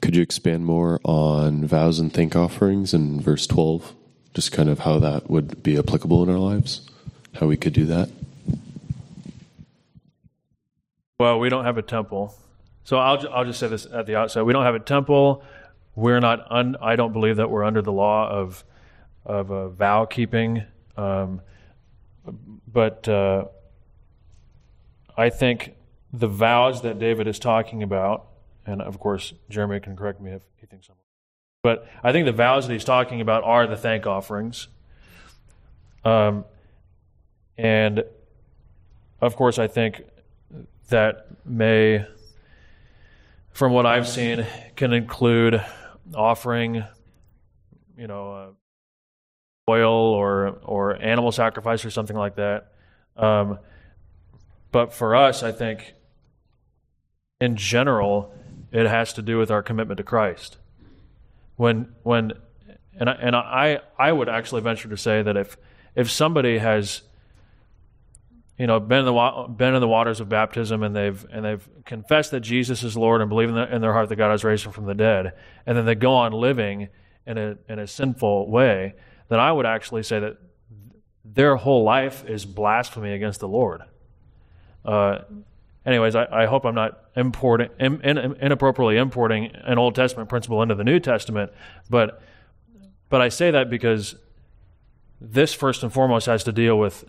Could 0.00 0.14
you 0.14 0.22
expand 0.22 0.64
more 0.64 1.00
on 1.04 1.66
vows 1.66 1.98
and 1.98 2.12
thank 2.12 2.36
offerings 2.36 2.94
in 2.94 3.20
verse 3.20 3.46
12? 3.46 3.94
Just 4.32 4.52
kind 4.52 4.68
of 4.68 4.80
how 4.80 4.98
that 5.00 5.28
would 5.28 5.62
be 5.62 5.76
applicable 5.76 6.22
in 6.22 6.30
our 6.30 6.38
lives? 6.38 6.88
How 7.34 7.46
we 7.46 7.56
could 7.56 7.72
do 7.72 7.84
that? 7.86 8.10
Well, 11.18 11.40
we 11.40 11.48
don't 11.48 11.64
have 11.64 11.78
a 11.78 11.82
temple. 11.82 12.34
So 12.84 12.96
I'll, 12.96 13.28
I'll 13.28 13.44
just 13.44 13.58
say 13.58 13.66
this 13.66 13.86
at 13.92 14.06
the 14.06 14.14
outset. 14.14 14.44
We 14.44 14.52
don't 14.52 14.64
have 14.64 14.76
a 14.76 14.80
temple. 14.80 15.42
We're 15.96 16.20
not, 16.20 16.46
un, 16.50 16.76
I 16.80 16.94
don't 16.94 17.12
believe 17.12 17.36
that 17.36 17.50
we're 17.50 17.64
under 17.64 17.82
the 17.82 17.92
law 17.92 18.30
of, 18.30 18.64
of 19.24 19.50
uh, 19.50 19.68
vow 19.68 20.04
keeping. 20.04 20.62
Um, 20.96 21.40
but 22.72 23.08
uh, 23.08 23.46
I 25.16 25.30
think 25.30 25.74
the 26.12 26.28
vows 26.28 26.82
that 26.82 26.98
David 26.98 27.26
is 27.26 27.38
talking 27.38 27.82
about, 27.82 28.26
and 28.66 28.80
of 28.80 28.98
course, 28.98 29.34
Jeremy 29.48 29.80
can 29.80 29.96
correct 29.96 30.20
me 30.20 30.32
if 30.32 30.42
he 30.56 30.66
thinks 30.66 30.88
I'm 30.88 30.96
but 31.62 31.88
I 32.02 32.12
think 32.12 32.26
the 32.26 32.32
vows 32.32 32.66
that 32.66 32.72
he's 32.72 32.84
talking 32.84 33.20
about 33.20 33.42
are 33.42 33.66
the 33.66 33.76
thank 33.76 34.06
offerings. 34.06 34.68
Um, 36.04 36.44
and 37.56 38.04
of 39.20 39.34
course, 39.36 39.58
I 39.58 39.66
think 39.66 40.02
that 40.88 41.26
may, 41.44 42.06
from 43.50 43.72
what 43.72 43.86
I've 43.86 44.08
seen, 44.08 44.46
can 44.76 44.92
include 44.92 45.62
offering, 46.14 46.84
you 47.96 48.06
know, 48.06 48.32
uh, 48.32 48.46
oil 49.70 49.92
or 49.92 50.60
or 50.62 50.96
animal 51.02 51.32
sacrifice 51.32 51.84
or 51.84 51.90
something 51.90 52.16
like 52.16 52.36
that. 52.36 52.72
Um, 53.16 53.58
but 54.70 54.94
for 54.94 55.16
us, 55.16 55.42
I 55.42 55.50
think, 55.50 55.92
in 57.40 57.56
general, 57.56 58.32
it 58.72 58.86
has 58.86 59.12
to 59.14 59.22
do 59.22 59.38
with 59.38 59.50
our 59.50 59.62
commitment 59.62 59.98
to 59.98 60.04
Christ. 60.04 60.56
When 61.56 61.94
when 62.02 62.32
and 62.98 63.08
I, 63.08 63.12
and 63.14 63.36
I 63.36 63.80
I 63.98 64.12
would 64.12 64.28
actually 64.28 64.62
venture 64.62 64.88
to 64.88 64.96
say 64.96 65.22
that 65.22 65.36
if 65.36 65.56
if 65.94 66.10
somebody 66.10 66.58
has 66.58 67.02
you 68.58 68.66
know, 68.66 68.80
been 68.80 69.00
in 69.00 69.04
the 69.04 69.46
been 69.56 69.74
in 69.74 69.80
the 69.80 69.88
waters 69.88 70.18
of 70.18 70.28
baptism, 70.28 70.82
and 70.82 70.94
they've 70.94 71.24
and 71.30 71.44
they've 71.44 71.68
confessed 71.84 72.32
that 72.32 72.40
Jesus 72.40 72.82
is 72.82 72.96
Lord 72.96 73.20
and 73.20 73.30
believe 73.30 73.48
in, 73.48 73.54
the, 73.54 73.72
in 73.72 73.80
their 73.80 73.92
heart 73.92 74.08
that 74.08 74.16
God 74.16 74.32
has 74.32 74.42
raised 74.42 74.66
him 74.66 74.72
from 74.72 74.86
the 74.86 74.96
dead, 74.96 75.32
and 75.64 75.78
then 75.78 75.86
they 75.86 75.94
go 75.94 76.12
on 76.12 76.32
living 76.32 76.88
in 77.24 77.38
a 77.38 77.56
in 77.68 77.78
a 77.78 77.86
sinful 77.86 78.50
way, 78.50 78.94
then 79.28 79.38
I 79.38 79.52
would 79.52 79.64
actually 79.64 80.02
say 80.02 80.18
that 80.18 80.38
their 81.24 81.54
whole 81.54 81.84
life 81.84 82.24
is 82.26 82.44
blasphemy 82.44 83.12
against 83.12 83.38
the 83.38 83.48
Lord. 83.48 83.82
Uh, 84.84 85.20
anyways, 85.88 86.14
I, 86.14 86.26
I, 86.30 86.46
hope 86.46 86.64
I'm 86.66 86.74
not 86.74 87.02
importing 87.16 87.70
in, 87.80 88.00
in, 88.02 88.18
inappropriately 88.18 88.98
importing 88.98 89.46
an 89.46 89.78
Old 89.78 89.94
Testament 89.94 90.28
principle 90.28 90.62
into 90.62 90.74
the 90.74 90.84
New 90.84 91.00
Testament, 91.00 91.50
but 91.88 92.22
but 93.08 93.22
I 93.22 93.30
say 93.30 93.50
that 93.50 93.70
because 93.70 94.16
this 95.20 95.54
first 95.54 95.82
and 95.82 95.92
foremost 95.92 96.26
has 96.26 96.44
to 96.44 96.52
deal 96.52 96.78
with 96.78 97.06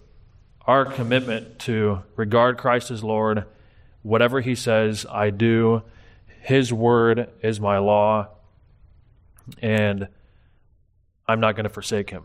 our 0.66 0.86
commitment 0.86 1.60
to 1.60 2.04
regard 2.16 2.58
Christ 2.58 2.90
as 2.90 3.04
Lord. 3.04 3.44
Whatever 4.02 4.40
He 4.40 4.56
says, 4.56 5.06
I 5.10 5.30
do. 5.30 5.84
His 6.42 6.72
word 6.72 7.30
is 7.42 7.60
my 7.60 7.80
law, 7.80 8.30
and 9.62 10.08
I'm 11.28 11.42
not 11.42 11.56
going 11.56 11.66
to 11.66 11.70
forsake 11.70 12.10
Him. 12.12 12.24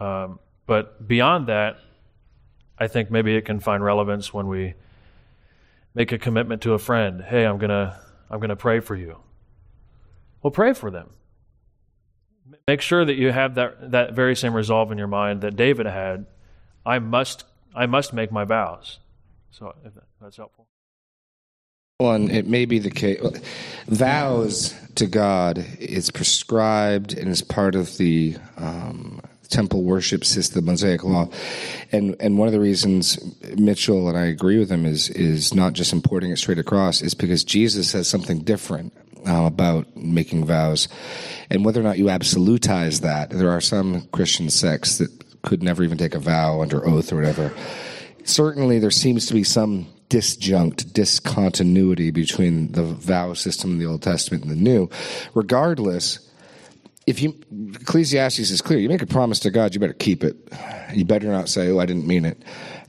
Um, 0.00 0.40
but 0.66 1.06
beyond 1.06 1.46
that, 1.46 1.78
I 2.76 2.88
think 2.88 3.10
maybe 3.10 3.36
it 3.36 3.44
can 3.44 3.60
find 3.60 3.84
relevance 3.84 4.34
when 4.34 4.48
we 4.48 4.74
make 5.96 6.12
a 6.12 6.18
commitment 6.18 6.62
to 6.62 6.74
a 6.74 6.78
friend. 6.78 7.22
Hey, 7.22 7.44
I'm 7.44 7.58
gonna 7.58 7.98
I'm 8.30 8.38
gonna 8.38 8.54
pray 8.54 8.78
for 8.78 8.94
you. 8.94 9.16
Well, 10.42 10.52
pray 10.52 10.74
for 10.74 10.90
them. 10.92 11.10
Make 12.68 12.82
sure 12.82 13.04
that 13.04 13.14
you 13.14 13.32
have 13.32 13.56
that 13.56 13.90
that 13.90 14.12
very 14.12 14.36
same 14.36 14.54
resolve 14.54 14.92
in 14.92 14.98
your 14.98 15.08
mind 15.08 15.40
that 15.40 15.56
David 15.56 15.86
had 15.86 16.26
I 16.84 17.00
must 17.00 17.44
I 17.74 17.86
must 17.86 18.12
make 18.12 18.30
my 18.30 18.44
vows. 18.44 19.00
So 19.50 19.74
if 19.84 19.92
that's 20.20 20.36
helpful. 20.36 20.68
One, 21.98 22.30
it 22.30 22.46
may 22.46 22.66
be 22.66 22.78
the 22.78 22.90
case. 22.90 23.18
Vows 23.86 24.74
to 24.96 25.06
God 25.06 25.64
is 25.78 26.10
prescribed 26.10 27.14
and 27.14 27.30
is 27.30 27.40
part 27.40 27.74
of 27.74 27.96
the 27.96 28.36
um, 28.58 29.22
temple 29.48 29.82
worship 29.82 30.24
system, 30.24 30.64
the 30.64 30.70
Mosaic 30.70 31.04
Law, 31.04 31.28
and 31.92 32.16
and 32.20 32.38
one 32.38 32.48
of 32.48 32.52
the 32.52 32.60
reasons 32.60 33.18
Mitchell 33.56 34.08
and 34.08 34.16
I 34.16 34.26
agree 34.26 34.58
with 34.58 34.70
him 34.70 34.86
is 34.86 35.08
is 35.10 35.54
not 35.54 35.72
just 35.72 35.92
importing 35.92 36.30
it 36.30 36.38
straight 36.38 36.58
across, 36.58 37.02
is 37.02 37.14
because 37.14 37.44
Jesus 37.44 37.90
says 37.90 38.08
something 38.08 38.40
different 38.40 38.92
uh, 39.26 39.44
about 39.46 39.96
making 39.96 40.44
vows, 40.44 40.88
and 41.50 41.64
whether 41.64 41.80
or 41.80 41.84
not 41.84 41.98
you 41.98 42.06
absolutize 42.06 43.00
that, 43.00 43.30
there 43.30 43.50
are 43.50 43.60
some 43.60 44.02
Christian 44.12 44.50
sects 44.50 44.98
that 44.98 45.10
could 45.42 45.62
never 45.62 45.82
even 45.82 45.98
take 45.98 46.14
a 46.14 46.18
vow 46.18 46.60
under 46.60 46.86
oath 46.86 47.12
or 47.12 47.16
whatever. 47.16 47.54
Certainly, 48.24 48.80
there 48.80 48.90
seems 48.90 49.26
to 49.26 49.34
be 49.34 49.44
some 49.44 49.86
disjunct 50.08 50.92
discontinuity 50.92 52.10
between 52.10 52.72
the 52.72 52.82
vow 52.82 53.34
system 53.34 53.72
in 53.72 53.78
the 53.78 53.86
Old 53.86 54.02
Testament 54.02 54.44
and 54.44 54.52
the 54.52 54.56
New. 54.56 54.88
Regardless, 55.34 56.18
if 57.06 57.22
you 57.22 57.38
Ecclesiastes 57.80 58.50
is 58.50 58.60
clear, 58.60 58.78
you 58.78 58.88
make 58.88 59.02
a 59.02 59.06
promise 59.06 59.40
to 59.40 59.50
God, 59.50 59.74
you 59.74 59.80
better 59.80 59.92
keep 59.92 60.24
it. 60.24 60.36
You 60.92 61.04
better 61.04 61.28
not 61.28 61.48
say, 61.48 61.70
"Oh, 61.70 61.78
I 61.78 61.86
didn't 61.86 62.06
mean 62.06 62.24
it." 62.24 62.42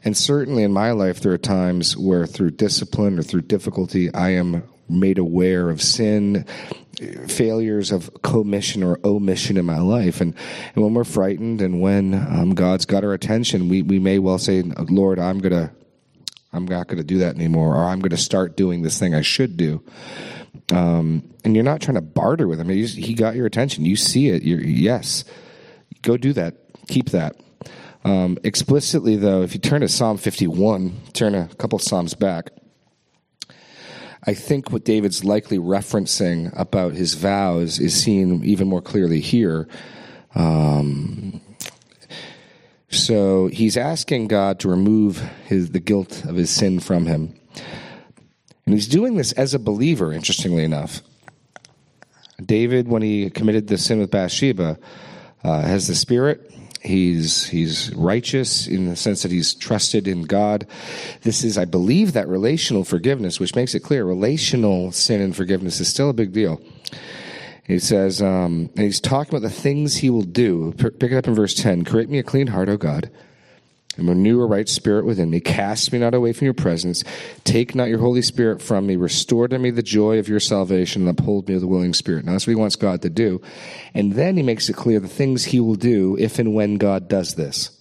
And 0.04 0.18
certainly 0.18 0.64
in 0.64 0.74
my 0.74 0.92
life, 0.92 1.22
there 1.22 1.32
are 1.32 1.38
times 1.38 1.96
where 1.96 2.26
through 2.26 2.52
discipline 2.52 3.20
or 3.20 3.24
through 3.24 3.42
difficulty, 3.42 4.14
I 4.14 4.32
am 4.32 4.64
made 4.90 5.18
aware 5.18 5.70
of 5.70 5.82
sin, 5.82 6.46
failures 7.28 7.92
of 7.92 8.10
commission 8.22 8.84
or 8.84 9.00
omission 9.04 9.58
in 9.58 9.66
my 9.66 9.80
life. 9.80 10.22
And, 10.22 10.34
and 10.74 10.84
when 10.84 10.94
we're 10.94 11.04
frightened 11.04 11.62
and 11.62 11.82
when 11.82 12.14
um, 12.14 12.56
God's 12.56 12.86
got 12.86 13.04
our 13.04 13.14
attention, 13.14 13.70
we, 13.70 13.82
we 13.82 14.00
may 14.00 14.20
well 14.20 14.38
say, 14.38 14.62
Lord, 14.62 15.20
I'm 15.20 15.40
going 15.40 15.54
to, 15.54 15.72
I'm 16.54 16.66
not 16.66 16.88
going 16.88 16.98
to 16.98 17.04
do 17.04 17.20
that 17.20 17.36
anymore, 17.36 17.76
or 17.76 17.86
I'm 17.86 18.00
going 18.00 18.12
to 18.12 18.18
start 18.18 18.56
doing 18.56 18.82
this 18.82 18.98
thing 18.98 19.14
I 19.14 19.22
should 19.22 19.58
do. 19.58 19.84
Um, 20.72 21.34
and 21.44 21.56
you're 21.56 21.64
not 21.64 21.82
trying 21.82 21.96
to 21.96 22.02
barter 22.02 22.48
with 22.48 22.60
him. 22.60 22.70
He, 22.70 23.14
got 23.14 23.36
your 23.36 23.46
attention. 23.46 23.86
You 23.86 23.96
see 23.96 24.30
it. 24.30 24.44
You're, 24.44 24.62
yes, 24.62 25.24
go 26.02 26.18
do 26.18 26.34
that. 26.34 26.56
Keep 26.88 27.12
that. 27.12 27.36
Um, 28.04 28.38
explicitly, 28.44 29.16
though, 29.16 29.42
if 29.42 29.54
you 29.54 29.60
turn 29.60 29.82
to 29.82 29.90
Psalm 29.90 30.18
51, 30.18 30.96
turn 31.14 31.36
a 31.36 31.48
couple 31.56 31.80
Psalms 31.80 32.14
back. 32.14 32.52
I 34.26 34.34
think 34.34 34.72
what 34.72 34.84
David's 34.84 35.24
likely 35.24 35.58
referencing 35.58 36.58
about 36.58 36.94
his 36.94 37.14
vows 37.14 37.80
is 37.80 38.02
seen 38.02 38.44
even 38.44 38.68
more 38.68 38.82
clearly 38.82 39.22
here. 39.22 39.68
Um, 40.36 41.40
so 42.90 43.48
he's 43.48 43.78
asking 43.78 44.28
God 44.28 44.60
to 44.62 44.70
remove 44.70 45.20
his, 45.46 45.72
the 45.72 45.80
guilt 45.80 46.26
of 46.26 46.36
his 46.36 46.50
sin 46.50 46.80
from 46.80 47.06
him. 47.06 47.40
And 48.68 48.74
he's 48.74 48.88
doing 48.90 49.16
this 49.16 49.32
as 49.32 49.54
a 49.54 49.60
believer, 49.60 50.12
interestingly 50.12 50.66
enough. 50.66 51.02
David, 52.46 52.90
when 52.90 53.02
he 53.02 53.30
committed 53.30 53.68
the 53.68 53.78
sin 53.78 53.98
with 54.00 54.12
Bathsheba, 54.12 54.78
uh, 55.42 55.62
has 55.62 55.88
the 55.88 55.96
Spirit. 55.96 56.54
He's 56.82 57.46
he's 57.46 57.96
righteous 57.96 58.68
in 58.68 58.90
the 58.90 58.98
sense 58.98 59.24
that 59.24 59.32
he's 59.32 59.54
trusted 59.54 60.06
in 60.06 60.24
God. 60.24 60.68
This 61.22 61.46
is, 61.46 61.58
I 61.58 61.64
believe, 61.64 62.12
that 62.12 62.28
relational 62.28 62.84
forgiveness, 62.84 63.40
which 63.40 63.56
makes 63.56 63.74
it 63.74 63.84
clear 63.84 64.04
relational 64.04 64.92
sin 64.92 65.22
and 65.22 65.34
forgiveness 65.34 65.80
is 65.80 65.88
still 65.88 66.10
a 66.10 66.14
big 66.14 66.34
deal. 66.34 66.62
He 67.64 67.80
says, 67.80 68.22
um, 68.22 68.70
and 68.76 68.80
he's 68.80 69.00
talking 69.00 69.34
about 69.34 69.48
the 69.48 69.54
things 69.54 69.96
he 69.96 70.10
will 70.10 70.24
do. 70.24 70.74
Pick 70.74 71.12
it 71.12 71.18
up 71.18 71.28
in 71.28 71.36
verse 71.36 71.54
10. 71.54 71.86
Create 71.86 72.10
me 72.10 72.20
a 72.20 72.24
clean 72.24 72.48
heart, 72.48 72.68
O 72.68 72.76
God, 72.76 73.10
and 73.98 74.08
renew 74.08 74.42
a 74.42 74.46
right 74.46 74.70
spirit 74.70 75.06
within 75.06 75.30
me. 75.30 75.40
Cast 75.40 75.92
me 75.92 76.00
not 76.00 76.14
away 76.14 76.34
from 76.34 76.46
your 76.46 76.54
presence. 76.54 77.04
Take 77.44 77.76
not 77.76 77.90
your 77.90 78.00
Holy 78.00 78.22
Spirit 78.22 78.62
from 78.62 78.88
me. 78.88 78.96
Restore 78.96 79.48
to 79.48 79.60
me 79.60 79.72
the 79.72 79.84
joy 79.84 80.20
of 80.20 80.30
your 80.30 80.40
salvation 80.40 81.08
and 81.08 81.20
uphold 81.20 81.48
me 81.48 81.56
with 81.56 81.64
a 81.64 81.68
willing 81.68 81.94
spirit. 81.94 82.26
Now, 82.26 82.34
that's 82.34 82.48
what 82.48 82.52
he 82.52 82.56
wants 82.56 82.76
God 82.76 83.02
to 83.02 83.10
do. 83.10 83.42
And 83.94 84.14
then 84.14 84.38
he 84.38 84.44
makes 84.44 84.70
it 84.70 84.76
clear 84.76 85.00
the 85.00 85.08
things 85.08 85.46
he 85.46 85.60
will 85.60 85.76
do 85.76 86.16
if 86.20 86.40
and 86.40 86.54
when 86.54 86.76
God 86.76 87.08
does 87.08 87.36
this. 87.36 87.72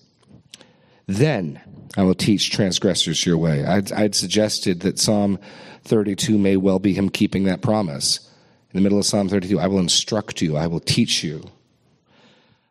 Then 1.07 1.61
I 1.97 2.03
will 2.03 2.15
teach 2.15 2.51
transgressors 2.51 3.25
your 3.25 3.39
way. 3.39 3.65
I'd, 3.65 3.93
I'd 3.93 4.15
suggested 4.15 4.81
that 4.81 4.99
Psalm 4.99 5.39
32 5.85 6.37
may 6.37 6.57
well 6.57 6.79
be 6.79 6.95
him 6.95 7.09
keeping 7.09 7.45
that 7.45 7.63
promise 7.63 8.27
in 8.77 8.83
the 8.83 8.85
middle 8.85 8.99
of 8.99 9.07
Psalm 9.07 9.31
32, 9.31 9.59
I 9.59 9.69
will 9.69 9.79
instruct 9.79 10.43
you, 10.43 10.59
I 10.59 10.67
will 10.67 10.81
teach 10.81 11.25
you. 11.25 11.43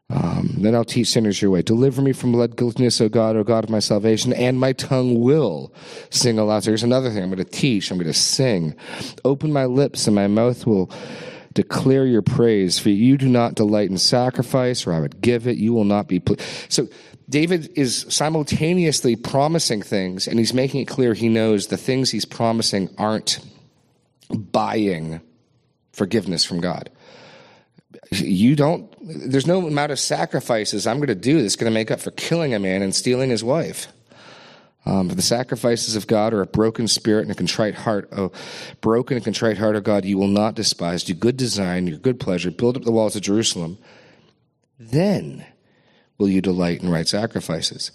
Um, 0.10 0.58
then 0.60 0.76
I'll 0.76 0.86
teach 0.86 1.08
sinners 1.08 1.42
your 1.42 1.50
way. 1.50 1.64
Deliver 1.64 2.02
me 2.02 2.14
from 2.14 2.32
blood 2.32 2.56
guiltiness, 2.56 3.02
O 3.02 3.10
God, 3.10 3.36
O 3.36 3.44
God 3.44 3.64
of 3.64 3.70
my 3.72 3.80
salvation, 3.80 4.34
and 4.34 4.60
my 4.60 4.72
tongue 4.74 5.20
will 5.20 5.74
sing 6.12 6.38
aloud. 6.38 6.64
So 6.64 6.72
here's 6.72 6.84
another 6.84 7.10
thing 7.10 7.24
I'm 7.24 7.30
going 7.30 7.44
to 7.44 7.46
teach, 7.46 7.90
I'm 7.90 7.98
going 7.98 8.08
to 8.08 8.14
sing. 8.14 8.76
Open 9.24 9.52
my 9.52 9.66
lips, 9.66 10.06
and 10.06 10.16
my 10.16 10.28
mouth 10.28 10.68
will 10.68 10.92
declare 11.54 12.06
your 12.06 12.22
praise. 12.22 12.78
For 12.78 12.90
you 12.90 13.18
do 13.18 13.28
not 13.28 13.56
delight 13.56 13.90
in 13.90 13.98
sacrifice, 13.98 14.86
or 14.86 14.94
I 14.94 15.00
would 15.00 15.22
give 15.22 15.48
it. 15.48 15.58
You 15.58 15.74
will 15.74 15.86
not 15.86 16.08
be. 16.08 16.20
Ple-. 16.20 16.38
So 16.70 16.88
David 17.28 17.72
is 17.76 18.06
simultaneously 18.10 19.16
promising 19.16 19.82
things, 19.82 20.28
and 20.28 20.38
he's 20.38 20.54
making 20.54 20.82
it 20.82 20.86
clear 20.86 21.16
he 21.16 21.30
knows 21.30 21.68
the 21.68 21.78
things 21.78 22.12
he's 22.12 22.26
promising 22.26 22.94
aren't 23.00 23.40
buying 24.30 25.22
forgiveness 25.94 26.46
from 26.46 26.62
God. 26.62 26.92
You 28.12 28.56
don't, 28.56 28.94
there's 29.06 29.46
no 29.46 29.68
amount 29.68 29.92
of 29.92 30.00
sacrifices 30.00 30.88
I'm 30.88 30.98
going 30.98 31.08
to 31.08 31.16
do 31.16 31.42
that's 31.42 31.56
going 31.56 31.72
to 31.72 31.74
make 31.74 31.92
up 31.92 32.00
for 32.00 32.12
killing 32.12 32.56
a 32.56 32.60
man 32.60 32.82
and 32.82 32.94
stealing 32.94 33.30
his 33.30 33.44
wife. 33.44 33.88
Um, 34.88 35.08
the 35.08 35.22
sacrifices 35.22 35.96
of 35.96 36.08
God 36.08 36.34
are 36.34 36.42
a 36.42 36.48
broken 36.48 36.88
spirit 36.88 37.22
and 37.22 37.32
a 37.32 37.36
contrite 37.36 37.76
heart. 37.76 38.10
Oh, 38.12 38.32
broken 38.82 39.18
and 39.18 39.24
contrite 39.24 39.58
heart, 39.58 39.76
of 39.76 39.84
God, 39.84 40.06
you 40.06 40.18
will 40.18 40.28
not 40.28 40.56
despise. 40.56 41.04
Do 41.04 41.14
good 41.14 41.40
to 41.40 41.48
Zion, 41.48 41.88
your 41.88 41.98
good 41.98 42.20
pleasure, 42.20 42.52
build 42.52 42.78
up 42.78 42.84
the 42.84 42.92
walls 42.92 43.16
of 43.16 43.22
Jerusalem. 43.22 43.78
Then 44.80 45.46
will 46.18 46.30
you 46.30 46.42
delight 46.42 46.82
in 46.82 46.90
right 46.90 47.08
sacrifices. 47.08 47.92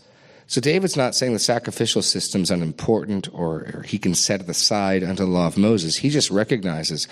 So 0.47 0.61
David's 0.61 0.97
not 0.97 1.15
saying 1.15 1.33
the 1.33 1.39
sacrificial 1.39 2.03
system's 2.03 2.51
unimportant 2.51 3.29
or, 3.33 3.71
or 3.73 3.85
he 3.87 3.99
can 3.99 4.15
set 4.15 4.41
it 4.41 4.49
aside 4.49 5.05
under 5.05 5.25
the 5.25 5.31
law 5.31 5.47
of 5.47 5.57
Moses. 5.57 5.97
He 5.97 6.11
just 6.11 6.31
recognizes 6.31 7.07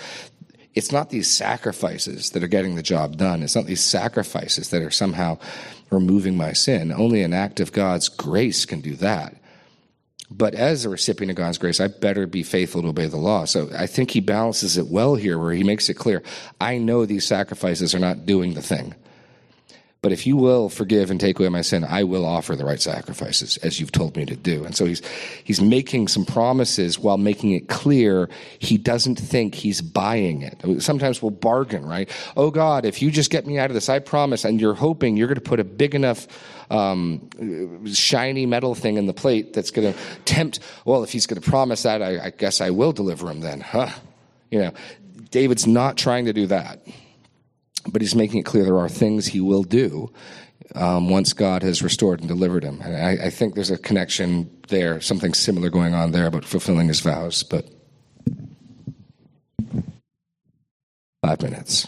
it's 0.75 0.91
not 0.91 1.09
these 1.09 1.29
sacrifices 1.29 2.29
that 2.31 2.43
are 2.43 2.47
getting 2.47 2.75
the 2.75 2.83
job 2.83 3.17
done. 3.17 3.43
It's 3.43 3.55
not 3.55 3.65
these 3.65 3.83
sacrifices 3.83 4.69
that 4.69 4.81
are 4.81 4.91
somehow 4.91 5.39
removing 5.89 6.37
my 6.37 6.53
sin. 6.53 6.91
Only 6.91 7.23
an 7.23 7.33
act 7.33 7.59
of 7.59 7.71
God's 7.71 8.09
grace 8.09 8.65
can 8.65 8.81
do 8.81 8.95
that. 8.95 9.35
But 10.31 10.53
as 10.53 10.85
a 10.85 10.89
recipient 10.89 11.31
of 11.31 11.37
God's 11.37 11.57
grace, 11.57 11.79
I 11.79 11.87
better 11.87 12.27
be 12.27 12.43
faithful 12.43 12.83
to 12.83 12.89
obey 12.89 13.07
the 13.07 13.17
law. 13.17 13.45
So 13.45 13.69
I 13.75 13.87
think 13.87 14.11
he 14.11 14.19
balances 14.19 14.77
it 14.77 14.87
well 14.87 15.15
here, 15.15 15.39
where 15.39 15.53
he 15.53 15.63
makes 15.63 15.89
it 15.89 15.95
clear 15.95 16.21
I 16.61 16.77
know 16.77 17.05
these 17.05 17.25
sacrifices 17.25 17.95
are 17.95 17.99
not 17.99 18.27
doing 18.27 18.53
the 18.53 18.61
thing. 18.61 18.93
But 20.01 20.13
if 20.13 20.25
you 20.25 20.37
will 20.37 20.69
forgive 20.69 21.11
and 21.11 21.19
take 21.19 21.39
away 21.39 21.49
my 21.49 21.59
sin, 21.59 21.83
I 21.83 22.05
will 22.05 22.25
offer 22.25 22.55
the 22.55 22.63
right 22.63 22.79
sacrifices 22.79 23.57
as 23.57 23.81
you've 23.81 23.91
told 23.91 24.15
me 24.15 24.25
to 24.25 24.35
do. 24.35 24.63
And 24.63 24.73
so 24.73 24.85
he's, 24.85 25.01
he's 25.43 25.59
making 25.59 26.07
some 26.07 26.25
promises 26.25 26.97
while 26.97 27.17
making 27.17 27.51
it 27.51 27.67
clear 27.67 28.29
he 28.59 28.77
doesn't 28.77 29.17
think 29.17 29.55
he's 29.55 29.81
buying 29.81 30.41
it. 30.41 30.81
Sometimes 30.81 31.21
we'll 31.21 31.31
bargain, 31.31 31.85
right? 31.85 32.09
Oh 32.37 32.49
God, 32.49 32.85
if 32.85 33.01
you 33.01 33.11
just 33.11 33.29
get 33.29 33.45
me 33.45 33.59
out 33.59 33.69
of 33.69 33.73
this, 33.73 33.89
I 33.89 33.99
promise. 33.99 34.45
And 34.45 34.61
you're 34.61 34.73
hoping 34.73 35.17
you're 35.17 35.27
going 35.27 35.35
to 35.35 35.41
put 35.41 35.59
a 35.59 35.65
big 35.65 35.93
enough, 35.93 36.27
um, 36.71 37.85
shiny 37.85 38.45
metal 38.45 38.75
thing 38.75 38.95
in 38.95 39.05
the 39.05 39.13
plate 39.13 39.51
that's 39.51 39.71
going 39.71 39.93
to 39.93 39.99
tempt, 40.23 40.59
well, 40.85 41.03
if 41.03 41.11
he's 41.11 41.27
going 41.27 41.41
to 41.41 41.49
promise 41.49 41.83
that, 41.83 42.01
I, 42.01 42.27
I 42.27 42.29
guess 42.29 42.61
I 42.61 42.69
will 42.69 42.93
deliver 42.93 43.29
him 43.29 43.41
then, 43.41 43.59
huh? 43.59 43.89
You 44.49 44.59
know, 44.59 44.73
David's 45.29 45.67
not 45.67 45.97
trying 45.97 46.25
to 46.25 46.33
do 46.33 46.47
that 46.47 46.87
but 47.87 48.01
he's 48.01 48.15
making 48.15 48.39
it 48.39 48.45
clear 48.45 48.63
there 48.63 48.77
are 48.77 48.89
things 48.89 49.27
he 49.27 49.41
will 49.41 49.63
do 49.63 50.11
um, 50.75 51.09
once 51.09 51.33
God 51.33 51.63
has 51.63 51.81
restored 51.81 52.19
and 52.19 52.27
delivered 52.27 52.63
him. 52.63 52.81
And 52.81 52.95
I, 52.95 53.27
I, 53.27 53.29
think 53.29 53.55
there's 53.55 53.71
a 53.71 53.77
connection 53.77 54.49
there, 54.67 55.01
something 55.01 55.33
similar 55.33 55.69
going 55.69 55.93
on 55.93 56.11
there 56.11 56.27
about 56.27 56.45
fulfilling 56.45 56.87
his 56.87 56.99
vows. 56.99 57.43
But 57.43 57.67
five 61.23 61.41
minutes. 61.41 61.87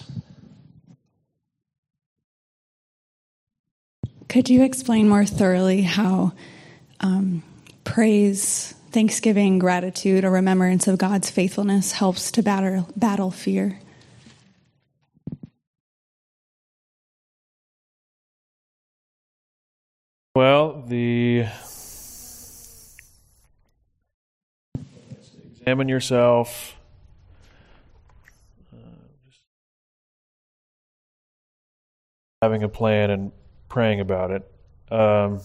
Could 4.29 4.49
you 4.49 4.63
explain 4.63 5.09
more 5.09 5.25
thoroughly 5.25 5.81
how 5.81 6.31
um, 7.01 7.43
praise, 7.83 8.73
thanksgiving, 8.91 9.59
gratitude, 9.59 10.23
or 10.23 10.31
remembrance 10.31 10.87
of 10.87 10.97
God's 10.97 11.29
faithfulness 11.29 11.91
helps 11.91 12.31
to 12.31 12.41
battle, 12.41 12.89
battle 12.95 13.29
fear? 13.29 13.79
Well, 20.33 20.83
the 20.87 21.45
examine 25.49 25.89
yourself. 25.89 26.77
Uh, 28.73 28.77
having 32.41 32.63
a 32.63 32.69
plan 32.69 33.09
and 33.09 33.33
praying 33.67 33.99
about 33.99 34.31
it. 34.31 34.49
Um, 34.89 35.41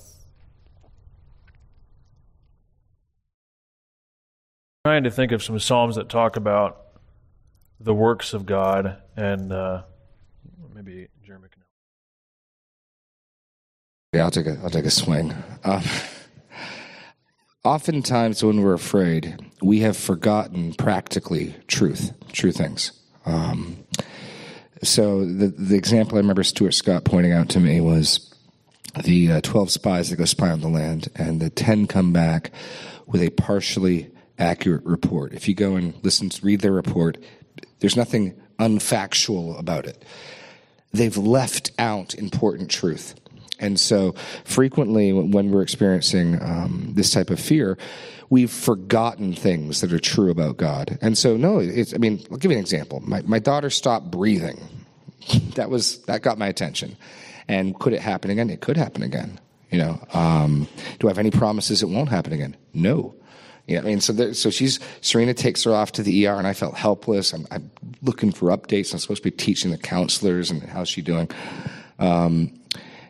trying 4.84 5.02
to 5.02 5.10
think 5.10 5.32
of 5.32 5.42
some 5.42 5.58
psalms 5.58 5.96
that 5.96 6.08
talk 6.08 6.36
about 6.36 6.80
the 7.80 7.92
works 7.92 8.32
of 8.32 8.46
God, 8.46 9.02
and 9.16 9.52
uh, 9.52 9.82
maybe. 10.72 11.08
Yeah, 14.12 14.24
I'll 14.24 14.30
take 14.30 14.46
a, 14.46 14.58
I'll 14.62 14.70
take 14.70 14.84
a 14.84 14.90
swing. 14.90 15.34
Um, 15.64 15.82
oftentimes, 17.64 18.42
when 18.42 18.62
we're 18.62 18.74
afraid, 18.74 19.38
we 19.60 19.80
have 19.80 19.96
forgotten 19.96 20.74
practically 20.74 21.56
truth, 21.66 22.12
true 22.32 22.52
things. 22.52 22.92
Um, 23.24 23.84
so 24.82 25.24
the 25.24 25.48
the 25.48 25.76
example 25.76 26.16
I 26.16 26.20
remember 26.20 26.44
Stuart 26.44 26.72
Scott 26.72 27.04
pointing 27.04 27.32
out 27.32 27.48
to 27.50 27.60
me 27.60 27.80
was 27.80 28.32
the 29.04 29.32
uh, 29.32 29.40
twelve 29.42 29.70
spies 29.70 30.10
that 30.10 30.16
go 30.16 30.24
spy 30.24 30.50
on 30.50 30.60
the 30.60 30.68
land, 30.68 31.08
and 31.16 31.40
the 31.40 31.50
ten 31.50 31.86
come 31.86 32.12
back 32.12 32.52
with 33.06 33.22
a 33.22 33.30
partially 33.30 34.10
accurate 34.38 34.84
report. 34.84 35.32
If 35.32 35.48
you 35.48 35.54
go 35.54 35.76
and 35.76 35.94
listen, 36.02 36.30
read 36.42 36.60
their 36.60 36.72
report, 36.72 37.18
there's 37.80 37.96
nothing 37.96 38.40
unfactual 38.58 39.58
about 39.58 39.86
it. 39.86 40.04
They've 40.92 41.16
left 41.16 41.72
out 41.78 42.14
important 42.14 42.70
truth. 42.70 43.14
And 43.58 43.80
so, 43.80 44.12
frequently, 44.44 45.12
when 45.12 45.50
we're 45.50 45.62
experiencing 45.62 46.40
um, 46.42 46.92
this 46.94 47.10
type 47.10 47.30
of 47.30 47.40
fear, 47.40 47.78
we've 48.28 48.50
forgotten 48.50 49.34
things 49.34 49.80
that 49.80 49.92
are 49.92 49.98
true 49.98 50.30
about 50.30 50.56
God. 50.56 50.98
And 51.00 51.16
so, 51.16 51.36
no, 51.36 51.58
it's, 51.58 51.94
I 51.94 51.98
mean, 51.98 52.24
I'll 52.30 52.36
give 52.36 52.50
you 52.50 52.56
an 52.56 52.62
example. 52.62 53.00
My, 53.00 53.22
my 53.22 53.38
daughter 53.38 53.70
stopped 53.70 54.10
breathing. 54.10 54.60
that 55.54 55.70
was, 55.70 56.02
that 56.04 56.22
got 56.22 56.38
my 56.38 56.48
attention. 56.48 56.96
And 57.48 57.78
could 57.78 57.92
it 57.92 58.00
happen 58.00 58.30
again? 58.30 58.50
It 58.50 58.60
could 58.60 58.76
happen 58.76 59.02
again. 59.02 59.40
You 59.70 59.78
know, 59.78 60.06
um, 60.12 60.68
do 60.98 61.08
I 61.08 61.10
have 61.10 61.18
any 61.18 61.30
promises 61.30 61.82
it 61.82 61.88
won't 61.88 62.08
happen 62.08 62.32
again? 62.32 62.56
No. 62.72 63.14
You 63.66 63.76
know, 63.76 63.82
I 63.82 63.84
mean, 63.84 64.00
so 64.00 64.12
there, 64.12 64.32
so 64.32 64.50
she's 64.50 64.78
Serena 65.00 65.34
takes 65.34 65.64
her 65.64 65.74
off 65.74 65.92
to 65.92 66.02
the 66.02 66.26
ER, 66.26 66.34
and 66.34 66.46
I 66.46 66.52
felt 66.52 66.76
helpless. 66.76 67.32
I'm, 67.32 67.46
I'm 67.50 67.70
looking 68.00 68.30
for 68.30 68.56
updates. 68.56 68.92
I'm 68.92 69.00
supposed 69.00 69.24
to 69.24 69.30
be 69.30 69.36
teaching 69.36 69.72
the 69.72 69.78
counselors, 69.78 70.52
and 70.52 70.62
how's 70.62 70.88
she 70.88 71.02
doing? 71.02 71.28
Um, 71.98 72.60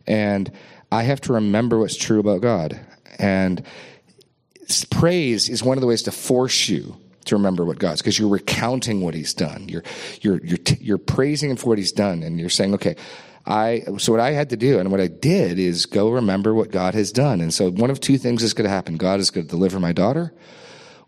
and 0.07 0.51
I 0.91 1.03
have 1.03 1.21
to 1.23 1.35
remember 1.35 1.79
what's 1.79 1.97
true 1.97 2.21
about 2.21 2.41
God. 2.41 2.81
And 3.19 3.65
praise 4.91 5.49
is 5.49 5.63
one 5.63 5.77
of 5.77 5.81
the 5.81 5.87
ways 5.87 6.03
to 6.03 6.13
force 6.13 6.69
you 6.69 6.97
to 7.25 7.37
remember 7.37 7.65
what 7.65 7.79
God's 7.79 8.03
because 8.03 8.19
you're 8.19 8.29
recounting 8.29 9.01
what 9.01 9.15
He's 9.15 9.35
done. 9.35 9.69
You're 9.69 9.83
you're 10.21 10.41
you're 10.45 10.59
you're 10.81 10.99
praising 10.99 11.51
Him 11.51 11.57
for 11.57 11.69
what 11.69 11.79
He's 11.79 11.93
done, 11.93 12.23
and 12.23 12.39
you're 12.41 12.51
saying, 12.51 12.75
okay. 12.75 12.97
I 13.49 13.85
so 13.99 14.11
what 14.11 14.21
I 14.21 14.33
had 14.33 14.51
to 14.51 14.57
do 14.57 14.81
and 14.81 14.91
what 14.91 15.01
I 15.01 15.07
did 15.07 15.61
is 15.61 15.87
go 15.87 16.11
remember 16.11 16.53
what 16.53 16.73
God 16.73 16.95
has 16.95 17.13
done. 17.13 17.41
And 17.41 17.55
so 17.55 17.71
one 17.71 17.91
of 17.91 18.01
two 18.01 18.19
things 18.19 18.43
is 18.43 18.55
going 18.55 18.65
to 18.65 18.75
happen. 18.75 18.97
God 18.97 19.21
is 19.21 19.31
going 19.31 19.47
to 19.47 19.51
deliver 19.51 19.79
my 19.79 19.93
daughter 19.93 20.35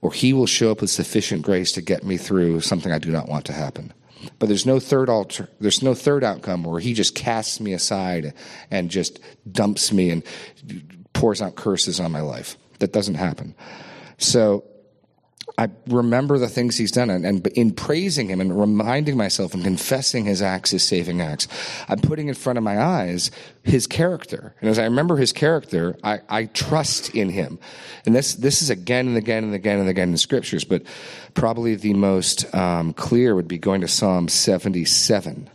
or 0.01 0.12
he 0.12 0.32
will 0.32 0.46
show 0.46 0.70
up 0.70 0.80
with 0.80 0.90
sufficient 0.90 1.42
grace 1.42 1.72
to 1.72 1.82
get 1.82 2.05
me 2.05 2.16
through 2.16 2.61
something 2.61 2.92
I 2.92 2.99
do 2.99 3.11
not 3.11 3.28
want 3.28 3.44
to 3.46 3.53
happen. 3.53 3.92
But 4.38 4.48
there's 4.48 4.66
no 4.66 4.80
third 4.80 5.08
alter, 5.08 5.48
there's 5.60 5.82
no 5.82 5.94
third 5.94 6.24
outcome 6.24 6.64
where 6.64 6.80
he 6.80 6.94
just 6.94 7.14
casts 7.14 7.60
me 7.60 7.72
aside 7.72 8.34
and 8.70 8.90
just 8.90 9.20
dumps 9.50 9.92
me 9.92 10.10
and 10.10 10.22
pours 11.12 11.42
out 11.42 11.56
curses 11.56 12.00
on 12.00 12.12
my 12.12 12.20
life. 12.20 12.56
That 12.78 12.92
doesn't 12.92 13.14
happen. 13.14 13.54
So 14.18 14.64
I 15.59 15.68
remember 15.88 16.38
the 16.38 16.48
things 16.48 16.76
he's 16.76 16.92
done, 16.92 17.11
and, 17.11 17.26
and, 17.26 17.44
in 17.48 17.72
praising 17.72 18.28
him 18.28 18.40
and 18.40 18.59
reminding 18.59 19.16
myself 19.16 19.54
and 19.54 19.64
confessing 19.64 20.24
his 20.24 20.40
acts, 20.40 20.70
his 20.70 20.84
saving 20.84 21.20
acts, 21.20 21.48
I'm 21.88 21.98
putting 21.98 22.28
in 22.28 22.34
front 22.34 22.59
of 22.59 22.62
my 22.62 22.80
eyes 22.80 23.32
his 23.64 23.88
character. 23.88 24.54
And 24.61 24.70
as 24.70 24.78
I 24.78 24.84
remember 24.84 25.16
his 25.16 25.32
character, 25.32 25.98
I, 26.04 26.20
I 26.28 26.44
trust 26.44 27.12
in 27.12 27.28
him. 27.30 27.59
And 28.06 28.14
this 28.14 28.34
this 28.34 28.62
is 28.62 28.70
again 28.70 29.09
and 29.09 29.16
again 29.16 29.42
and 29.42 29.52
again 29.52 29.80
and 29.80 29.88
again 29.88 30.09
in 30.09 30.12
the 30.12 30.18
scriptures, 30.18 30.62
but 30.62 30.84
probably 31.34 31.74
the 31.74 31.94
most 31.94 32.54
um, 32.54 32.92
clear 32.92 33.34
would 33.34 33.48
be 33.48 33.59
going 33.59 33.80
to 33.80 33.88
Psalm 33.88 34.28
77. 34.28 35.50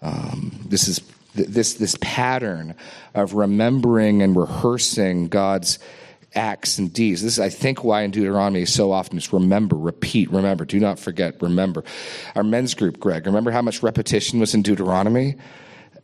Um, 0.00 0.64
this 0.68 0.86
is 0.86 1.00
this 1.34 1.74
this 1.74 1.96
pattern 2.00 2.76
of 3.14 3.34
remembering 3.34 4.22
and 4.22 4.36
rehearsing 4.36 5.26
God's 5.26 5.80
acts 6.34 6.78
and 6.78 6.92
deeds. 6.92 7.22
This 7.22 7.34
is, 7.34 7.40
I 7.40 7.48
think, 7.48 7.82
why 7.82 8.02
in 8.02 8.10
Deuteronomy 8.10 8.64
so 8.64 8.92
often 8.92 9.16
it's 9.16 9.32
remember, 9.32 9.76
repeat, 9.76 10.30
remember, 10.30 10.64
do 10.64 10.78
not 10.78 10.98
forget, 10.98 11.40
remember. 11.42 11.84
Our 12.34 12.42
men's 12.44 12.74
group, 12.74 13.00
Greg, 13.00 13.26
remember 13.26 13.50
how 13.50 13.62
much 13.62 13.82
repetition 13.82 14.40
was 14.40 14.54
in 14.54 14.62
Deuteronomy? 14.62 15.36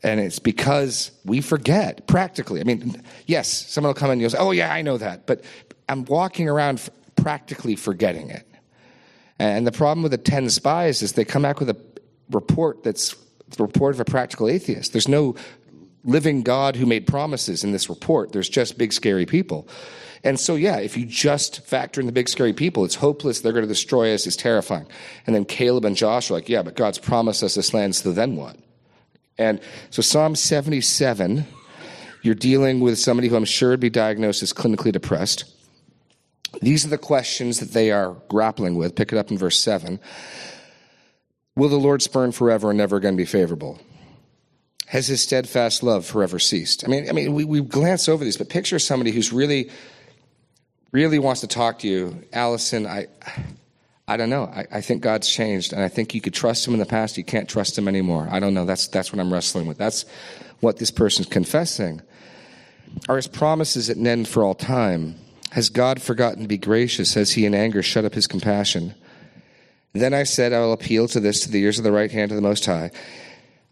And 0.02 0.20
it's 0.20 0.38
because 0.38 1.10
we 1.24 1.40
forget 1.40 2.06
practically. 2.06 2.60
I 2.60 2.64
mean, 2.64 3.02
yes, 3.26 3.48
someone 3.48 3.90
will 3.90 3.94
come 3.94 4.08
in 4.08 4.12
and 4.12 4.20
you'll 4.20 4.30
say, 4.30 4.38
oh, 4.38 4.50
yeah, 4.50 4.72
I 4.72 4.82
know 4.82 4.98
that. 4.98 5.26
But 5.26 5.44
I'm 5.88 6.04
walking 6.04 6.48
around 6.48 6.88
practically 7.16 7.76
forgetting 7.76 8.30
it. 8.30 8.46
And 9.38 9.66
the 9.66 9.72
problem 9.72 10.02
with 10.02 10.12
the 10.12 10.18
10 10.18 10.50
spies 10.50 11.02
is 11.02 11.12
they 11.12 11.24
come 11.24 11.42
back 11.42 11.60
with 11.60 11.70
a 11.70 11.76
report 12.30 12.82
that's 12.82 13.14
the 13.56 13.62
report 13.62 13.94
of 13.94 14.00
a 14.00 14.04
practical 14.04 14.48
atheist. 14.48 14.92
There's 14.92 15.08
no 15.08 15.36
living 16.06 16.42
God 16.42 16.76
who 16.76 16.86
made 16.86 17.06
promises 17.06 17.64
in 17.64 17.72
this 17.72 17.90
report. 17.90 18.32
There's 18.32 18.48
just 18.48 18.78
big, 18.78 18.92
scary 18.92 19.26
people. 19.26 19.68
And 20.24 20.40
so, 20.40 20.54
yeah, 20.54 20.78
if 20.78 20.96
you 20.96 21.04
just 21.04 21.66
factor 21.66 22.00
in 22.00 22.06
the 22.06 22.12
big 22.12 22.28
scary 22.28 22.52
people, 22.52 22.84
it's 22.84 22.94
hopeless. 22.94 23.40
They're 23.40 23.52
going 23.52 23.64
to 23.64 23.68
destroy 23.68 24.14
us. 24.14 24.26
It's 24.26 24.36
terrifying. 24.36 24.86
And 25.26 25.34
then 25.34 25.44
Caleb 25.44 25.84
and 25.84 25.96
Josh 25.96 26.30
are 26.30 26.34
like, 26.34 26.48
yeah, 26.48 26.62
but 26.62 26.74
God's 26.74 26.98
promised 26.98 27.42
us 27.42 27.54
this 27.54 27.74
land, 27.74 27.94
so 27.94 28.12
then 28.12 28.36
what? 28.36 28.56
And 29.38 29.60
so, 29.90 30.00
Psalm 30.00 30.34
77, 30.34 31.44
you're 32.22 32.34
dealing 32.34 32.80
with 32.80 32.98
somebody 32.98 33.28
who 33.28 33.36
I'm 33.36 33.44
sure 33.44 33.70
would 33.70 33.80
be 33.80 33.90
diagnosed 33.90 34.42
as 34.42 34.52
clinically 34.52 34.90
depressed. 34.90 35.44
These 36.62 36.86
are 36.86 36.88
the 36.88 36.98
questions 36.98 37.60
that 37.60 37.72
they 37.72 37.90
are 37.90 38.16
grappling 38.28 38.76
with. 38.76 38.96
Pick 38.96 39.12
it 39.12 39.18
up 39.18 39.30
in 39.30 39.36
verse 39.36 39.60
7. 39.60 40.00
Will 41.54 41.68
the 41.68 41.76
Lord 41.76 42.02
spurn 42.02 42.32
forever 42.32 42.70
and 42.70 42.78
never 42.78 42.96
again 42.96 43.16
be 43.16 43.24
favorable? 43.24 43.78
Has 44.86 45.08
his 45.08 45.20
steadfast 45.20 45.82
love 45.82 46.06
forever 46.06 46.38
ceased? 46.38 46.84
I 46.84 46.88
mean, 46.88 47.08
I 47.08 47.12
mean, 47.12 47.34
we, 47.34 47.44
we 47.44 47.60
glance 47.60 48.08
over 48.08 48.24
these, 48.24 48.36
but 48.36 48.48
picture 48.48 48.78
somebody 48.78 49.10
who's 49.10 49.32
really 49.32 49.70
really 50.92 51.18
wants 51.18 51.42
to 51.42 51.46
talk 51.46 51.80
to 51.80 51.88
you, 51.88 52.22
Allison, 52.32 52.86
I, 52.86 53.06
I 54.08 54.16
don't 54.16 54.30
know. 54.30 54.44
I, 54.44 54.66
I, 54.72 54.80
think 54.80 55.02
God's 55.02 55.28
changed, 55.28 55.72
and 55.72 55.82
I 55.82 55.88
think 55.88 56.14
you 56.14 56.20
could 56.20 56.32
trust 56.32 56.66
Him 56.66 56.74
in 56.74 56.80
the 56.80 56.86
past. 56.86 57.18
You 57.18 57.24
can't 57.24 57.48
trust 57.48 57.76
Him 57.76 57.88
anymore. 57.88 58.28
I 58.30 58.40
don't 58.40 58.54
know. 58.54 58.64
That's 58.64 58.86
that's 58.86 59.12
what 59.12 59.20
I'm 59.20 59.32
wrestling 59.32 59.66
with. 59.66 59.76
That's 59.76 60.04
what 60.60 60.78
this 60.78 60.90
person's 60.90 61.26
confessing. 61.26 62.00
Are 63.08 63.16
His 63.16 63.26
promises 63.26 63.90
at 63.90 63.96
an 63.96 64.06
end 64.06 64.28
for 64.28 64.44
all 64.44 64.54
time? 64.54 65.16
Has 65.50 65.68
God 65.68 66.00
forgotten 66.00 66.42
to 66.42 66.48
be 66.48 66.58
gracious? 66.58 67.14
Has 67.14 67.32
He 67.32 67.44
in 67.44 67.54
anger 67.54 67.82
shut 67.82 68.04
up 68.04 68.14
His 68.14 68.26
compassion? 68.26 68.94
Then 69.92 70.14
I 70.14 70.22
said, 70.22 70.52
I 70.52 70.60
will 70.60 70.72
appeal 70.72 71.08
to 71.08 71.20
this 71.20 71.40
to 71.40 71.50
the 71.50 71.62
ears 71.62 71.78
of 71.78 71.84
the 71.84 71.92
right 71.92 72.10
hand 72.10 72.30
of 72.30 72.36
the 72.36 72.42
Most 72.42 72.64
High. 72.66 72.90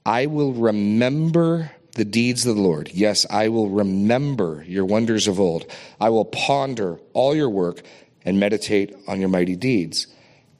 I 0.06 0.26
will 0.26 0.52
remember 0.52 1.70
the 1.92 2.04
deeds 2.04 2.44
of 2.46 2.56
the 2.56 2.62
Lord. 2.62 2.90
Yes, 2.92 3.24
I 3.30 3.48
will 3.48 3.70
remember 3.70 4.64
your 4.66 4.84
wonders 4.84 5.28
of 5.28 5.40
old. 5.40 5.66
I 6.00 6.10
will 6.10 6.24
ponder 6.24 6.98
all 7.12 7.34
your 7.34 7.48
work 7.48 7.82
and 8.24 8.40
meditate 8.40 8.94
on 9.06 9.20
your 9.20 9.28
mighty 9.28 9.56
deeds. 9.56 10.06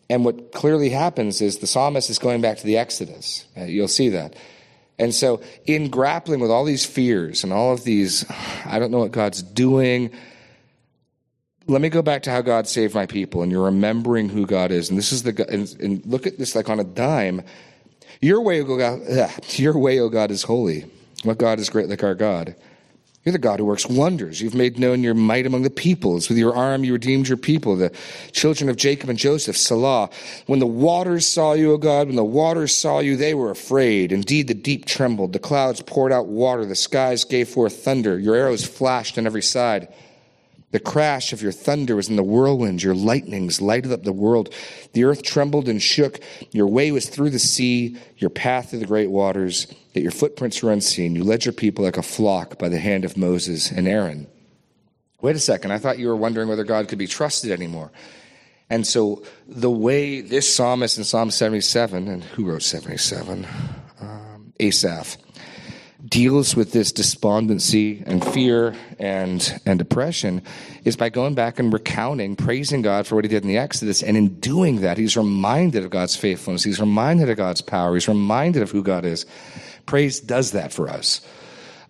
And 0.08 0.24
what 0.24 0.52
clearly 0.52 0.90
happens 0.90 1.40
is 1.40 1.58
the 1.58 1.66
psalmist 1.66 2.10
is 2.10 2.18
going 2.18 2.40
back 2.40 2.58
to 2.58 2.66
the 2.66 2.76
Exodus. 2.76 3.46
Uh, 3.56 3.64
you'll 3.64 3.88
see 3.88 4.10
that. 4.10 4.34
And 4.98 5.14
so, 5.14 5.42
in 5.66 5.90
grappling 5.90 6.40
with 6.40 6.50
all 6.50 6.64
these 6.64 6.86
fears 6.86 7.42
and 7.42 7.52
all 7.52 7.72
of 7.72 7.82
these, 7.84 8.24
I 8.64 8.78
don't 8.78 8.92
know 8.92 9.00
what 9.00 9.10
God's 9.10 9.42
doing, 9.42 10.12
let 11.66 11.80
me 11.80 11.88
go 11.88 12.02
back 12.02 12.22
to 12.24 12.30
how 12.30 12.42
God 12.42 12.68
saved 12.68 12.94
my 12.94 13.06
people. 13.06 13.42
And 13.42 13.50
you're 13.50 13.64
remembering 13.64 14.28
who 14.28 14.46
God 14.46 14.70
is. 14.70 14.90
And 14.90 14.98
this 14.98 15.12
is 15.12 15.22
the, 15.22 15.46
and, 15.50 15.74
and 15.80 16.06
look 16.06 16.26
at 16.26 16.38
this 16.38 16.54
like 16.54 16.68
on 16.68 16.78
a 16.78 16.84
dime. 16.84 17.42
Your 18.20 18.40
way, 18.40 18.62
O 18.62 18.76
God, 18.76 19.00
your 19.58 19.78
way, 19.78 20.00
O 20.00 20.08
God, 20.08 20.30
is 20.30 20.42
holy. 20.42 20.84
What 21.22 21.38
God 21.38 21.58
is 21.58 21.70
great 21.70 21.88
like 21.88 22.02
our 22.02 22.14
God? 22.14 22.54
You're 23.24 23.32
the 23.32 23.38
God 23.38 23.58
who 23.58 23.64
works 23.64 23.86
wonders. 23.86 24.42
You've 24.42 24.54
made 24.54 24.78
known 24.78 25.02
your 25.02 25.14
might 25.14 25.46
among 25.46 25.62
the 25.62 25.70
peoples. 25.70 26.28
With 26.28 26.36
your 26.36 26.54
arm, 26.54 26.84
you 26.84 26.92
redeemed 26.92 27.26
your 27.26 27.38
people, 27.38 27.74
the 27.74 27.90
children 28.32 28.68
of 28.68 28.76
Jacob 28.76 29.08
and 29.08 29.18
Joseph, 29.18 29.56
Selah. 29.56 30.10
When 30.46 30.58
the 30.58 30.66
waters 30.66 31.26
saw 31.26 31.54
you, 31.54 31.72
O 31.72 31.78
God, 31.78 32.08
when 32.08 32.16
the 32.16 32.24
waters 32.24 32.76
saw 32.76 32.98
you, 32.98 33.16
they 33.16 33.32
were 33.32 33.50
afraid. 33.50 34.12
Indeed, 34.12 34.48
the 34.48 34.54
deep 34.54 34.84
trembled. 34.84 35.32
The 35.32 35.38
clouds 35.38 35.80
poured 35.80 36.12
out 36.12 36.26
water. 36.26 36.66
The 36.66 36.74
skies 36.74 37.24
gave 37.24 37.48
forth 37.48 37.82
thunder. 37.82 38.18
Your 38.18 38.34
arrows 38.34 38.66
flashed 38.66 39.16
on 39.16 39.26
every 39.26 39.42
side. 39.42 39.88
The 40.74 40.80
crash 40.80 41.32
of 41.32 41.40
your 41.40 41.52
thunder 41.52 41.94
was 41.94 42.08
in 42.08 42.16
the 42.16 42.24
whirlwind. 42.24 42.82
Your 42.82 42.96
lightnings 42.96 43.60
lighted 43.60 43.92
up 43.92 44.02
the 44.02 44.12
world. 44.12 44.52
The 44.92 45.04
earth 45.04 45.22
trembled 45.22 45.68
and 45.68 45.80
shook. 45.80 46.18
Your 46.50 46.66
way 46.66 46.90
was 46.90 47.08
through 47.08 47.30
the 47.30 47.38
sea, 47.38 47.96
your 48.16 48.28
path 48.28 48.70
through 48.70 48.80
the 48.80 48.86
great 48.86 49.08
waters. 49.08 49.68
Yet 49.92 50.02
your 50.02 50.10
footprints 50.10 50.60
were 50.64 50.72
unseen. 50.72 51.14
You 51.14 51.22
led 51.22 51.44
your 51.44 51.52
people 51.52 51.84
like 51.84 51.96
a 51.96 52.02
flock 52.02 52.58
by 52.58 52.68
the 52.68 52.80
hand 52.80 53.04
of 53.04 53.16
Moses 53.16 53.70
and 53.70 53.86
Aaron. 53.86 54.26
Wait 55.20 55.36
a 55.36 55.38
second. 55.38 55.70
I 55.70 55.78
thought 55.78 56.00
you 56.00 56.08
were 56.08 56.16
wondering 56.16 56.48
whether 56.48 56.64
God 56.64 56.88
could 56.88 56.98
be 56.98 57.06
trusted 57.06 57.52
anymore. 57.52 57.92
And 58.68 58.84
so 58.84 59.22
the 59.46 59.70
way 59.70 60.22
this 60.22 60.52
psalmist 60.52 60.98
in 60.98 61.04
Psalm 61.04 61.30
77, 61.30 62.08
and 62.08 62.24
who 62.24 62.46
wrote 62.46 62.64
77? 62.64 63.46
Um, 64.00 64.52
Asaph 64.58 65.18
deals 66.06 66.54
with 66.54 66.72
this 66.72 66.92
despondency 66.92 68.02
and 68.06 68.24
fear 68.24 68.74
and, 68.98 69.60
and 69.64 69.78
depression 69.78 70.42
is 70.84 70.96
by 70.96 71.08
going 71.08 71.34
back 71.34 71.58
and 71.58 71.72
recounting, 71.72 72.36
praising 72.36 72.82
God 72.82 73.06
for 73.06 73.14
what 73.14 73.24
he 73.24 73.28
did 73.28 73.42
in 73.42 73.48
the 73.48 73.58
Exodus. 73.58 74.02
And 74.02 74.16
in 74.16 74.40
doing 74.40 74.82
that, 74.82 74.98
he's 74.98 75.16
reminded 75.16 75.84
of 75.84 75.90
God's 75.90 76.16
faithfulness. 76.16 76.64
He's 76.64 76.80
reminded 76.80 77.30
of 77.30 77.36
God's 77.36 77.62
power. 77.62 77.94
He's 77.94 78.08
reminded 78.08 78.62
of 78.62 78.70
who 78.70 78.82
God 78.82 79.04
is. 79.04 79.24
Praise 79.86 80.20
does 80.20 80.52
that 80.52 80.72
for 80.72 80.88
us. 80.88 81.20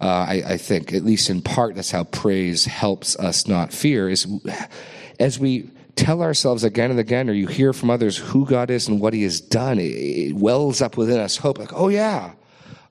Uh, 0.01 0.27
I, 0.29 0.43
I 0.47 0.57
think, 0.59 0.93
at 0.93 1.05
least 1.05 1.31
in 1.31 1.41
part, 1.41 1.77
that's 1.77 1.91
how 1.91 2.05
praise 2.05 2.65
helps 2.65 3.17
us 3.17 3.49
not 3.49 3.73
fear. 3.73 4.09
Is 4.09 4.27
as 5.19 5.39
we 5.39 5.71
tell 5.97 6.23
ourselves 6.23 6.65
again 6.65 6.91
and 6.91 7.01
again, 7.01 7.31
or 7.31 7.33
you 7.33 7.47
hear 7.47 7.73
from 7.73 7.91
others 7.91 8.17
who 8.17 8.45
God 8.45 8.71
is 8.71 8.89
and 8.89 9.01
what 9.01 9.15
He 9.15 9.23
has 9.23 9.41
done, 9.41 9.79
it, 9.79 9.93
it 9.93 10.33
wells 10.35 10.83
up 10.83 10.97
within 10.97 11.21
us 11.21 11.37
hope. 11.37 11.59
Like, 11.59 11.73
oh 11.73 11.89
yeah, 11.89 12.33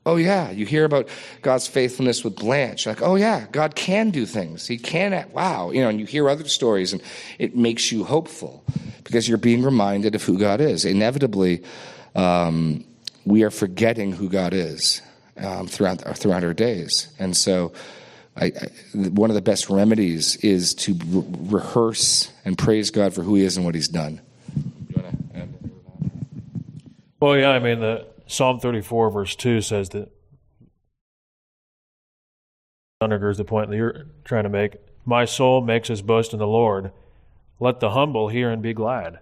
Oh, 0.06 0.18
yeah. 0.18 0.52
You 0.52 0.66
hear 0.66 0.84
about 0.84 1.08
God's 1.42 1.68
faithfulness 1.68 2.24
with 2.24 2.36
Blanche. 2.36 2.86
Like, 2.86 3.02
oh, 3.02 3.16
yeah, 3.16 3.46
God 3.52 3.76
can 3.76 4.10
do 4.10 4.26
things. 4.26 4.68
He 4.68 4.78
can, 4.78 5.14
act, 5.14 5.34
wow. 5.34 5.72
You 5.72 5.82
know, 5.82 5.90
and 5.90 6.00
you 6.00 6.06
hear 6.06 6.30
other 6.30 6.48
stories 6.48 6.92
and 6.92 7.02
it 7.40 7.56
makes 7.56 7.92
you 7.92 8.04
hopeful 8.04 8.66
because 9.06 9.30
you're 9.30 9.38
being 9.38 9.64
reminded 9.64 10.14
of 10.14 10.24
who 10.24 10.38
God 10.38 10.60
is. 10.60 10.84
Inevitably, 10.84 11.64
um, 12.16 12.84
we 13.26 13.44
are 13.44 13.50
forgetting 13.50 14.12
who 14.12 14.28
God 14.28 14.54
is 14.54 15.02
um, 15.38 15.68
throughout, 15.68 16.02
throughout 16.18 16.44
our 16.44 16.54
days. 16.54 17.08
And 17.18 17.36
so, 17.36 17.72
I, 18.36 18.46
I, 18.46 18.98
one 18.98 19.30
of 19.30 19.36
the 19.36 19.42
best 19.42 19.70
remedies 19.70 20.38
is 20.38 20.74
to 20.76 20.96
re- 21.06 21.26
rehearse 21.60 22.32
and 22.44 22.58
praise 22.58 22.90
God 22.90 23.14
for 23.14 23.22
who 23.22 23.36
He 23.36 23.44
is 23.44 23.58
and 23.58 23.66
what 23.66 23.76
He's 23.76 23.88
done. 23.88 24.22
Well, 27.20 27.38
yeah, 27.38 27.52
I 27.52 27.60
mean, 27.60 27.80
the 27.80 28.06
Psalm 28.26 28.60
34, 28.60 29.10
verse 29.10 29.36
2 29.36 29.62
says 29.62 29.90
that 29.90 30.12
undergirds 33.02 33.38
the 33.38 33.44
point 33.44 33.70
that 33.70 33.76
you're 33.76 34.06
trying 34.24 34.44
to 34.44 34.50
make. 34.50 34.78
My 35.06 35.26
soul 35.26 35.62
makes 35.62 35.90
its 35.90 36.02
boast 36.02 36.34
in 36.34 36.40
the 36.40 36.48
Lord. 36.48 36.92
Let 37.60 37.80
the 37.80 37.92
humble 37.92 38.30
hear 38.30 38.50
and 38.50 38.62
be 38.62 38.74
glad. 38.74 39.20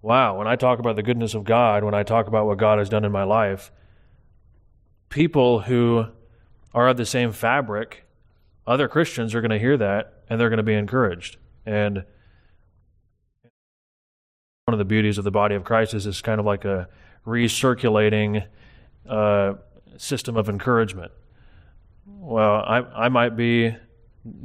Wow, 0.00 0.38
when 0.38 0.48
I 0.48 0.56
talk 0.56 0.78
about 0.78 0.96
the 0.96 1.02
goodness 1.02 1.34
of 1.34 1.44
God, 1.44 1.84
when 1.84 1.94
I 1.94 2.02
talk 2.02 2.26
about 2.26 2.46
what 2.46 2.58
God 2.58 2.78
has 2.78 2.88
done 2.88 3.04
in 3.04 3.12
my 3.12 3.22
life, 3.22 3.70
people 5.08 5.60
who 5.60 6.06
are 6.74 6.88
of 6.88 6.96
the 6.96 7.06
same 7.06 7.30
fabric, 7.30 8.04
other 8.66 8.88
Christians 8.88 9.34
are 9.34 9.40
going 9.40 9.50
to 9.50 9.58
hear 9.58 9.76
that 9.76 10.24
and 10.28 10.40
they're 10.40 10.48
going 10.48 10.56
to 10.56 10.64
be 10.64 10.74
encouraged. 10.74 11.36
And 11.64 12.04
one 14.64 14.74
of 14.74 14.78
the 14.78 14.84
beauties 14.84 15.18
of 15.18 15.24
the 15.24 15.30
body 15.30 15.54
of 15.54 15.64
Christ 15.64 15.94
is 15.94 16.06
it's 16.06 16.22
kind 16.22 16.40
of 16.40 16.46
like 16.46 16.64
a 16.64 16.88
recirculating 17.26 18.44
uh, 19.08 19.54
system 19.96 20.36
of 20.36 20.48
encouragement. 20.48 21.12
Well, 22.06 22.62
I, 22.66 22.78
I 22.78 23.08
might 23.08 23.36
be 23.36 23.74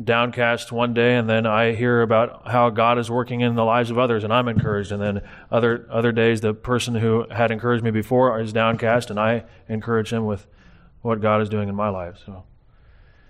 downcast 0.04 0.72
one 0.72 0.94
day, 0.94 1.16
and 1.16 1.30
then 1.30 1.46
I 1.46 1.74
hear 1.74 2.02
about 2.02 2.48
how 2.48 2.70
God 2.70 2.98
is 2.98 3.12
working 3.12 3.42
in 3.42 3.56
the 3.56 3.64
lives 3.64 3.92
of 3.92 3.98
others, 3.98 4.24
and 4.24 4.34
I'm 4.34 4.48
encouraged. 4.48 4.92
And 4.92 5.02
then 5.02 5.22
other 5.52 5.88
other 5.92 6.12
days, 6.12 6.42
the 6.42 6.54
person 6.54 6.96
who 6.96 7.28
had 7.30 7.52
encouraged 7.52 7.84
me 7.84 7.92
before 7.92 8.40
is 8.40 8.54
downcast, 8.54 9.10
and 9.10 9.20
I 9.20 9.44
encourage 9.70 10.12
him 10.12 10.26
with 10.26 10.48
what 11.02 11.22
God 11.22 11.42
is 11.42 11.50
doing 11.50 11.70
in 11.70 11.76
my 11.76 11.90
life. 11.90 12.18
So. 12.26 12.44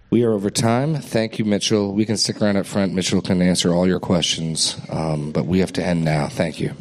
We 0.09 0.23
are 0.23 0.31
over 0.31 0.49
time. 0.49 0.95
Thank 0.95 1.37
you, 1.37 1.43
Mitchell. 1.43 1.93
We 1.93 2.05
can 2.05 2.15
stick 2.15 2.41
around 2.41 2.55
up 2.55 2.65
front. 2.65 2.93
Mitchell 2.93 3.21
can 3.21 3.41
answer 3.41 3.73
all 3.73 3.85
your 3.85 3.99
questions, 3.99 4.79
um, 4.89 5.31
but 5.33 5.45
we 5.45 5.59
have 5.59 5.73
to 5.73 5.85
end 5.85 6.05
now. 6.05 6.29
Thank 6.29 6.61
you. 6.61 6.73